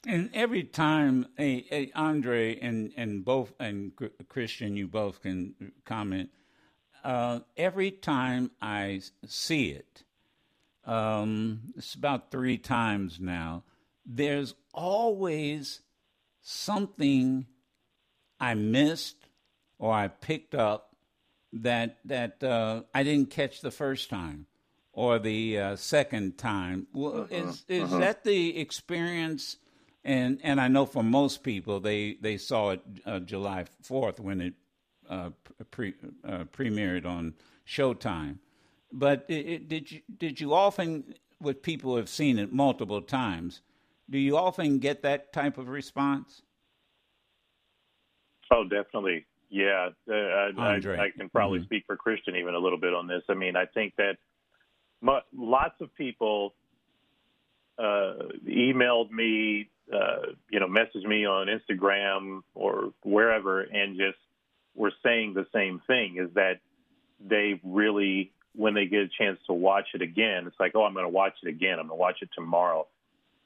And 0.06 0.30
every 0.32 0.62
time, 0.62 1.26
a, 1.38 1.66
a 1.72 1.90
Andre 1.94 2.58
and 2.58 2.92
and 2.96 3.24
both 3.24 3.52
and 3.58 3.92
Christian, 4.28 4.76
you 4.76 4.86
both 4.86 5.22
can 5.22 5.72
comment. 5.84 6.30
Uh, 7.02 7.40
every 7.56 7.90
time 7.90 8.50
I 8.60 9.00
see 9.26 9.70
it, 9.70 10.04
um, 10.84 11.72
it's 11.76 11.94
about 11.94 12.30
three 12.30 12.58
times 12.58 13.18
now. 13.20 13.64
There's 14.06 14.54
always 14.72 15.80
something 16.40 17.46
I 18.40 18.54
missed 18.54 19.28
or 19.78 19.92
I 19.92 20.08
picked 20.08 20.54
up 20.54 20.96
that 21.52 21.98
that 22.04 22.42
uh, 22.42 22.82
I 22.94 23.02
didn't 23.02 23.30
catch 23.30 23.60
the 23.60 23.70
first 23.70 24.10
time 24.10 24.46
or 24.92 25.18
the 25.18 25.58
uh, 25.58 25.76
second 25.76 26.38
time. 26.38 26.86
Well, 26.92 27.26
is 27.30 27.64
is 27.68 27.90
that 27.90 28.24
the 28.24 28.58
experience? 28.58 29.56
And 30.04 30.40
and 30.42 30.60
I 30.60 30.68
know 30.68 30.86
for 30.86 31.02
most 31.02 31.42
people, 31.42 31.80
they 31.80 32.16
they 32.20 32.38
saw 32.38 32.70
it 32.70 32.80
uh, 33.04 33.18
July 33.20 33.64
fourth 33.82 34.20
when 34.20 34.40
it 34.40 34.54
uh, 35.08 35.30
pre, 35.70 35.94
uh, 36.24 36.44
premiered 36.44 37.04
on 37.04 37.34
Showtime. 37.66 38.38
But 38.92 39.24
it, 39.28 39.46
it, 39.46 39.68
did 39.68 39.90
you 39.90 40.00
did 40.16 40.40
you 40.40 40.54
often, 40.54 41.14
with 41.40 41.62
people 41.62 41.90
who 41.92 41.96
have 41.96 42.08
seen 42.08 42.38
it 42.38 42.52
multiple 42.52 43.02
times, 43.02 43.60
do 44.08 44.18
you 44.18 44.36
often 44.36 44.78
get 44.78 45.02
that 45.02 45.32
type 45.32 45.58
of 45.58 45.68
response? 45.68 46.42
Oh, 48.50 48.64
definitely. 48.64 49.26
Yeah, 49.50 49.90
uh, 50.10 50.14
I, 50.14 50.50
I, 50.56 50.74
Andre. 50.74 50.98
I 50.98 51.10
can 51.10 51.28
probably 51.30 51.60
Mhm. 51.60 51.64
speak 51.64 51.84
for 51.86 51.96
Christian 51.96 52.36
even 52.36 52.54
a 52.54 52.58
little 52.58 52.78
bit 52.78 52.94
on 52.94 53.06
this. 53.06 53.22
I 53.28 53.34
mean, 53.34 53.56
I 53.56 53.66
think 53.66 53.94
that 53.96 54.16
mu- 55.00 55.20
lots 55.34 55.80
of 55.80 55.94
people 55.94 56.54
uh, 57.78 58.14
emailed 58.46 59.10
me, 59.10 59.70
uh, 59.92 60.32
you 60.50 60.60
know, 60.60 60.68
message 60.68 61.04
me 61.04 61.24
on 61.24 61.46
Instagram 61.46 62.42
or 62.54 62.92
wherever, 63.02 63.62
and 63.62 63.96
just 63.96 64.18
were 64.74 64.92
saying 65.02 65.34
the 65.34 65.46
same 65.52 65.80
thing: 65.86 66.16
is 66.18 66.34
that 66.34 66.60
they 67.20 67.60
really, 67.64 68.32
when 68.54 68.74
they 68.74 68.86
get 68.86 69.00
a 69.00 69.08
chance 69.08 69.38
to 69.46 69.52
watch 69.52 69.88
it 69.94 70.02
again, 70.02 70.46
it's 70.46 70.60
like, 70.60 70.72
oh, 70.74 70.84
I'm 70.84 70.94
going 70.94 71.04
to 71.04 71.10
watch 71.10 71.34
it 71.42 71.48
again. 71.48 71.78
I'm 71.78 71.88
going 71.88 71.98
to 71.98 72.00
watch 72.00 72.18
it 72.22 72.30
tomorrow, 72.34 72.86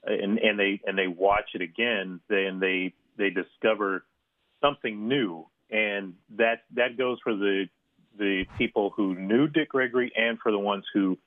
and 0.05 0.39
and 0.39 0.59
they 0.59 0.81
and 0.87 0.99
they 0.99 1.07
watch 1.07 1.51
it 1.55 1.63
again, 1.63 2.21
then 2.29 2.59
they 2.61 2.93
they 3.17 3.31
discover 3.31 4.05
something 4.61 5.09
new, 5.09 5.47
and 5.71 6.15
that 6.37 6.65
that 6.75 6.97
goes 6.97 7.19
for 7.23 7.35
the 7.35 7.69
the 8.19 8.45
people 8.59 8.91
who 8.95 9.15
knew 9.15 9.49
Dick 9.49 9.71
Gregory 9.71 10.13
and 10.15 10.39
for 10.39 10.53
the 10.53 10.59
ones 10.59 10.85
who 10.93 11.19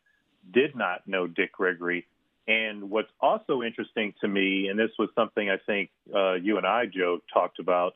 did 0.53 0.75
not 0.75 1.07
know 1.07 1.27
Dick 1.27 1.51
Gregory. 1.51 2.05
And 2.47 2.89
what's 2.89 3.09
also 3.19 3.63
interesting 3.63 4.13
to 4.21 4.27
me, 4.27 4.67
and 4.67 4.77
this 4.77 4.91
was 4.99 5.09
something 5.15 5.49
I 5.49 5.57
think 5.65 5.89
uh, 6.13 6.33
you 6.33 6.57
and 6.57 6.65
I, 6.65 6.85
Joe, 6.85 7.19
talked 7.33 7.59
about 7.59 7.95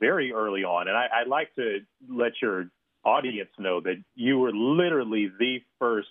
very 0.00 0.32
early 0.32 0.64
on, 0.64 0.88
and 0.88 0.96
I, 0.96 1.06
I'd 1.20 1.28
like 1.28 1.54
to 1.56 1.80
let 2.08 2.32
your 2.40 2.70
audience 3.04 3.50
know 3.58 3.80
that 3.80 4.02
you 4.14 4.38
were 4.38 4.52
literally 4.52 5.30
the 5.38 5.58
first 5.78 6.08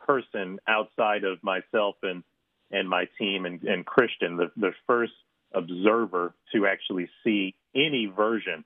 person 0.00 0.58
outside 0.68 1.24
of 1.24 1.42
myself 1.42 1.96
and 2.02 2.22
and 2.70 2.88
my 2.88 3.06
team 3.18 3.46
and, 3.46 3.62
and 3.62 3.86
Christian, 3.86 4.36
the, 4.36 4.50
the 4.56 4.72
first 4.86 5.12
observer 5.52 6.34
to 6.52 6.66
actually 6.66 7.08
see 7.22 7.54
any 7.74 8.06
version 8.06 8.64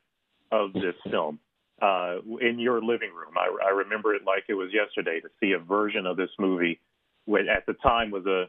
of 0.51 0.73
this 0.73 0.95
film 1.11 1.39
uh, 1.83 2.17
in 2.41 2.59
your 2.59 2.81
living 2.81 3.11
room. 3.15 3.35
I, 3.37 3.67
I 3.67 3.71
remember 3.71 4.15
it 4.15 4.23
like 4.25 4.45
it 4.49 4.55
was 4.55 4.71
yesterday 4.73 5.21
to 5.21 5.29
see 5.41 5.53
a 5.53 5.59
version 5.59 6.07
of 6.07 6.17
this 6.17 6.31
movie, 6.39 6.81
at 7.37 7.67
the 7.67 7.75
time 7.75 8.11
was 8.11 8.27
a 8.27 8.47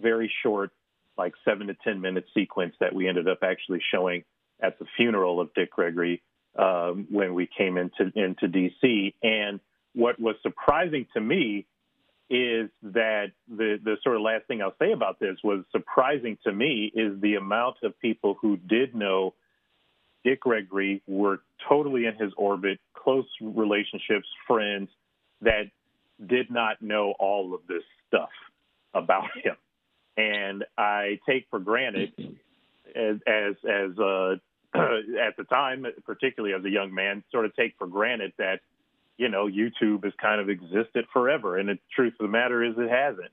very 0.00 0.32
short, 0.42 0.70
like 1.16 1.34
seven 1.44 1.68
to 1.68 1.74
ten 1.84 2.00
minute 2.00 2.24
sequence 2.34 2.74
that 2.80 2.94
we 2.94 3.08
ended 3.08 3.28
up 3.28 3.38
actually 3.42 3.80
showing 3.92 4.24
at 4.60 4.78
the 4.78 4.86
funeral 4.96 5.40
of 5.40 5.52
Dick 5.54 5.70
Gregory 5.70 6.22
um, 6.56 7.06
when 7.10 7.34
we 7.34 7.48
came 7.56 7.76
into 7.76 8.12
into 8.14 8.48
DC. 8.48 9.14
And 9.22 9.60
what 9.94 10.18
was 10.18 10.36
surprising 10.42 11.06
to 11.14 11.20
me 11.20 11.66
is 12.30 12.70
that 12.82 13.32
the 13.48 13.78
the 13.82 13.96
sort 14.02 14.16
of 14.16 14.22
last 14.22 14.46
thing 14.46 14.62
I'll 14.62 14.74
say 14.78 14.92
about 14.92 15.20
this 15.20 15.36
was 15.44 15.64
surprising 15.72 16.38
to 16.44 16.52
me 16.52 16.90
is 16.94 17.20
the 17.20 17.34
amount 17.34 17.76
of 17.82 17.98
people 18.00 18.36
who 18.40 18.56
did 18.56 18.94
know 18.94 19.34
Dick 20.24 20.40
Gregory 20.40 21.02
were 21.06 21.40
totally 21.68 22.06
in 22.06 22.14
his 22.14 22.32
orbit, 22.36 22.80
close 22.94 23.26
relationships, 23.40 24.26
friends 24.46 24.88
that 25.42 25.64
did 26.24 26.50
not 26.50 26.82
know 26.82 27.14
all 27.18 27.54
of 27.54 27.60
this 27.68 27.82
stuff 28.08 28.30
about 28.92 29.24
him. 29.42 29.56
And 30.16 30.64
I 30.78 31.18
take 31.28 31.46
for 31.50 31.58
granted 31.58 32.12
as 32.94 33.16
as 33.26 33.54
as 33.64 33.98
uh, 33.98 34.36
at 34.74 35.36
the 35.36 35.44
time, 35.48 35.86
particularly 36.04 36.54
as 36.54 36.64
a 36.64 36.70
young 36.70 36.94
man, 36.94 37.24
sort 37.32 37.46
of 37.46 37.56
take 37.56 37.74
for 37.78 37.86
granted 37.86 38.32
that 38.38 38.60
you 39.16 39.28
know 39.28 39.46
YouTube 39.46 40.04
has 40.04 40.12
kind 40.20 40.40
of 40.40 40.48
existed 40.48 41.06
forever. 41.12 41.58
And 41.58 41.68
the 41.68 41.78
truth 41.94 42.14
of 42.20 42.26
the 42.26 42.32
matter 42.32 42.62
is, 42.62 42.74
it 42.78 42.90
hasn't. 42.90 43.32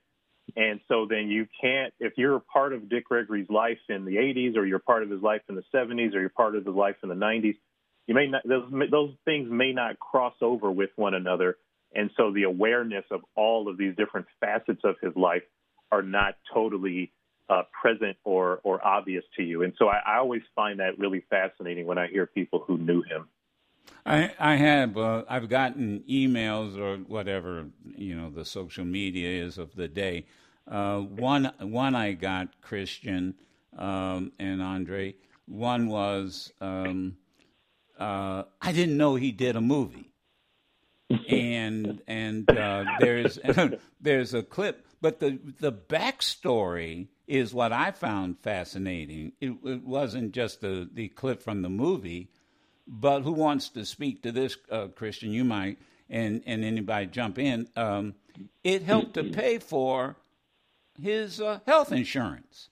And 0.56 0.82
so 0.88 1.06
then 1.10 1.30
you 1.30 1.48
can't, 1.62 1.94
if 2.00 2.14
you're 2.18 2.36
a 2.36 2.42
part 2.42 2.74
of 2.74 2.90
Dick 2.90 3.06
Gregory's 3.06 3.50
life 3.50 3.78
in 3.88 4.06
the 4.06 4.16
80s, 4.16 4.58
or 4.58 4.66
you're 4.66 4.80
part 4.80 5.04
of 5.04 5.10
his 5.10 5.22
life 5.22 5.42
in 5.48 5.56
the 5.56 5.64
70s, 5.74 6.14
or 6.14 6.20
you're 6.20 6.30
part 6.30 6.56
of 6.56 6.66
his 6.66 6.76
life 6.76 6.98
in 7.04 7.10
the 7.10 7.16
90s, 7.16 7.56
you 8.08 8.16
may 8.16 8.28
not, 8.28 8.42
those, 8.46 8.70
those 8.90 9.14
things 9.24 9.48
may 9.50 9.72
not 9.72 10.00
cross 10.00 10.34
over 10.42 10.70
with 10.70 10.90
one 10.96 11.14
another. 11.14 11.58
And 11.94 12.10
so 12.16 12.32
the 12.32 12.44
awareness 12.44 13.06
of 13.12 13.22
all 13.36 13.68
of 13.70 13.78
these 13.78 13.96
different 13.96 14.28
facets 14.40 14.82
of 14.84 14.96
his 15.02 15.16
life 15.16 15.44
are 15.92 16.02
not 16.02 16.36
totally 16.54 17.12
uh, 17.50 17.64
present 17.82 18.18
or, 18.24 18.62
or 18.64 18.86
obvious 18.86 19.24
to 19.36 19.44
you. 19.44 19.64
And 19.64 19.74
so 19.78 19.88
I, 19.88 20.02
I 20.06 20.18
always 20.18 20.42
find 20.56 20.80
that 20.80 20.98
really 20.98 21.26
fascinating 21.30 21.86
when 21.86 21.98
I 21.98 22.08
hear 22.08 22.26
people 22.26 22.64
who 22.66 22.78
knew 22.78 23.02
him. 23.02 23.28
I 24.06 24.32
I 24.40 24.56
have 24.56 24.98
uh, 24.98 25.24
I've 25.28 25.50
gotten 25.50 26.04
emails 26.10 26.78
or 26.78 26.98
whatever 26.98 27.66
you 27.96 28.16
know 28.16 28.30
the 28.30 28.46
social 28.46 28.86
media 28.86 29.44
is 29.44 29.58
of 29.58 29.76
the 29.76 29.88
day. 29.88 30.26
Uh, 30.68 31.00
one 31.00 31.52
one 31.60 31.96
I 31.96 32.14
got 32.14 32.62
Christian 32.62 33.36
um, 33.78 34.32
and 34.40 34.62
Andre. 34.62 35.16
One 35.46 35.88
was 35.88 36.54
um, 36.62 37.18
uh, 38.00 38.44
I 38.62 38.72
didn't 38.72 38.98
know 38.98 39.16
he 39.16 39.32
did 39.32 39.56
a 39.56 39.62
movie, 39.62 40.11
and 41.30 42.02
and 42.08 42.50
uh, 42.50 42.86
there's 43.00 43.40
there's 44.02 44.34
a 44.34 44.44
clip, 44.44 44.86
but 45.02 45.20
the 45.20 45.40
the 45.60 45.72
backstory 45.72 47.08
is 47.28 47.54
what 47.54 47.72
I 47.72 47.92
found 47.92 48.40
fascinating. 48.40 49.34
It, 49.40 49.54
it 49.64 49.84
wasn't 49.84 50.34
just 50.34 50.62
the 50.62 50.90
the 50.92 51.08
clip 51.10 51.42
from 51.42 51.62
the 51.62 51.70
movie 51.70 52.30
but 52.92 53.22
who 53.22 53.32
wants 53.32 53.70
to 53.70 53.86
speak 53.86 54.24
to 54.24 54.32
this, 54.32 54.58
uh, 54.70 54.88
Christian? 54.88 55.32
You 55.32 55.46
might, 55.46 55.78
and 56.10 56.44
and 56.46 56.64
anybody 56.64 57.08
jump 57.08 57.40
in. 57.40 57.68
Um, 57.76 58.16
it 58.64 58.84
helped 58.84 59.14
to 59.16 59.24
pay 59.24 59.60
for 59.60 60.18
his 61.02 61.40
uh, 61.40 61.60
health 61.66 61.92
insurance. 61.92 62.70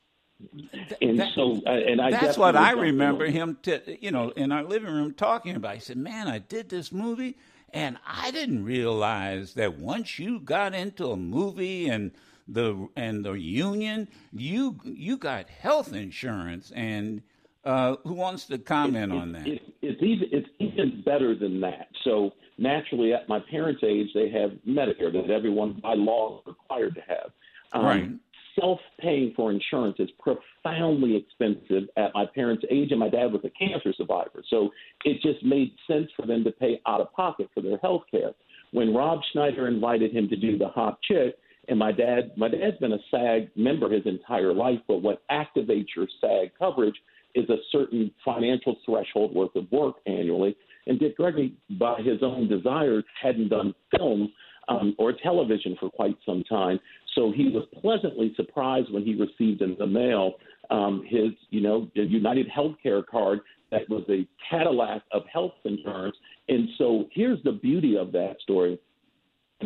and 1.01 1.19
that, 1.19 1.33
so, 1.33 1.61
uh, 1.65 1.69
and 1.69 2.01
I 2.01 2.11
that's 2.11 2.37
what 2.37 2.55
I 2.55 2.71
remember 2.71 3.25
him, 3.25 3.57
to, 3.63 3.97
you 4.01 4.11
know, 4.11 4.29
in 4.29 4.51
our 4.51 4.63
living 4.63 4.93
room 4.93 5.13
talking 5.13 5.55
about. 5.55 5.75
He 5.75 5.81
said, 5.81 5.97
"Man, 5.97 6.27
I 6.27 6.39
did 6.39 6.69
this 6.69 6.91
movie, 6.91 7.37
and 7.73 7.97
I 8.05 8.31
didn't 8.31 8.63
realize 8.63 9.53
that 9.55 9.77
once 9.77 10.19
you 10.19 10.39
got 10.39 10.73
into 10.73 11.11
a 11.11 11.17
movie 11.17 11.87
and 11.87 12.11
the 12.47 12.87
and 12.95 13.23
the 13.23 13.33
union, 13.33 14.07
you 14.33 14.79
you 14.83 15.17
got 15.17 15.49
health 15.49 15.93
insurance, 15.93 16.71
and 16.75 17.21
uh, 17.63 17.95
who 18.03 18.13
wants 18.13 18.45
to 18.47 18.57
comment 18.57 19.13
it, 19.13 19.17
on 19.17 19.31
that? 19.33 19.47
It, 19.47 19.61
it's 19.81 20.01
even 20.01 20.29
it's 20.31 20.49
even 20.59 21.01
better 21.05 21.35
than 21.35 21.61
that. 21.61 21.89
So 22.03 22.31
naturally, 22.57 23.13
at 23.13 23.29
my 23.29 23.39
parents' 23.51 23.81
age, 23.83 24.09
they 24.13 24.29
have 24.29 24.51
Medicare 24.67 25.13
that 25.13 25.29
everyone 25.29 25.79
by 25.81 25.93
law 25.93 26.39
is 26.39 26.47
required 26.47 26.95
to 26.95 27.01
have. 27.01 27.31
Um, 27.71 27.85
right. 27.85 28.09
Self-paying 28.59 29.33
for 29.35 29.51
insurance 29.51 29.97
is 29.99 30.09
profoundly 30.19 31.15
expensive 31.15 31.89
at 31.97 32.13
my 32.13 32.25
parents' 32.33 32.65
age, 32.69 32.91
and 32.91 32.99
my 32.99 33.09
dad 33.09 33.31
was 33.31 33.41
a 33.43 33.49
cancer 33.49 33.93
survivor, 33.95 34.43
so 34.49 34.69
it 35.05 35.21
just 35.21 35.43
made 35.43 35.71
sense 35.87 36.07
for 36.15 36.25
them 36.25 36.43
to 36.43 36.51
pay 36.51 36.81
out 36.87 37.01
of 37.01 37.11
pocket 37.13 37.49
for 37.53 37.61
their 37.61 37.77
health 37.77 38.03
care. 38.11 38.31
When 38.71 38.93
Rob 38.93 39.19
Schneider 39.31 39.67
invited 39.67 40.11
him 40.15 40.27
to 40.29 40.35
do 40.35 40.57
the 40.57 40.67
Hot 40.67 40.99
Chick, 41.03 41.35
and 41.67 41.77
my 41.77 41.91
dad, 41.91 42.31
my 42.35 42.49
dad's 42.49 42.77
been 42.77 42.93
a 42.93 42.99
SAG 43.11 43.49
member 43.55 43.89
his 43.89 44.05
entire 44.05 44.53
life, 44.53 44.79
but 44.87 45.01
what 45.01 45.21
activates 45.29 45.87
your 45.95 46.07
SAG 46.19 46.51
coverage 46.57 46.95
is 47.35 47.49
a 47.49 47.57
certain 47.71 48.11
financial 48.25 48.75
threshold 48.85 49.33
worth 49.35 49.55
of 49.55 49.71
work 49.71 49.95
annually. 50.07 50.57
And 50.87 50.99
Dick 50.99 51.17
Gregory, 51.17 51.53
by 51.79 52.01
his 52.01 52.23
own 52.23 52.47
desires, 52.47 53.03
hadn't 53.21 53.49
done 53.49 53.75
film 53.95 54.33
um, 54.67 54.95
or 54.97 55.13
television 55.13 55.75
for 55.79 55.89
quite 55.89 56.17
some 56.25 56.43
time. 56.43 56.79
So 57.15 57.31
he 57.31 57.49
was 57.49 57.65
pleasantly 57.81 58.33
surprised 58.35 58.91
when 58.91 59.03
he 59.03 59.15
received 59.15 59.61
in 59.61 59.75
the 59.77 59.87
mail 59.87 60.35
um, 60.69 61.03
his, 61.07 61.31
you 61.49 61.61
know, 61.61 61.89
United 61.95 62.47
Healthcare 62.49 63.05
card 63.05 63.39
that 63.71 63.89
was 63.89 64.03
a 64.09 64.27
Cadillac 64.49 65.01
of 65.11 65.23
health 65.31 65.53
insurance. 65.65 66.15
And 66.47 66.69
so 66.77 67.05
here's 67.13 67.41
the 67.43 67.51
beauty 67.51 67.97
of 67.97 68.11
that 68.13 68.35
story. 68.41 68.79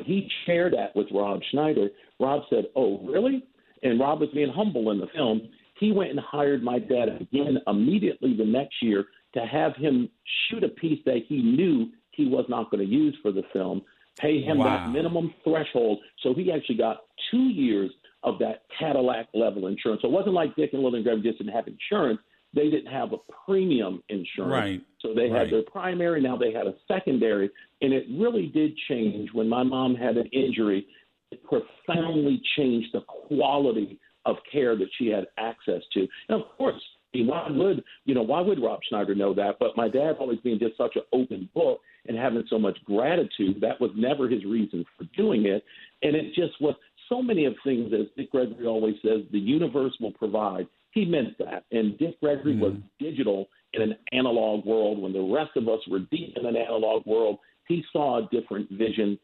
He 0.05 0.27
shared 0.45 0.73
that 0.73 0.95
with 0.95 1.07
Rob 1.11 1.41
Schneider. 1.51 1.89
Rob 2.19 2.43
said, 2.49 2.65
"Oh, 2.75 2.99
really?" 2.99 3.43
And 3.83 3.99
Rob 3.99 4.21
was 4.21 4.29
being 4.33 4.49
humble 4.49 4.91
in 4.91 4.99
the 4.99 5.07
film. 5.07 5.49
He 5.79 5.91
went 5.91 6.11
and 6.11 6.19
hired 6.19 6.63
my 6.63 6.79
dad 6.79 7.09
again 7.21 7.59
immediately 7.67 8.35
the 8.35 8.45
next 8.45 8.81
year 8.81 9.05
to 9.33 9.45
have 9.45 9.75
him 9.75 10.09
shoot 10.47 10.63
a 10.63 10.69
piece 10.69 10.99
that 11.05 11.23
he 11.27 11.41
knew 11.41 11.91
he 12.11 12.25
was 12.25 12.45
not 12.47 12.71
going 12.71 12.85
to 12.85 12.91
use 12.91 13.15
for 13.21 13.31
the 13.31 13.43
film, 13.51 13.81
pay 14.20 14.41
him 14.41 14.59
wow. 14.59 14.66
that 14.66 14.91
minimum 14.91 15.34
threshold. 15.43 15.99
So 16.22 16.34
he 16.34 16.51
actually 16.51 16.78
got 16.78 17.01
two 17.32 17.49
years 17.49 17.91
of 18.24 18.39
that 18.39 18.64
Cadillac 18.80 19.28
level 19.34 19.68
insurance. 19.68 20.01
So 20.01 20.07
it 20.07 20.11
wasn't 20.11 20.36
like 20.36 20.55
Dick 20.55 20.72
and 20.74 20.82
Lillian 20.82 21.03
Graham 21.03 21.22
just 21.22 21.39
didn't 21.39 21.53
have 21.53 21.68
insurance. 21.68 22.20
They 22.53 22.70
didn't 22.70 22.91
have 22.91 23.14
a 23.14 23.18
premium 23.45 24.03
insurance. 24.09 24.51
Right. 24.51 24.82
So 25.01 25.14
they 25.14 25.30
right. 25.30 25.41
had 25.41 25.51
their 25.51 25.64
primary, 25.64 26.22
now 26.22 26.38
they 26.38 26.53
had 26.53 26.68
a 26.68 26.76
secondary. 26.88 27.49
And 27.82 27.93
it 27.93 28.05
really 28.11 28.47
did 28.47 28.78
change 28.88 29.30
when 29.34 29.49
my 29.49 29.64
mom 29.64 29.95
had 29.95 30.18
an 30.18 30.28
injury. 30.28 30.86
It 31.32 31.41
profoundly 31.43 32.41
changed 32.55 32.89
the 32.93 33.01
quality 33.01 33.99
of 34.26 34.38
care 34.51 34.78
that 34.78 34.88
she 34.97 35.07
had 35.07 35.26
access 35.38 35.82
to. 35.93 36.07
And 36.30 36.41
of 36.41 36.47
course, 36.57 36.82
why 37.14 37.47
would 37.49 37.84
you 38.05 38.16
know 38.16 38.24
why 38.24 38.41
would 38.41 38.61
Rob 38.61 38.80
Schneider 38.88 39.14
know 39.14 39.34
that? 39.36 39.57
But 39.59 39.78
my 39.78 39.88
dad 39.88 40.16
always 40.20 40.39
being 40.39 40.59
just 40.59 40.78
such 40.78 40.95
an 40.95 41.03
open 41.11 41.49
book 41.53 41.80
and 42.08 42.18
having 42.18 42.43
so 42.49 42.60
much 42.60 42.78
gratitude, 42.86 43.62
that 43.62 43.80
was 43.80 43.91
never 43.95 44.28
his 44.28 44.43
reason 44.45 44.86
for 44.97 45.06
doing 45.16 45.45
it. 45.45 45.64
And 46.01 46.16
it 46.16 46.34
just 46.36 46.60
was 46.60 46.76
so 47.10 47.22
many 47.22 47.45
of 47.45 47.54
things, 47.64 47.91
as 47.93 48.08
Dick 48.18 48.32
Gregory 48.32 48.66
always 48.66 48.95
says, 49.01 49.22
the 49.32 49.39
universe 49.39 49.93
will 49.99 50.12
provide. 50.12 50.68
He 50.91 51.06
meant 51.06 51.38
that. 51.39 51.66
And 51.72 51.97
Dick 51.97 52.20
Gregory 52.20 52.54
mm-hmm. 52.54 52.62
was 52.62 52.74
digital 52.99 53.47
in 53.74 53.82
an 53.82 53.95
analog 54.12 54.66
world 54.66 55.01
when 55.01 55.14
the 55.14 55.22
rest 55.22 55.51
of 55.56 55.68
us 55.68 55.80
were 55.89 55.99
deep 56.12 56.36
in 56.38 56.45
an 56.45 56.56
analog 56.56 57.06
world. 57.06 57.39
He 57.68 57.84
saw 57.91 58.20
a 58.20 58.30
different 58.32 58.70
vision. 58.72 59.18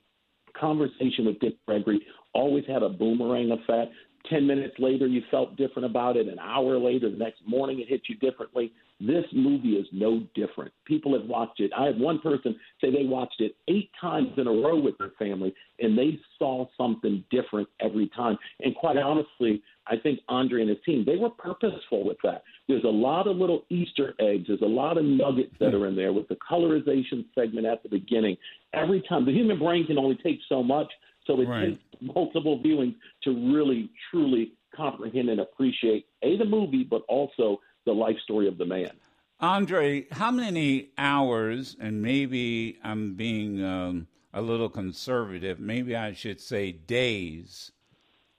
Conversation 0.59 1.25
with 1.25 1.39
Dick 1.39 1.55
Gregory 1.65 2.01
always 2.33 2.65
had 2.67 2.83
a 2.83 2.89
boomerang 2.89 3.51
effect. 3.51 3.93
10 4.29 4.45
minutes 4.45 4.75
later 4.79 5.07
you 5.07 5.21
felt 5.31 5.55
different 5.55 5.85
about 5.85 6.17
it. 6.17 6.27
An 6.27 6.39
hour 6.39 6.77
later, 6.77 7.09
the 7.09 7.17
next 7.17 7.41
morning 7.47 7.79
it 7.79 7.87
hit 7.87 8.01
you 8.09 8.15
differently. 8.15 8.71
This 8.99 9.23
movie 9.33 9.75
is 9.75 9.87
no 9.93 10.23
different. 10.35 10.73
People 10.85 11.17
have 11.17 11.27
watched 11.27 11.61
it. 11.61 11.71
I 11.77 11.85
had 11.85 11.99
one 11.99 12.19
person 12.19 12.59
say 12.81 12.91
they 12.91 13.05
watched 13.05 13.39
it 13.39 13.55
eight 13.69 13.89
times 13.99 14.31
in 14.35 14.45
a 14.45 14.51
row 14.51 14.77
with 14.77 14.97
their 14.97 15.11
family, 15.17 15.53
and 15.79 15.97
they 15.97 16.19
saw 16.37 16.65
something 16.77 17.23
different 17.31 17.69
every 17.79 18.09
time. 18.09 18.37
And 18.59 18.75
quite 18.75 18.97
honestly, 18.97 19.63
I 19.87 19.95
think 19.95 20.19
Andre 20.27 20.61
and 20.61 20.69
his 20.69 20.79
team, 20.85 21.05
they 21.05 21.15
were 21.15 21.29
purposeful 21.29 22.05
with 22.05 22.17
that. 22.23 22.43
There's 22.67 22.83
a 22.83 22.87
lot 22.87 23.27
of 23.27 23.37
little 23.37 23.63
Easter 23.69 24.15
eggs. 24.19 24.45
There's 24.47 24.61
a 24.61 24.65
lot 24.65 24.97
of 24.97 25.05
nuggets 25.05 25.53
that 25.61 25.73
are 25.73 25.87
in 25.87 25.95
there 25.95 26.11
with 26.11 26.27
the 26.27 26.35
colorization 26.35 27.25
segment 27.33 27.65
at 27.65 27.81
the 27.83 27.89
beginning. 27.89 28.35
Every 28.73 29.01
time, 29.07 29.25
the 29.25 29.31
human 29.31 29.59
brain 29.59 29.87
can 29.87 29.97
only 29.97 30.17
take 30.21 30.39
so 30.49 30.61
much. 30.61 30.87
So 31.25 31.39
it 31.39 31.45
right. 31.45 31.69
takes 31.69 31.81
multiple 32.01 32.59
viewings 32.59 32.95
to 33.23 33.53
really, 33.53 33.91
truly 34.11 34.53
comprehend 34.75 35.29
and 35.29 35.39
appreciate 35.39 36.05
a 36.23 36.37
the 36.37 36.45
movie, 36.45 36.83
but 36.83 37.03
also 37.07 37.59
the 37.85 37.93
life 37.93 38.17
story 38.23 38.47
of 38.47 38.57
the 38.57 38.65
man. 38.65 38.91
Andre, 39.39 40.05
how 40.11 40.31
many 40.31 40.89
hours, 40.97 41.77
and 41.79 42.01
maybe 42.01 42.77
I'm 42.83 43.15
being 43.15 43.63
um, 43.63 44.07
a 44.33 44.41
little 44.41 44.69
conservative, 44.69 45.59
maybe 45.59 45.95
I 45.95 46.13
should 46.13 46.41
say 46.41 46.73
days 46.73 47.71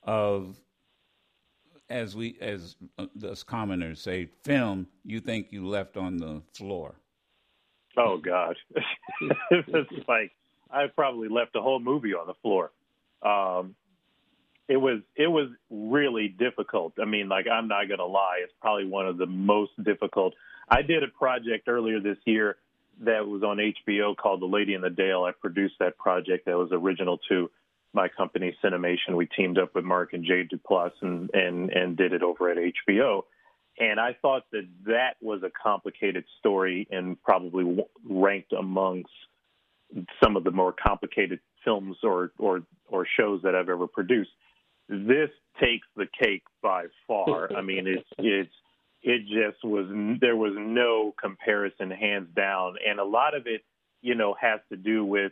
of, 0.03 0.61
as 1.89 2.15
we 2.15 2.37
as 2.41 2.77
uh, 2.99 3.07
us 3.25 3.43
commoners 3.43 4.01
say, 4.01 4.27
film. 4.43 4.87
You 5.05 5.21
think 5.21 5.49
you 5.51 5.67
left 5.67 5.97
on 5.97 6.19
the 6.19 6.43
floor? 6.53 6.95
Oh 7.97 8.19
God, 8.19 8.57
it's 9.51 10.07
like 10.07 10.33
I 10.71 10.87
probably 10.87 11.29
left 11.29 11.57
a 11.57 11.63
whole 11.63 11.81
movie 11.81 12.15
on 12.15 12.27
the 12.27 12.35
floor. 12.43 12.71
Um, 13.23 13.75
it 14.71 14.77
was 14.77 15.01
it 15.17 15.27
was 15.27 15.49
really 15.69 16.29
difficult. 16.29 16.93
I 17.03 17.05
mean, 17.05 17.29
like 17.29 17.47
I'm 17.53 17.67
not 17.67 17.89
gonna 17.89 18.07
lie, 18.07 18.39
it's 18.45 18.53
probably 18.61 18.87
one 18.87 19.09
of 19.09 19.19
the 19.19 19.27
most 19.27 19.73
difficult. 19.83 20.35
I 20.69 20.83
did 20.83 21.03
a 21.03 21.09
project 21.09 21.67
earlier 21.67 21.99
this 21.99 22.19
year 22.25 22.57
that 23.01 23.27
was 23.27 23.43
on 23.43 23.57
HBO 23.57 24.17
called 24.17 24.41
The 24.41 24.47
Lady 24.47 24.75
and 24.75 24.85
the 24.85 24.91
Dale. 24.91 25.25
I 25.25 25.33
produced 25.33 25.75
that 25.81 25.99
project 25.99 26.47
that 26.47 26.57
was 26.57 26.69
original 26.71 27.19
to 27.29 27.51
my 27.93 28.07
company 28.09 28.57
Cinemation. 28.63 29.17
We 29.17 29.27
teamed 29.27 29.59
up 29.59 29.75
with 29.75 29.85
Mark 29.85 30.13
and 30.13 30.25
Jay 30.25 30.47
Duplass 30.47 30.93
and 31.03 31.31
and 31.35 31.71
and 31.71 31.97
did 31.97 32.13
it 32.13 32.23
over 32.23 32.49
at 32.49 32.57
HBO. 32.57 33.23
And 33.77 33.99
I 33.99 34.17
thought 34.23 34.45
that 34.53 34.69
that 34.87 35.15
was 35.21 35.43
a 35.43 35.51
complicated 35.51 36.25
story 36.39 36.87
and 36.93 37.21
probably 37.21 37.85
ranked 38.09 38.53
amongst 38.53 39.11
some 40.23 40.37
of 40.37 40.45
the 40.45 40.53
more 40.53 40.73
complicated 40.73 41.41
films 41.65 41.97
or 42.05 42.31
or 42.39 42.63
or 42.87 43.05
shows 43.19 43.43
that 43.43 43.57
I've 43.57 43.69
ever 43.69 43.89
produced. 43.89 44.31
This 44.91 45.31
takes 45.61 45.87
the 45.95 46.07
cake 46.21 46.43
by 46.63 46.87
far. 47.07 47.53
I 47.57 47.63
mean, 47.63 47.87
it's 47.87 48.09
it's 48.19 48.53
it 49.03 49.23
just 49.23 49.65
was 49.65 49.87
there 50.21 50.35
was 50.35 50.53
no 50.57 51.15
comparison, 51.21 51.93
hands 51.93 52.29
down, 52.35 52.75
and 52.85 52.99
a 52.99 53.05
lot 53.05 53.37
of 53.37 53.47
it, 53.47 53.63
you 54.03 54.17
know, 54.17 54.35
has 54.41 54.59
to 54.71 54.77
do 54.77 55.05
with 55.05 55.31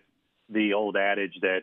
the 0.48 0.74
old 0.74 0.96
adage 0.96 1.34
that 1.42 1.62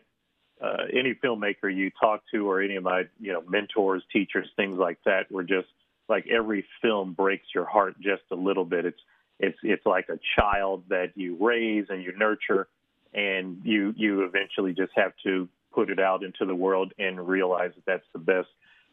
uh, 0.62 0.84
any 0.92 1.14
filmmaker 1.14 1.74
you 1.74 1.90
talk 1.98 2.22
to 2.32 2.48
or 2.50 2.60
any 2.60 2.76
of 2.76 2.82
my 2.82 3.04
you 3.18 3.32
know 3.32 3.42
mentors, 3.48 4.02
teachers, 4.12 4.46
things 4.56 4.78
like 4.78 4.98
that, 5.06 5.32
were 5.32 5.42
just 5.42 5.68
like 6.06 6.26
every 6.28 6.66
film 6.82 7.14
breaks 7.14 7.46
your 7.54 7.64
heart 7.64 7.98
just 7.98 8.22
a 8.30 8.36
little 8.36 8.66
bit. 8.66 8.84
It's 8.84 9.00
it's 9.40 9.58
it's 9.62 9.86
like 9.86 10.10
a 10.10 10.18
child 10.38 10.84
that 10.90 11.12
you 11.14 11.38
raise 11.40 11.86
and 11.88 12.02
you 12.02 12.12
nurture, 12.14 12.68
and 13.14 13.62
you 13.64 13.94
you 13.96 14.22
eventually 14.24 14.74
just 14.74 14.92
have 14.96 15.12
to 15.24 15.48
put 15.76 15.90
it 15.90 16.00
out 16.00 16.24
into 16.24 16.46
the 16.46 16.54
world 16.54 16.92
and 16.98 17.28
realize 17.28 17.70
that 17.76 17.84
that's 17.86 18.06
the 18.14 18.18
best 18.18 18.48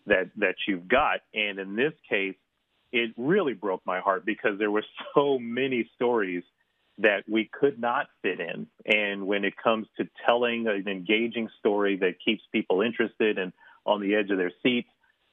that 0.06 0.30
that 0.38 0.56
you've 0.68 0.88
got. 0.88 1.22
And 1.34 1.58
in 1.58 1.76
this 1.76 1.94
case, 2.10 2.36
it 2.92 3.12
really 3.18 3.54
broke 3.54 3.82
my 3.86 4.02
heart 4.02 4.26
because 4.26 4.60
there 4.60 4.70
were 4.70 4.84
so 5.16 5.40
many 5.40 5.90
stories 5.96 6.44
that 7.00 7.24
we 7.28 7.50
could 7.52 7.80
not 7.80 8.08
fit 8.22 8.40
in. 8.40 8.68
And 8.86 9.26
when 9.26 9.46
it 9.46 9.54
comes 9.58 9.88
to 9.98 10.08
telling 10.28 10.68
an 10.68 10.88
engaging 10.88 11.50
story 11.60 11.98
that 11.98 12.16
keeps 12.24 12.44
people 12.52 12.82
interested 12.82 13.40
and 13.40 13.52
on 13.86 14.00
the 14.00 14.14
edge 14.14 14.30
of 14.30 14.38
their 14.38 14.52
seats, 14.62 14.90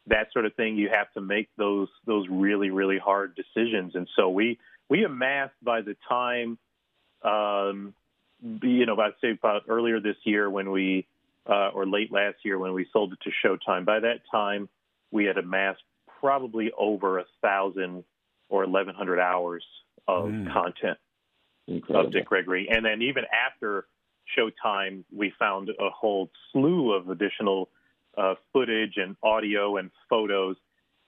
that 0.07 0.33
sort 0.33 0.47
of 0.47 0.55
thing, 0.55 0.77
you 0.77 0.89
have 0.89 1.13
to 1.13 1.21
make 1.21 1.49
those 1.59 1.89
those 2.07 2.27
really 2.31 2.71
really 2.71 2.99
hard 2.99 3.35
decisions. 3.35 3.95
And 3.95 4.09
so 4.17 4.31
we 4.31 4.59
we 4.89 5.05
amassed 5.05 5.55
by 5.63 5.83
the 5.83 5.97
time, 6.09 6.59
um, 7.23 7.95
you 8.63 8.87
know, 8.87 8.97
I'd 8.99 9.13
say 9.21 9.33
about 9.33 9.63
earlier 9.69 10.01
this 10.01 10.17
year 10.25 10.49
when 10.49 10.71
we 10.71 11.07
uh, 11.47 11.71
or 11.75 11.87
late 11.87 12.13
last 12.13 12.37
year 12.45 12.59
when 12.59 12.73
we 12.73 12.87
sold 12.93 13.13
it 13.13 13.19
to 13.23 13.31
Showtime. 13.45 13.85
By 13.85 14.01
that 14.01 14.21
time, 14.31 14.69
we 15.11 15.25
had 15.25 15.39
amassed 15.39 15.83
probably 16.21 16.71
over 16.79 17.19
a 17.19 17.25
thousand 17.43 18.05
or 18.49 18.65
eleven 18.65 18.95
hundred 18.95 19.21
hours 19.21 19.65
of 20.07 20.27
mm. 20.27 20.53
content 20.53 20.99
Incredible. 21.67 22.07
of 22.07 22.13
Dick 22.13 22.27
Gregory, 22.27 22.69
and 22.71 22.85
then 22.85 23.03
even 23.03 23.25
after 23.47 23.87
Showtime, 24.37 25.05
we 25.15 25.33
found 25.39 25.71
a 25.71 25.91
whole 25.91 26.31
slew 26.53 26.93
of 26.93 27.09
additional 27.09 27.69
uh, 28.17 28.35
footage 28.53 28.95
and 28.97 29.17
audio 29.23 29.77
and 29.77 29.91
photos, 30.09 30.57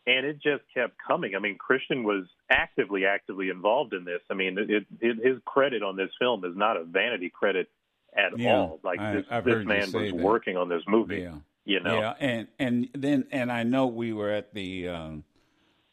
and 0.06 0.26
it 0.26 0.34
just 0.42 0.62
kept 0.74 0.94
coming. 1.06 1.34
I 1.36 1.38
mean, 1.38 1.58
Christian 1.58 2.04
was 2.04 2.24
actively, 2.50 3.06
actively 3.06 3.48
involved 3.48 3.92
in 3.92 4.04
this. 4.04 4.20
I 4.30 4.34
mean, 4.34 4.56
it, 4.58 4.86
it, 5.00 5.16
his 5.24 5.38
credit 5.44 5.82
on 5.82 5.96
this 5.96 6.10
film 6.18 6.44
is 6.44 6.56
not 6.56 6.76
a 6.76 6.84
vanity 6.84 7.30
credit 7.30 7.68
at 8.16 8.38
yeah, 8.38 8.56
all. 8.56 8.80
Like 8.82 9.00
I, 9.00 9.14
this, 9.14 9.26
I've 9.30 9.44
this 9.44 9.64
man 9.64 9.92
was 9.92 10.10
that. 10.10 10.14
working 10.14 10.56
on 10.56 10.68
this 10.68 10.82
movie. 10.86 11.20
Yeah. 11.20 11.34
You 11.64 11.80
know. 11.80 12.00
Yeah, 12.00 12.14
and 12.18 12.48
and 12.58 12.88
then 12.94 13.26
and 13.30 13.52
I 13.52 13.62
know 13.62 13.86
we 13.86 14.12
were 14.12 14.30
at 14.30 14.52
the 14.52 14.88
um, 14.88 15.24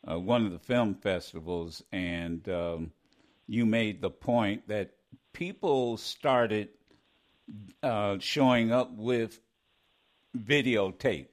uh, 0.10 0.20
one 0.20 0.46
of 0.46 0.52
the 0.52 0.60
film 0.60 0.96
festivals, 0.96 1.84
and 1.92 2.48
um, 2.50 2.92
you 3.48 3.66
made 3.66 4.02
the 4.02 4.10
point 4.10 4.68
that 4.68 4.92
people 5.34 5.98
started 5.98 6.70
uh, 7.84 8.18
showing 8.20 8.72
up 8.72 8.92
with 8.96 9.40
videotape 10.38 11.28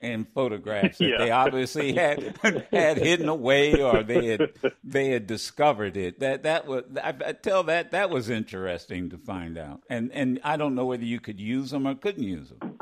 and 0.00 0.28
photographs 0.28 0.98
that 0.98 1.08
yeah. 1.08 1.18
they 1.18 1.30
obviously 1.30 1.92
had 1.92 2.36
had 2.72 2.98
hidden 2.98 3.28
away 3.28 3.80
or 3.80 4.02
they 4.02 4.26
had 4.26 4.52
they 4.84 5.10
had 5.10 5.26
discovered 5.26 5.96
it. 5.96 6.20
That 6.20 6.44
that 6.44 6.66
was 6.66 6.84
I, 7.02 7.14
I 7.24 7.32
tell 7.32 7.64
that 7.64 7.90
that 7.90 8.10
was 8.10 8.30
interesting 8.30 9.10
to 9.10 9.18
find 9.18 9.58
out. 9.58 9.82
And 9.90 10.12
and 10.12 10.40
I 10.44 10.56
don't 10.56 10.74
know 10.74 10.86
whether 10.86 11.04
you 11.04 11.20
could 11.20 11.40
use 11.40 11.70
them 11.70 11.86
or 11.86 11.94
couldn't 11.94 12.22
use 12.24 12.50
them. 12.50 12.78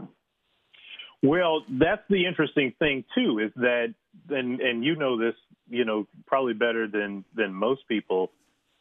Well, 1.23 1.65
that's 1.69 2.03
the 2.09 2.27
interesting 2.27 2.75
thing 2.79 3.05
too, 3.15 3.39
is 3.39 3.53
that 3.57 3.95
and 4.29 4.61
and 4.61 4.85
you 4.85 4.97
know 4.97 5.19
this, 5.19 5.35
you 5.69 5.85
know, 5.85 6.07
probably 6.27 6.55
better 6.55 6.87
than 6.87 7.25
than 7.35 7.53
most 7.53 7.89
people, 7.89 8.31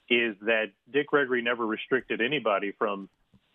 is 0.10 0.36
that 0.42 0.66
Dick 0.92 1.08
Gregory 1.08 1.42
never 1.42 1.66
restricted 1.66 2.22
anybody 2.22 2.74
from 2.78 3.10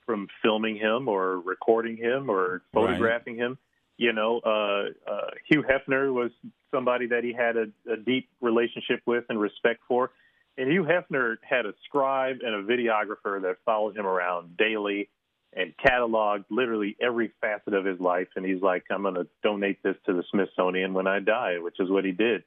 from 0.07 0.28
filming 0.43 0.76
him 0.76 1.09
or 1.09 1.39
recording 1.39 1.97
him 1.97 2.31
or 2.31 2.62
photographing 2.72 3.39
right. 3.39 3.47
him. 3.47 3.59
You 4.01 4.14
know, 4.14 4.40
uh, 4.42 5.11
uh, 5.12 5.30
Hugh 5.46 5.62
Hefner 5.62 6.11
was 6.11 6.30
somebody 6.70 7.09
that 7.09 7.22
he 7.22 7.34
had 7.34 7.59
a, 7.59 7.66
a 7.92 7.98
deep 7.98 8.30
relationship 8.40 9.03
with 9.05 9.24
and 9.28 9.38
respect 9.38 9.80
for. 9.86 10.11
And 10.57 10.72
Hugh 10.72 10.84
Hefner 10.84 11.36
had 11.42 11.66
a 11.66 11.74
scribe 11.84 12.38
and 12.42 12.55
a 12.55 12.62
videographer 12.62 13.42
that 13.42 13.57
followed 13.66 13.94
him 13.94 14.07
around 14.07 14.57
daily 14.57 15.11
and 15.53 15.74
cataloged 15.76 16.46
literally 16.48 16.96
every 16.98 17.32
facet 17.42 17.74
of 17.74 17.84
his 17.84 18.01
life. 18.01 18.28
And 18.36 18.46
he's 18.46 18.62
like, 18.62 18.84
I'm 18.90 19.03
going 19.03 19.16
to 19.16 19.26
donate 19.42 19.82
this 19.82 19.96
to 20.07 20.14
the 20.14 20.24
Smithsonian 20.30 20.94
when 20.94 21.07
I 21.07 21.20
die, 21.20 21.59
which 21.59 21.76
is 21.78 21.90
what 21.90 22.07
he 22.07 22.12
did. 22.12 22.42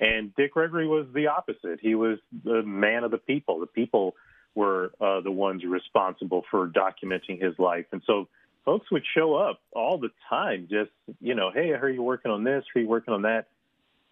And 0.00 0.34
Dick 0.34 0.54
Gregory 0.54 0.88
was 0.88 1.08
the 1.14 1.26
opposite. 1.26 1.78
He 1.82 1.94
was 1.94 2.16
the 2.42 2.62
man 2.62 3.04
of 3.04 3.10
the 3.10 3.18
people. 3.18 3.60
The 3.60 3.66
people 3.66 4.14
were 4.54 4.92
uh, 4.98 5.20
the 5.20 5.30
ones 5.30 5.62
responsible 5.62 6.44
for 6.50 6.66
documenting 6.68 7.38
his 7.38 7.52
life. 7.58 7.84
And 7.92 8.00
so 8.06 8.28
folks 8.66 8.90
would 8.90 9.04
show 9.16 9.34
up 9.36 9.60
all 9.72 9.96
the 9.96 10.10
time, 10.28 10.68
just, 10.70 10.90
you 11.20 11.34
know, 11.34 11.50
hey, 11.54 11.72
I 11.72 11.78
heard 11.78 11.94
you 11.94 12.02
working 12.02 12.30
on 12.30 12.44
this, 12.44 12.64
are 12.74 12.80
you 12.80 12.88
working 12.88 13.14
on 13.14 13.22
that? 13.22 13.46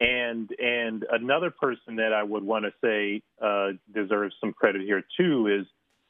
And 0.00 0.50
and 0.58 1.04
another 1.10 1.50
person 1.50 1.96
that 1.96 2.12
I 2.12 2.22
would 2.22 2.42
want 2.42 2.64
to 2.64 2.72
say 2.82 3.22
uh, 3.40 3.76
deserves 3.92 4.34
some 4.40 4.52
credit 4.52 4.82
here 4.82 5.04
too 5.16 5.46
is 5.46 5.66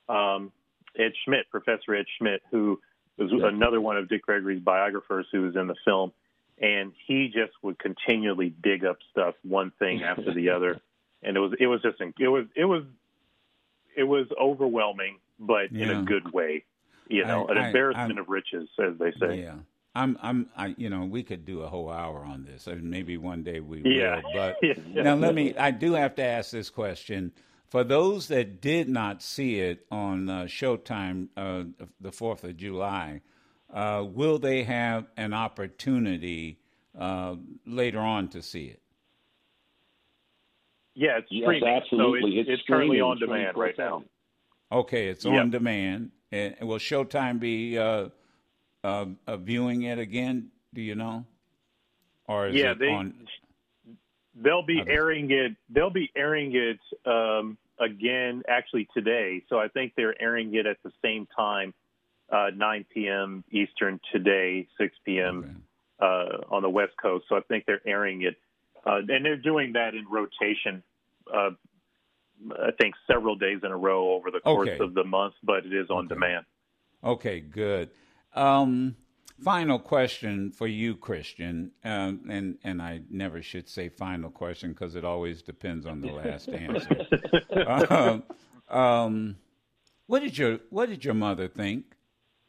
um, 0.08 0.52
Ed 0.98 1.12
Schmidt, 1.24 1.50
Professor 1.50 1.94
Ed 1.94 2.06
Schmidt, 2.18 2.40
who 2.50 2.80
was 3.18 3.30
another 3.30 3.80
one 3.80 3.98
of 3.98 4.08
Dick 4.08 4.22
Gregory's 4.22 4.62
biographers 4.62 5.26
who 5.32 5.42
was 5.42 5.54
in 5.54 5.66
the 5.66 5.74
film, 5.84 6.12
and 6.58 6.92
he 7.06 7.26
just 7.26 7.52
would 7.62 7.78
continually 7.78 8.54
dig 8.62 8.86
up 8.86 8.96
stuff, 9.10 9.34
one 9.42 9.70
thing 9.78 10.02
after 10.02 10.32
the 10.32 10.50
other, 10.50 10.80
and 11.22 11.36
it 11.36 11.40
was 11.40 11.52
it 11.60 11.66
was 11.66 11.82
just 11.82 12.00
it 12.00 12.28
was 12.28 12.46
it 12.56 12.64
was 12.64 12.84
it 13.96 14.04
was 14.04 14.26
overwhelming, 14.40 15.18
but 15.38 15.72
yeah. 15.72 15.84
in 15.84 15.90
a 15.90 16.02
good 16.02 16.32
way. 16.32 16.64
You 17.08 17.24
know, 17.24 17.46
I, 17.46 17.52
an 17.52 17.66
embarrassment 17.66 18.18
I, 18.18 18.22
of 18.22 18.28
riches, 18.28 18.68
as 18.78 18.98
they 18.98 19.12
say. 19.20 19.42
Yeah. 19.42 19.54
I'm, 19.96 20.18
I'm, 20.22 20.48
I, 20.56 20.74
you 20.76 20.90
know, 20.90 21.04
we 21.04 21.22
could 21.22 21.44
do 21.44 21.60
a 21.62 21.68
whole 21.68 21.88
hour 21.88 22.24
on 22.24 22.44
this, 22.44 22.66
and 22.66 22.90
maybe 22.90 23.16
one 23.16 23.44
day 23.44 23.60
we 23.60 23.82
yeah. 23.84 24.16
will. 24.16 24.32
But 24.34 24.56
yeah. 24.62 25.02
now, 25.02 25.14
let 25.14 25.34
me. 25.34 25.56
I 25.56 25.70
do 25.70 25.92
have 25.92 26.16
to 26.16 26.24
ask 26.24 26.50
this 26.50 26.68
question: 26.68 27.32
for 27.68 27.84
those 27.84 28.28
that 28.28 28.60
did 28.60 28.88
not 28.88 29.22
see 29.22 29.60
it 29.60 29.86
on 29.90 30.28
uh, 30.28 30.42
Showtime 30.42 31.28
uh, 31.36 31.64
the 32.00 32.10
4th 32.10 32.44
of 32.44 32.56
July, 32.56 33.20
uh, 33.72 34.04
will 34.06 34.38
they 34.38 34.64
have 34.64 35.06
an 35.16 35.32
opportunity 35.32 36.58
uh, 36.98 37.34
later 37.66 37.98
on 37.98 38.28
to 38.28 38.42
see 38.42 38.66
it? 38.66 38.80
Yeah, 40.94 41.18
it's 41.18 41.26
yes, 41.30 41.46
streaming. 41.46 41.68
absolutely. 41.68 42.20
So 42.20 42.26
it's, 42.26 42.48
it's, 42.48 42.60
it's 42.60 42.68
currently 42.68 43.00
on 43.00 43.18
demand 43.18 43.56
right 43.56 43.74
now. 43.76 44.04
Okay, 44.72 45.08
it's 45.08 45.24
Yep. 45.24 45.34
on 45.34 45.50
demand. 45.50 46.10
And 46.32 46.56
will 46.60 46.78
Showtime 46.78 47.38
be 47.38 47.78
uh, 47.78 48.08
uh, 48.82 49.06
uh, 49.26 49.36
viewing 49.36 49.82
it 49.82 49.98
again? 49.98 50.50
Do 50.72 50.80
you 50.82 50.94
know? 50.94 51.24
Or 52.26 52.48
is 52.48 52.54
Yeah, 52.56 52.72
it 52.72 52.78
they- 52.78 52.90
on? 52.92 53.28
They'll 54.36 54.62
be 54.64 54.82
airing 54.88 55.30
it. 55.30 55.54
They'll 55.68 55.90
be 55.90 56.10
airing 56.16 56.56
it 56.56 56.80
um, 57.06 57.56
again, 57.78 58.42
actually 58.48 58.88
today. 58.92 59.44
So 59.48 59.60
I 59.60 59.68
think 59.68 59.94
they're 59.94 60.20
airing 60.20 60.52
it 60.56 60.66
at 60.66 60.82
the 60.82 60.90
same 61.02 61.26
time, 61.36 61.72
uh, 62.30 62.50
9 62.52 62.84
p.m. 62.92 63.44
Eastern 63.52 64.00
today, 64.10 64.66
6 64.76 64.96
p.m. 65.04 65.38
Okay. 65.38 65.54
uh, 66.00 66.38
on 66.52 66.62
the 66.62 66.68
West 66.68 66.96
Coast. 67.00 67.26
So 67.28 67.36
I 67.36 67.42
think 67.42 67.64
they're 67.64 67.86
airing 67.86 68.22
it, 68.22 68.36
uh, 68.84 69.02
and 69.08 69.24
they're 69.24 69.36
doing 69.36 69.74
that 69.74 69.94
in 69.94 70.04
rotation. 70.10 70.82
I 72.52 72.70
think 72.80 72.94
several 73.06 73.36
days 73.36 73.60
in 73.62 73.70
a 73.70 73.76
row 73.76 74.12
over 74.14 74.30
the 74.30 74.40
course 74.40 74.68
Okay. 74.70 74.82
of 74.84 74.94
the 74.94 75.04
month, 75.04 75.34
but 75.42 75.64
it 75.66 75.72
is 75.72 75.90
on 75.90 76.04
Okay. 76.06 76.14
demand. 76.14 76.44
Okay, 77.02 77.40
good. 77.40 77.90
Um, 78.34 78.96
final 79.42 79.78
question 79.78 80.50
for 80.50 80.66
you, 80.66 80.94
Christian, 80.96 81.72
um, 81.84 82.20
and 82.28 82.58
and 82.64 82.80
I 82.80 83.02
never 83.10 83.42
should 83.42 83.68
say 83.68 83.88
final 83.88 84.30
question 84.30 84.70
because 84.72 84.94
it 84.96 85.04
always 85.04 85.42
depends 85.42 85.86
on 85.86 86.00
the 86.00 86.08
last 86.10 86.48
answer. 86.52 87.06
um, 87.90 88.22
um, 88.68 89.36
what 90.06 90.20
did 90.20 90.38
your 90.38 90.58
What 90.70 90.88
did 90.88 91.04
your 91.04 91.14
mother 91.14 91.48
think? 91.48 91.84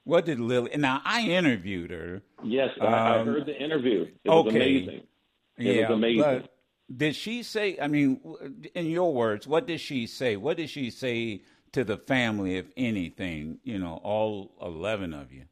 What 0.04 0.26
did 0.26 0.40
Lily? 0.40 0.72
Now 0.78 1.02
I 1.04 1.22
interviewed 1.28 1.92
her. 1.92 2.22
Yes, 2.44 2.70
I, 2.80 2.86
I 2.86 3.20
Um, 3.20 3.28
heard 3.28 3.46
the 3.46 3.56
interview. 3.62 4.06
It 4.24 4.30
was 4.30 4.48
amazing. 4.48 5.02
It 5.58 5.64
yeah, 5.76 5.90
was 5.90 5.96
amazing. 5.98 6.22
but 6.42 6.55
did 6.96 7.16
she 7.16 7.44
say? 7.44 7.78
I 7.82 7.88
mean, 7.88 8.20
in 8.76 8.88
your 8.88 9.14
words, 9.14 9.48
what 9.48 9.68
did 9.68 9.80
she 9.82 10.08
say? 10.08 10.36
What 10.38 10.58
did 10.58 10.70
she 10.70 10.90
say 10.92 11.42
to 11.72 11.84
the 11.84 11.98
family, 11.98 12.58
if 12.58 12.68
anything? 12.78 13.60
You 13.64 13.80
know, 13.80 14.00
all 14.04 14.52
eleven 14.62 15.14
of 15.14 15.32
you. 15.32 15.44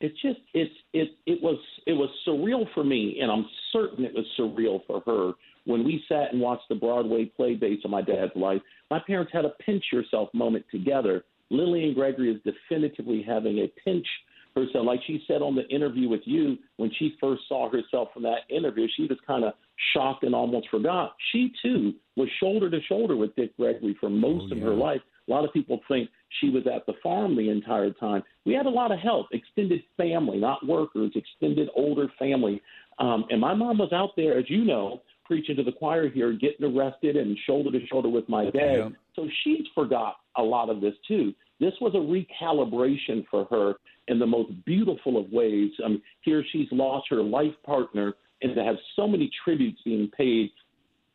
it's 0.00 0.20
just 0.22 0.40
it's 0.54 0.74
it 0.92 1.08
it 1.26 1.42
was 1.42 1.58
it 1.86 1.92
was 1.92 2.10
surreal 2.26 2.66
for 2.74 2.84
me, 2.84 3.18
and 3.20 3.30
I'm 3.30 3.46
certain 3.72 4.04
it 4.04 4.14
was 4.14 4.26
surreal 4.38 4.80
for 4.86 5.00
her 5.06 5.32
when 5.66 5.84
we 5.84 6.02
sat 6.08 6.32
and 6.32 6.40
watched 6.40 6.68
the 6.68 6.74
Broadway 6.74 7.26
play 7.26 7.54
based 7.54 7.84
on 7.84 7.90
my 7.90 8.02
dad's 8.02 8.32
life. 8.34 8.62
My 8.90 9.00
parents 9.06 9.32
had 9.32 9.44
a 9.44 9.52
pinch 9.64 9.84
yourself 9.92 10.30
moment 10.34 10.64
together. 10.70 11.24
Lillian 11.50 11.94
Gregory 11.94 12.32
is 12.32 12.40
definitively 12.44 13.22
having 13.26 13.58
a 13.58 13.72
pinch 13.84 14.06
herself. 14.54 14.86
Like 14.86 15.00
she 15.06 15.22
said 15.26 15.42
on 15.42 15.54
the 15.54 15.66
interview 15.68 16.08
with 16.08 16.22
you, 16.24 16.56
when 16.76 16.90
she 16.98 17.14
first 17.20 17.42
saw 17.48 17.70
herself 17.70 18.08
from 18.12 18.22
that 18.24 18.40
interview, 18.48 18.86
she 18.96 19.02
was 19.02 19.18
kind 19.26 19.44
of 19.44 19.54
shocked 19.92 20.24
and 20.24 20.34
almost 20.34 20.68
forgot. 20.70 21.14
She 21.32 21.52
too 21.62 21.94
was 22.16 22.28
shoulder 22.38 22.70
to 22.70 22.80
shoulder 22.88 23.16
with 23.16 23.34
Dick 23.36 23.56
Gregory 23.56 23.96
for 24.00 24.10
most 24.10 24.52
oh, 24.52 24.56
of 24.56 24.62
her 24.62 24.74
life. 24.74 25.00
A 25.28 25.30
lot 25.30 25.44
of 25.44 25.52
people 25.52 25.80
think 25.88 26.10
she 26.40 26.50
was 26.50 26.64
at 26.66 26.86
the 26.86 26.94
farm 27.02 27.36
the 27.36 27.50
entire 27.50 27.92
time. 27.92 28.22
We 28.44 28.54
had 28.54 28.66
a 28.66 28.70
lot 28.70 28.92
of 28.92 28.98
help, 28.98 29.28
extended 29.32 29.82
family, 29.96 30.38
not 30.38 30.66
workers, 30.66 31.12
extended 31.14 31.68
older 31.76 32.08
family. 32.18 32.60
Um, 32.98 33.24
and 33.30 33.40
my 33.40 33.54
mom 33.54 33.78
was 33.78 33.92
out 33.92 34.10
there, 34.16 34.38
as 34.38 34.44
you 34.48 34.64
know, 34.64 35.02
preaching 35.24 35.56
to 35.56 35.62
the 35.62 35.72
choir 35.72 36.08
here, 36.08 36.32
getting 36.32 36.76
arrested 36.76 37.16
and 37.16 37.38
shoulder 37.46 37.70
to 37.70 37.86
shoulder 37.86 38.08
with 38.08 38.28
my 38.28 38.44
dad. 38.46 38.76
Yeah. 38.76 38.88
So 39.14 39.28
she's 39.44 39.64
forgot 39.74 40.16
a 40.36 40.42
lot 40.42 40.68
of 40.68 40.80
this 40.80 40.94
too. 41.06 41.32
This 41.60 41.74
was 41.80 41.94
a 41.94 41.98
recalibration 41.98 43.24
for 43.30 43.46
her 43.50 43.74
in 44.08 44.18
the 44.18 44.26
most 44.26 44.52
beautiful 44.64 45.18
of 45.18 45.30
ways. 45.30 45.70
Um, 45.84 46.02
here 46.22 46.42
she's 46.52 46.68
lost 46.72 47.06
her 47.10 47.22
life 47.22 47.54
partner, 47.64 48.14
and 48.42 48.54
to 48.54 48.64
have 48.64 48.76
so 48.96 49.06
many 49.06 49.30
tributes 49.44 49.80
being 49.84 50.10
paid 50.16 50.50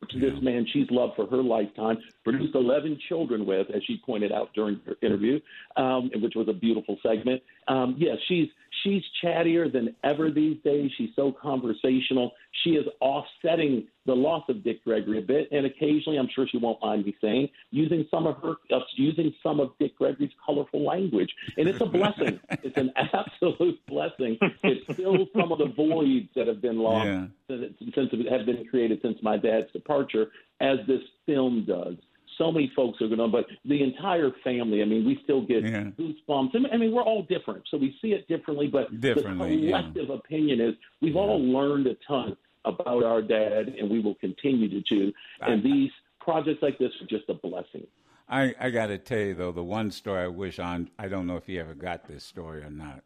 to 0.10 0.20
this 0.20 0.34
man 0.41 0.66
she's 0.72 0.88
loved 0.91 1.14
for 1.16 1.26
her 1.28 1.41
lifetime, 1.41 1.98
produced 2.24 2.54
11 2.54 3.00
children 3.10 3.46
with, 3.46 3.68
as 3.76 3.82
she 3.86 4.00
pointed 4.06 4.32
out 4.32 4.50
during 4.54 4.80
her 4.86 4.96
interview, 5.02 5.39
um, 5.78 6.12
which 6.22 6.34
was 6.36 6.48
a 6.48 6.54
beautiful 6.54 6.98
segment. 7.02 7.41
Um, 7.68 7.96
yes, 7.98 8.10
yeah, 8.10 8.22
she's 8.28 8.48
she's 8.84 9.02
chattier 9.24 9.72
than 9.72 9.96
ever 10.04 10.30
these 10.30 10.58
days. 10.64 10.91
She's 10.98 11.10
so 11.16 11.34
conversational. 11.41 12.32
She 12.64 12.72
is 12.72 12.86
offsetting 13.02 13.88
the 14.06 14.14
loss 14.14 14.43
of 14.49 14.64
Dick 14.64 14.84
Gregory 14.84 15.20
a 15.20 15.22
bit, 15.22 15.49
and 15.51 15.66
occasionally, 15.66 16.18
I'm 16.18 16.30
sure 16.34 16.47
she 16.47 16.58
won't 16.58 16.82
mind 16.82 17.06
me 17.06 17.16
saying, 17.22 17.49
using 17.72 18.06
some 18.12 18.28
of 18.28 18.38
her 18.38 18.53
uh, 18.72 18.80
using 18.95 19.34
some 19.41 19.60
of 19.60 19.72
Dick 19.80 19.97
Gregory's 19.97 20.32
colorful 20.45 20.86
language, 20.86 21.30
and 21.58 21.68
it's 21.68 21.82
a 21.82 21.86
blessing. 21.86 22.39
it's 22.64 22.78
an 22.78 22.91
absolute 22.95 23.80
blessing. 23.88 24.38
It 24.64 24.95
fills 24.95 25.28
some 25.38 25.51
of 25.51 25.60
the 25.60 25.74
voids 25.76 26.30
that 26.36 26.47
have 26.47 26.62
been 26.62 26.80
lost 26.80 27.08
yeah. 27.08 27.26
since, 27.49 27.74
since 27.95 28.12
have 28.30 28.45
been 28.45 28.66
created 28.70 28.99
since 29.01 29.18
my 29.22 29.38
dad's 29.38 29.72
departure, 29.72 30.28
as 30.62 30.78
this 30.88 31.01
film 31.26 31.66
does 31.68 31.95
so 32.38 32.51
many 32.51 32.72
folks 32.76 33.01
are 33.01 33.08
going 33.08 33.20
to, 33.20 33.28
but 33.28 33.45
the 33.66 33.82
entire 33.82 34.32
family. 34.43 34.82
I 34.82 34.86
mean, 34.86 35.06
we 35.06 35.20
still 35.24 35.45
get 35.45 35.64
yeah. 35.64 35.86
goosebumps. 35.97 36.49
I 36.72 36.78
mean, 36.78 36.91
we're 36.91 37.03
all 37.03 37.24
different, 37.24 37.64
so 37.70 37.78
we 37.78 37.95
see 38.01 38.10
it 38.10 38.28
differently. 38.28 38.68
But 38.68 38.99
differently, 38.99 39.62
the 39.62 39.68
collective 39.68 40.10
yeah. 40.10 40.16
opinion 40.16 40.62
is 40.62 40.74
we've 41.01 41.16
yeah. 41.16 41.22
all 41.22 41.41
learned 41.41 41.88
a 41.88 41.95
ton 42.08 42.36
about 42.66 43.03
our 43.03 43.22
dad, 43.22 43.70
and 43.80 43.89
we 43.89 43.99
will 43.99 44.16
continue 44.16 44.70
to 44.70 44.82
do. 44.82 45.13
And 45.41 45.63
these 45.63 45.91
projects 46.20 46.61
like 46.61 46.78
this 46.78 46.91
are 47.01 47.07
just 47.07 47.30
a 47.30 47.34
blessing. 47.34 47.88
I, 48.28 48.55
I 48.59 48.70
got 48.72 48.88
to 48.88 48.97
tell 48.97 49.20
you 49.20 49.36
though, 49.36 49.51
the 49.51 49.63
one 49.63 49.91
story 49.91 50.24
I 50.24 50.28
wish 50.28 50.59
on 50.59 50.89
I 50.97 51.07
don't 51.07 51.28
know 51.28 51.38
if 51.38 51.45
he 51.45 51.59
ever 51.59 51.76
got 51.76 52.07
this 52.07 52.24
story 52.24 52.63
or 52.63 52.72
not, 52.72 53.03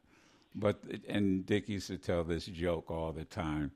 but 0.56 0.80
and 1.08 1.46
Dick 1.46 1.68
used 1.68 1.88
to 1.88 1.98
tell 1.98 2.24
this 2.24 2.46
joke 2.46 2.90
all 2.90 3.12
the 3.12 3.26
time 3.26 3.72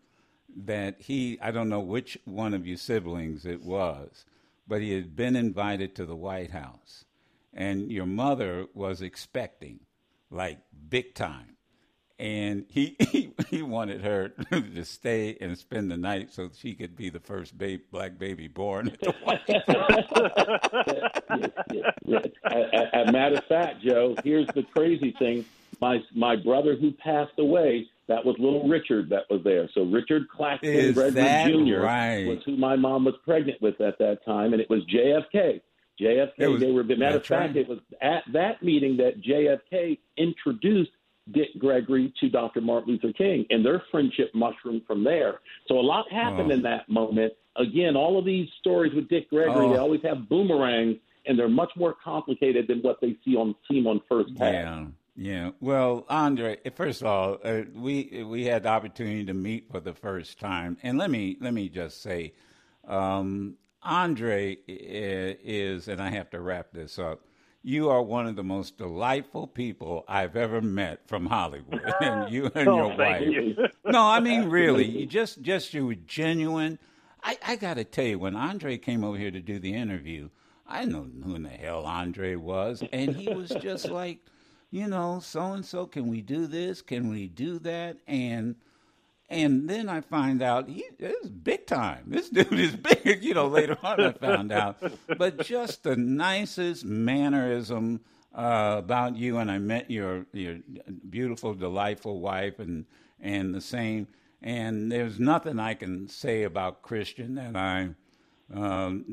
that 0.56 1.02
he 1.02 1.38
I 1.42 1.52
don't 1.52 1.70
know 1.70 1.82
which 1.82 2.18
one 2.26 2.54
of 2.54 2.66
you 2.66 2.78
siblings 2.78 3.46
it 3.46 3.62
was, 3.62 4.26
but 4.68 4.82
he 4.82 4.94
had 4.94 5.16
been 5.16 5.36
invited 5.36 5.96
to 5.96 6.06
the 6.06 6.16
White 6.16 6.52
House, 6.52 7.04
and 7.54 7.92
your 7.92 8.06
mother 8.06 8.68
was 8.74 9.02
expecting, 9.02 9.82
like 10.32 10.60
big 10.90 11.14
time, 11.14 11.53
and 12.20 12.66
he 12.70 12.96
he, 13.12 13.34
he 13.50 13.62
wanted 13.62 14.02
her 14.02 14.30
to 14.52 14.86
stay 14.86 15.38
and 15.42 15.58
spend 15.58 15.92
the 15.92 15.98
night 15.98 16.32
so 16.32 16.50
she 16.56 16.74
could 16.74 16.96
be 16.96 17.10
the 17.10 17.20
first 17.20 17.58
baby, 17.58 17.84
black 17.92 18.18
baby 18.18 18.48
born 18.48 18.88
at 18.90 19.00
the 19.00 19.12
White 19.24 19.42
House. 19.68 20.04
As 22.46 23.08
a 23.08 23.12
matter 23.12 23.36
of 23.36 23.46
fact, 23.46 23.82
Joe, 23.84 24.16
here's 24.24 24.48
the 24.56 24.64
crazy 24.64 25.16
thing: 25.18 25.46
my 25.82 26.00
my 26.14 26.36
brother 26.36 26.76
who 26.76 26.92
passed 26.92 27.38
away 27.40 27.88
that 28.08 28.26
was 28.26 28.36
little 28.38 28.68
Richard 28.68 29.10
that 29.10 29.24
was 29.30 29.42
there. 29.44 29.70
So 29.74 29.84
Richard 29.84 30.28
Claxton 30.30 30.94
Redwood 30.94 31.68
Jr. 31.68 31.82
Right? 31.82 32.28
was 32.28 32.40
who 32.46 32.58
my 32.58 32.76
mom 32.76 33.06
was 33.06 33.16
pregnant 33.24 33.62
with 33.62 33.80
at 33.82 33.98
that 34.00 34.26
time, 34.26 34.54
and 34.54 34.62
it 34.62 34.70
was 34.70 34.82
JFK. 34.86 35.62
JFK. 36.00 36.52
Was, 36.52 36.60
they 36.60 36.72
were. 36.72 36.84
Matter 36.84 37.18
of 37.18 37.26
fact, 37.26 37.56
right. 37.56 37.58
it 37.58 37.70
was 37.70 37.80
at 38.02 38.24
that 38.34 38.62
meeting 38.64 38.98
that 38.98 39.22
JFK 39.22 40.00
introduced 40.18 40.92
Dick 41.32 41.50
Gregory 41.58 42.14
to 42.20 42.30
Dr. 42.30 42.62
Martin 42.62 42.94
Luther 42.94 43.14
King, 43.14 43.46
and 43.50 43.66
their 43.66 43.82
friendship 43.92 44.32
mushroomed 44.34 44.84
from 44.86 45.04
there. 45.04 45.40
So 45.68 45.80
a 45.80 45.82
lot 45.82 46.12
happened 46.12 46.52
oh. 46.52 46.56
in 46.56 46.62
that 46.64 46.90
moment. 46.90 47.34
Again, 47.56 47.96
all 47.96 48.20
of 48.20 48.26
these 48.26 48.50
stories 48.60 48.94
with 48.94 49.08
Dick 49.10 49.30
Gregory, 49.30 49.68
oh. 49.68 49.74
they 49.74 49.80
always 49.80 50.02
have 50.04 50.28
boomerangs, 50.28 50.98
and 51.26 51.40
they're 51.40 51.48
much 51.48 51.72
more 51.78 51.96
complicated 52.04 52.68
than 52.68 52.80
what 52.80 53.00
they 53.00 53.16
see 53.24 53.36
on 53.36 53.56
seem 53.70 53.88
on 53.88 54.02
first 54.10 54.36
pass. 54.36 54.54
Yeah. 54.54 54.86
Yeah. 55.16 55.52
Well, 55.60 56.06
Andre, 56.10 56.58
first 56.76 57.02
of 57.02 57.08
all, 57.08 57.38
uh, 57.44 57.62
we 57.76 58.24
we 58.28 58.46
had 58.46 58.64
the 58.64 58.70
opportunity 58.70 59.24
to 59.26 59.34
meet 59.34 59.70
for 59.72 59.80
the 59.80 59.94
first 59.94 60.40
time, 60.40 60.78
and 60.82 60.98
let 60.98 61.12
me 61.12 61.38
let 61.40 61.54
me 61.54 61.70
just 61.70 62.02
say, 62.02 62.34
um, 62.88 63.56
Andre 63.84 64.58
is, 64.68 65.88
and 65.88 66.02
I 66.02 66.10
have 66.10 66.32
to 66.32 66.42
wrap 66.42 66.72
this 66.72 66.98
up. 66.98 67.22
You 67.66 67.90
are 67.90 68.02
one 68.02 68.28
of 68.28 68.36
the 68.36 68.44
most 68.44 68.78
delightful 68.78 69.48
people 69.48 70.04
I've 70.06 70.36
ever 70.36 70.62
met 70.62 71.08
from 71.08 71.28
Hollywood, 71.28 71.82
and 72.02 72.32
you 72.32 72.52
and 72.54 72.68
oh, 72.68 72.76
your 72.76 72.98
wife. 72.98 73.22
You. 73.22 73.56
no, 73.86 74.02
I 74.02 74.20
mean 74.20 74.50
really, 74.50 74.86
you 74.86 75.06
just 75.06 75.42
just 75.42 75.74
you 75.74 75.88
were 75.88 75.96
genuine. 75.96 76.78
I, 77.24 77.38
I 77.48 77.56
got 77.56 77.76
to 77.76 77.86
tell 77.86 78.04
you, 78.04 78.20
when 78.20 78.36
Andre 78.36 78.78
came 78.78 79.02
over 79.06 79.18
here 79.18 79.32
to 79.32 79.40
do 79.40 79.60
the 79.60 79.74
interview, 79.74 80.30
I 80.68 80.84
know 80.84 81.08
who 81.24 81.36
in 81.36 81.44
the 81.44 81.50
hell 81.50 81.86
Andre 81.86 82.36
was, 82.36 82.84
and 82.92 83.16
he 83.16 83.34
was 83.34 83.50
just 83.62 83.90
like 83.90 84.20
you 84.74 84.88
know, 84.88 85.20
so 85.22 85.54
and 85.54 85.64
so, 85.64 85.86
can 85.86 86.08
we 86.08 86.22
do 86.22 86.48
this? 86.48 86.82
Can 86.82 87.10
we 87.10 87.28
do 87.28 87.60
that? 87.60 87.98
And 88.08 88.56
and 89.34 89.70
then 89.70 89.90
I 89.90 90.02
find 90.02 90.42
out 90.42 90.70
he 90.70 90.86
is 91.00 91.30
big 91.30 91.66
time. 91.66 92.06
This 92.08 92.30
dude 92.30 92.54
is 92.54 92.76
big. 93.04 93.24
You 93.24 93.34
know, 93.34 93.48
later 93.48 93.78
on 93.84 94.00
I 94.02 94.12
found 94.14 94.52
out, 94.52 94.78
but 95.18 95.40
just 95.40 95.84
the 95.84 95.96
nicest 95.96 96.86
mannerism 96.86 98.02
uh, 98.34 98.76
about 98.78 99.16
you. 99.16 99.38
And 99.38 99.52
I 99.52 99.60
met 99.60 99.90
your 99.90 100.26
your 100.34 100.58
beautiful, 101.10 101.54
delightful 101.54 102.20
wife, 102.20 102.60
and 102.60 102.86
and 103.20 103.54
the 103.54 103.62
same. 103.62 104.08
And 104.42 104.92
there's 104.92 105.20
nothing 105.20 105.60
I 105.60 105.74
can 105.74 106.08
say 106.10 106.44
about 106.44 106.82
Christian 106.82 107.36
that 107.36 107.56
I 107.56 107.90
um, 108.54 109.06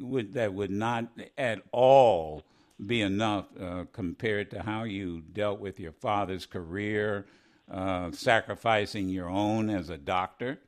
would 0.00 0.34
that 0.34 0.54
would 0.54 0.70
not 0.70 1.08
at 1.36 1.62
all 1.72 2.42
be 2.84 3.00
enough 3.00 3.46
uh, 3.60 3.84
compared 3.92 4.50
to 4.52 4.62
how 4.62 4.84
you 4.84 5.20
dealt 5.32 5.60
with 5.60 5.80
your 5.80 5.92
father's 5.92 6.46
career, 6.46 7.26
uh, 7.70 8.10
sacrificing 8.12 9.08
your 9.08 9.28
own 9.28 9.70
as 9.70 9.90
a 9.90 9.98
doctor, 9.98 10.58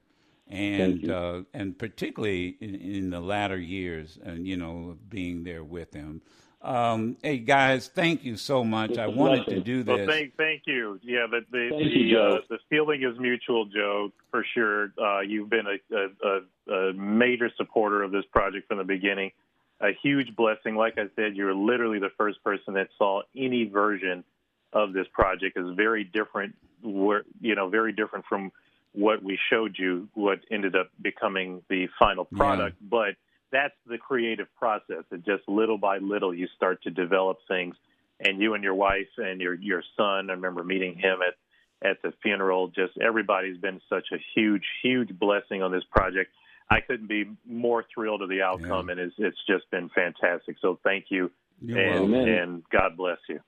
and 0.48 1.11
uh, 1.11 1.42
and 1.55 1.78
particularly 1.78 2.57
in, 2.61 2.74
in, 2.74 3.11
the 3.11 3.20
latter 3.20 3.59
years, 3.59 4.18
and 4.22 4.46
you 4.46 4.57
know, 4.57 4.96
being 5.09 5.44
there 5.44 5.64
with 5.64 5.92
him. 5.92 6.22
Um, 6.62 7.16
hey 7.22 7.38
guys, 7.38 7.88
thank 7.88 8.22
you 8.22 8.36
so 8.36 8.62
much. 8.62 8.98
I 8.98 9.07
wanted 9.07 9.46
to 9.46 9.61
do 9.61 9.82
this. 9.82 9.96
Well, 9.96 10.07
thank, 10.07 10.36
thank 10.36 10.62
you. 10.66 10.98
Yeah, 11.03 11.26
the 11.30 11.40
the 11.51 11.70
the, 11.70 12.20
uh, 12.20 12.38
the, 12.51 12.59
feeling 12.68 13.03
is 13.03 13.18
mutual, 13.18 13.64
Joe, 13.66 14.12
for 14.30 14.44
sure. 14.55 14.92
Uh, 15.01 15.20
you've 15.20 15.48
been 15.48 15.66
a, 15.66 15.96
a, 15.96 16.74
a, 16.74 16.92
major 16.92 17.51
supporter 17.57 18.03
of 18.03 18.12
this 18.12 18.24
project 18.32 18.68
from 18.68 18.78
the 18.78 18.84
beginning 18.84 19.32
a 19.80 19.90
huge 20.03 20.34
blessing. 20.36 20.76
Like 20.76 20.98
I 20.98 21.05
said, 21.16 21.36
you're 21.36 21.55
literally 21.55 21.98
the 21.98 22.11
first 22.16 22.42
person 22.44 22.74
that 22.74 22.88
saw 22.98 23.22
any 23.36 23.64
version 23.64 24.24
of 24.72 24.92
this 24.92 25.06
project. 25.12 25.56
is 25.56 25.74
very 25.76 26.04
different, 26.04 26.54
Where 26.82 27.24
you 27.40 27.54
know, 27.54 27.68
very 27.68 27.92
different 27.92 28.24
from 28.28 28.52
what 28.92 29.22
we 29.22 29.38
showed 29.50 29.76
you, 29.78 30.08
what 30.14 30.40
ended 30.50 30.74
up 30.74 30.90
becoming 31.00 31.62
the 31.68 31.88
final 31.98 32.24
product. 32.24 32.76
Yeah. 32.80 32.88
But 32.90 33.16
that's 33.52 33.74
the 33.86 33.98
creative 33.98 34.48
process. 34.56 35.04
It 35.10 35.24
just 35.24 35.48
little 35.48 35.78
by 35.78 35.98
little 35.98 36.34
you 36.34 36.48
start 36.56 36.82
to 36.84 36.90
develop 36.90 37.38
things. 37.48 37.74
And 38.22 38.40
you 38.40 38.54
and 38.54 38.62
your 38.62 38.74
wife 38.74 39.08
and 39.16 39.40
your 39.40 39.54
your 39.54 39.82
son, 39.96 40.28
I 40.28 40.34
remember 40.34 40.62
meeting 40.62 40.94
him 40.94 41.20
at 41.26 41.34
at 41.82 42.02
the 42.02 42.12
funeral. 42.22 42.68
Just 42.68 42.98
everybody's 42.98 43.56
been 43.56 43.80
such 43.88 44.08
a 44.12 44.18
huge, 44.34 44.64
huge 44.82 45.18
blessing 45.18 45.62
on 45.62 45.72
this 45.72 45.84
project. 45.90 46.30
I 46.68 46.80
couldn't 46.80 47.08
be 47.08 47.24
more 47.46 47.84
thrilled 47.92 48.22
of 48.22 48.28
the 48.28 48.42
outcome, 48.42 48.86
yeah. 48.86 48.92
and 48.92 49.00
it's, 49.00 49.14
it's 49.18 49.38
just 49.48 49.68
been 49.70 49.88
fantastic. 49.88 50.56
So 50.60 50.78
thank 50.84 51.06
you, 51.08 51.30
and, 51.66 52.14
and 52.14 52.62
God 52.70 52.96
bless 52.96 53.18
you. 53.28 53.40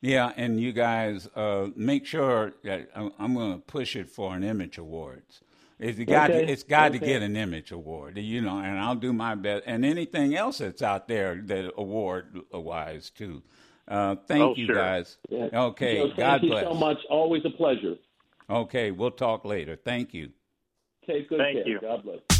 Yeah, 0.00 0.32
and 0.36 0.60
you 0.60 0.72
guys 0.72 1.28
uh, 1.36 1.68
make 1.76 2.06
sure 2.06 2.52
that 2.64 2.88
I'm 2.94 3.34
going 3.34 3.52
to 3.54 3.58
push 3.58 3.96
it 3.96 4.08
for 4.08 4.34
an 4.34 4.42
Image 4.42 4.78
Awards. 4.78 5.42
It's 5.78 5.98
got 5.98 6.30
okay. 6.30 6.46
to, 6.46 6.52
it's 6.52 6.62
got 6.62 6.90
okay. 6.90 6.98
to 6.98 7.06
get 7.06 7.22
an 7.22 7.36
Image 7.36 7.70
Award, 7.70 8.18
you 8.18 8.40
know, 8.42 8.58
and 8.58 8.78
I'll 8.78 8.94
do 8.94 9.12
my 9.12 9.34
best. 9.34 9.64
And 9.66 9.84
anything 9.84 10.34
else 10.34 10.58
that's 10.58 10.82
out 10.82 11.08
there 11.08 11.40
that 11.46 11.72
award 11.76 12.38
wise 12.52 13.10
too. 13.10 13.42
Uh, 13.88 14.16
thank 14.26 14.42
oh, 14.42 14.54
you, 14.56 14.66
sure. 14.66 14.74
guys. 14.74 15.16
Yeah. 15.28 15.48
Okay, 15.52 15.96
Joe, 15.96 16.06
thank 16.08 16.16
God 16.16 16.42
you 16.42 16.58
so 16.60 16.74
much. 16.74 16.98
Always 17.08 17.44
a 17.44 17.50
pleasure. 17.50 17.96
Okay, 18.48 18.90
we'll 18.90 19.10
talk 19.10 19.44
later. 19.44 19.76
Thank 19.76 20.14
you. 20.14 20.30
Take 21.06 21.28
good 21.28 21.38
Thank 21.38 21.64
care. 21.64 21.68
you. 21.68 21.80
God 21.80 22.04
bless. 22.04 22.39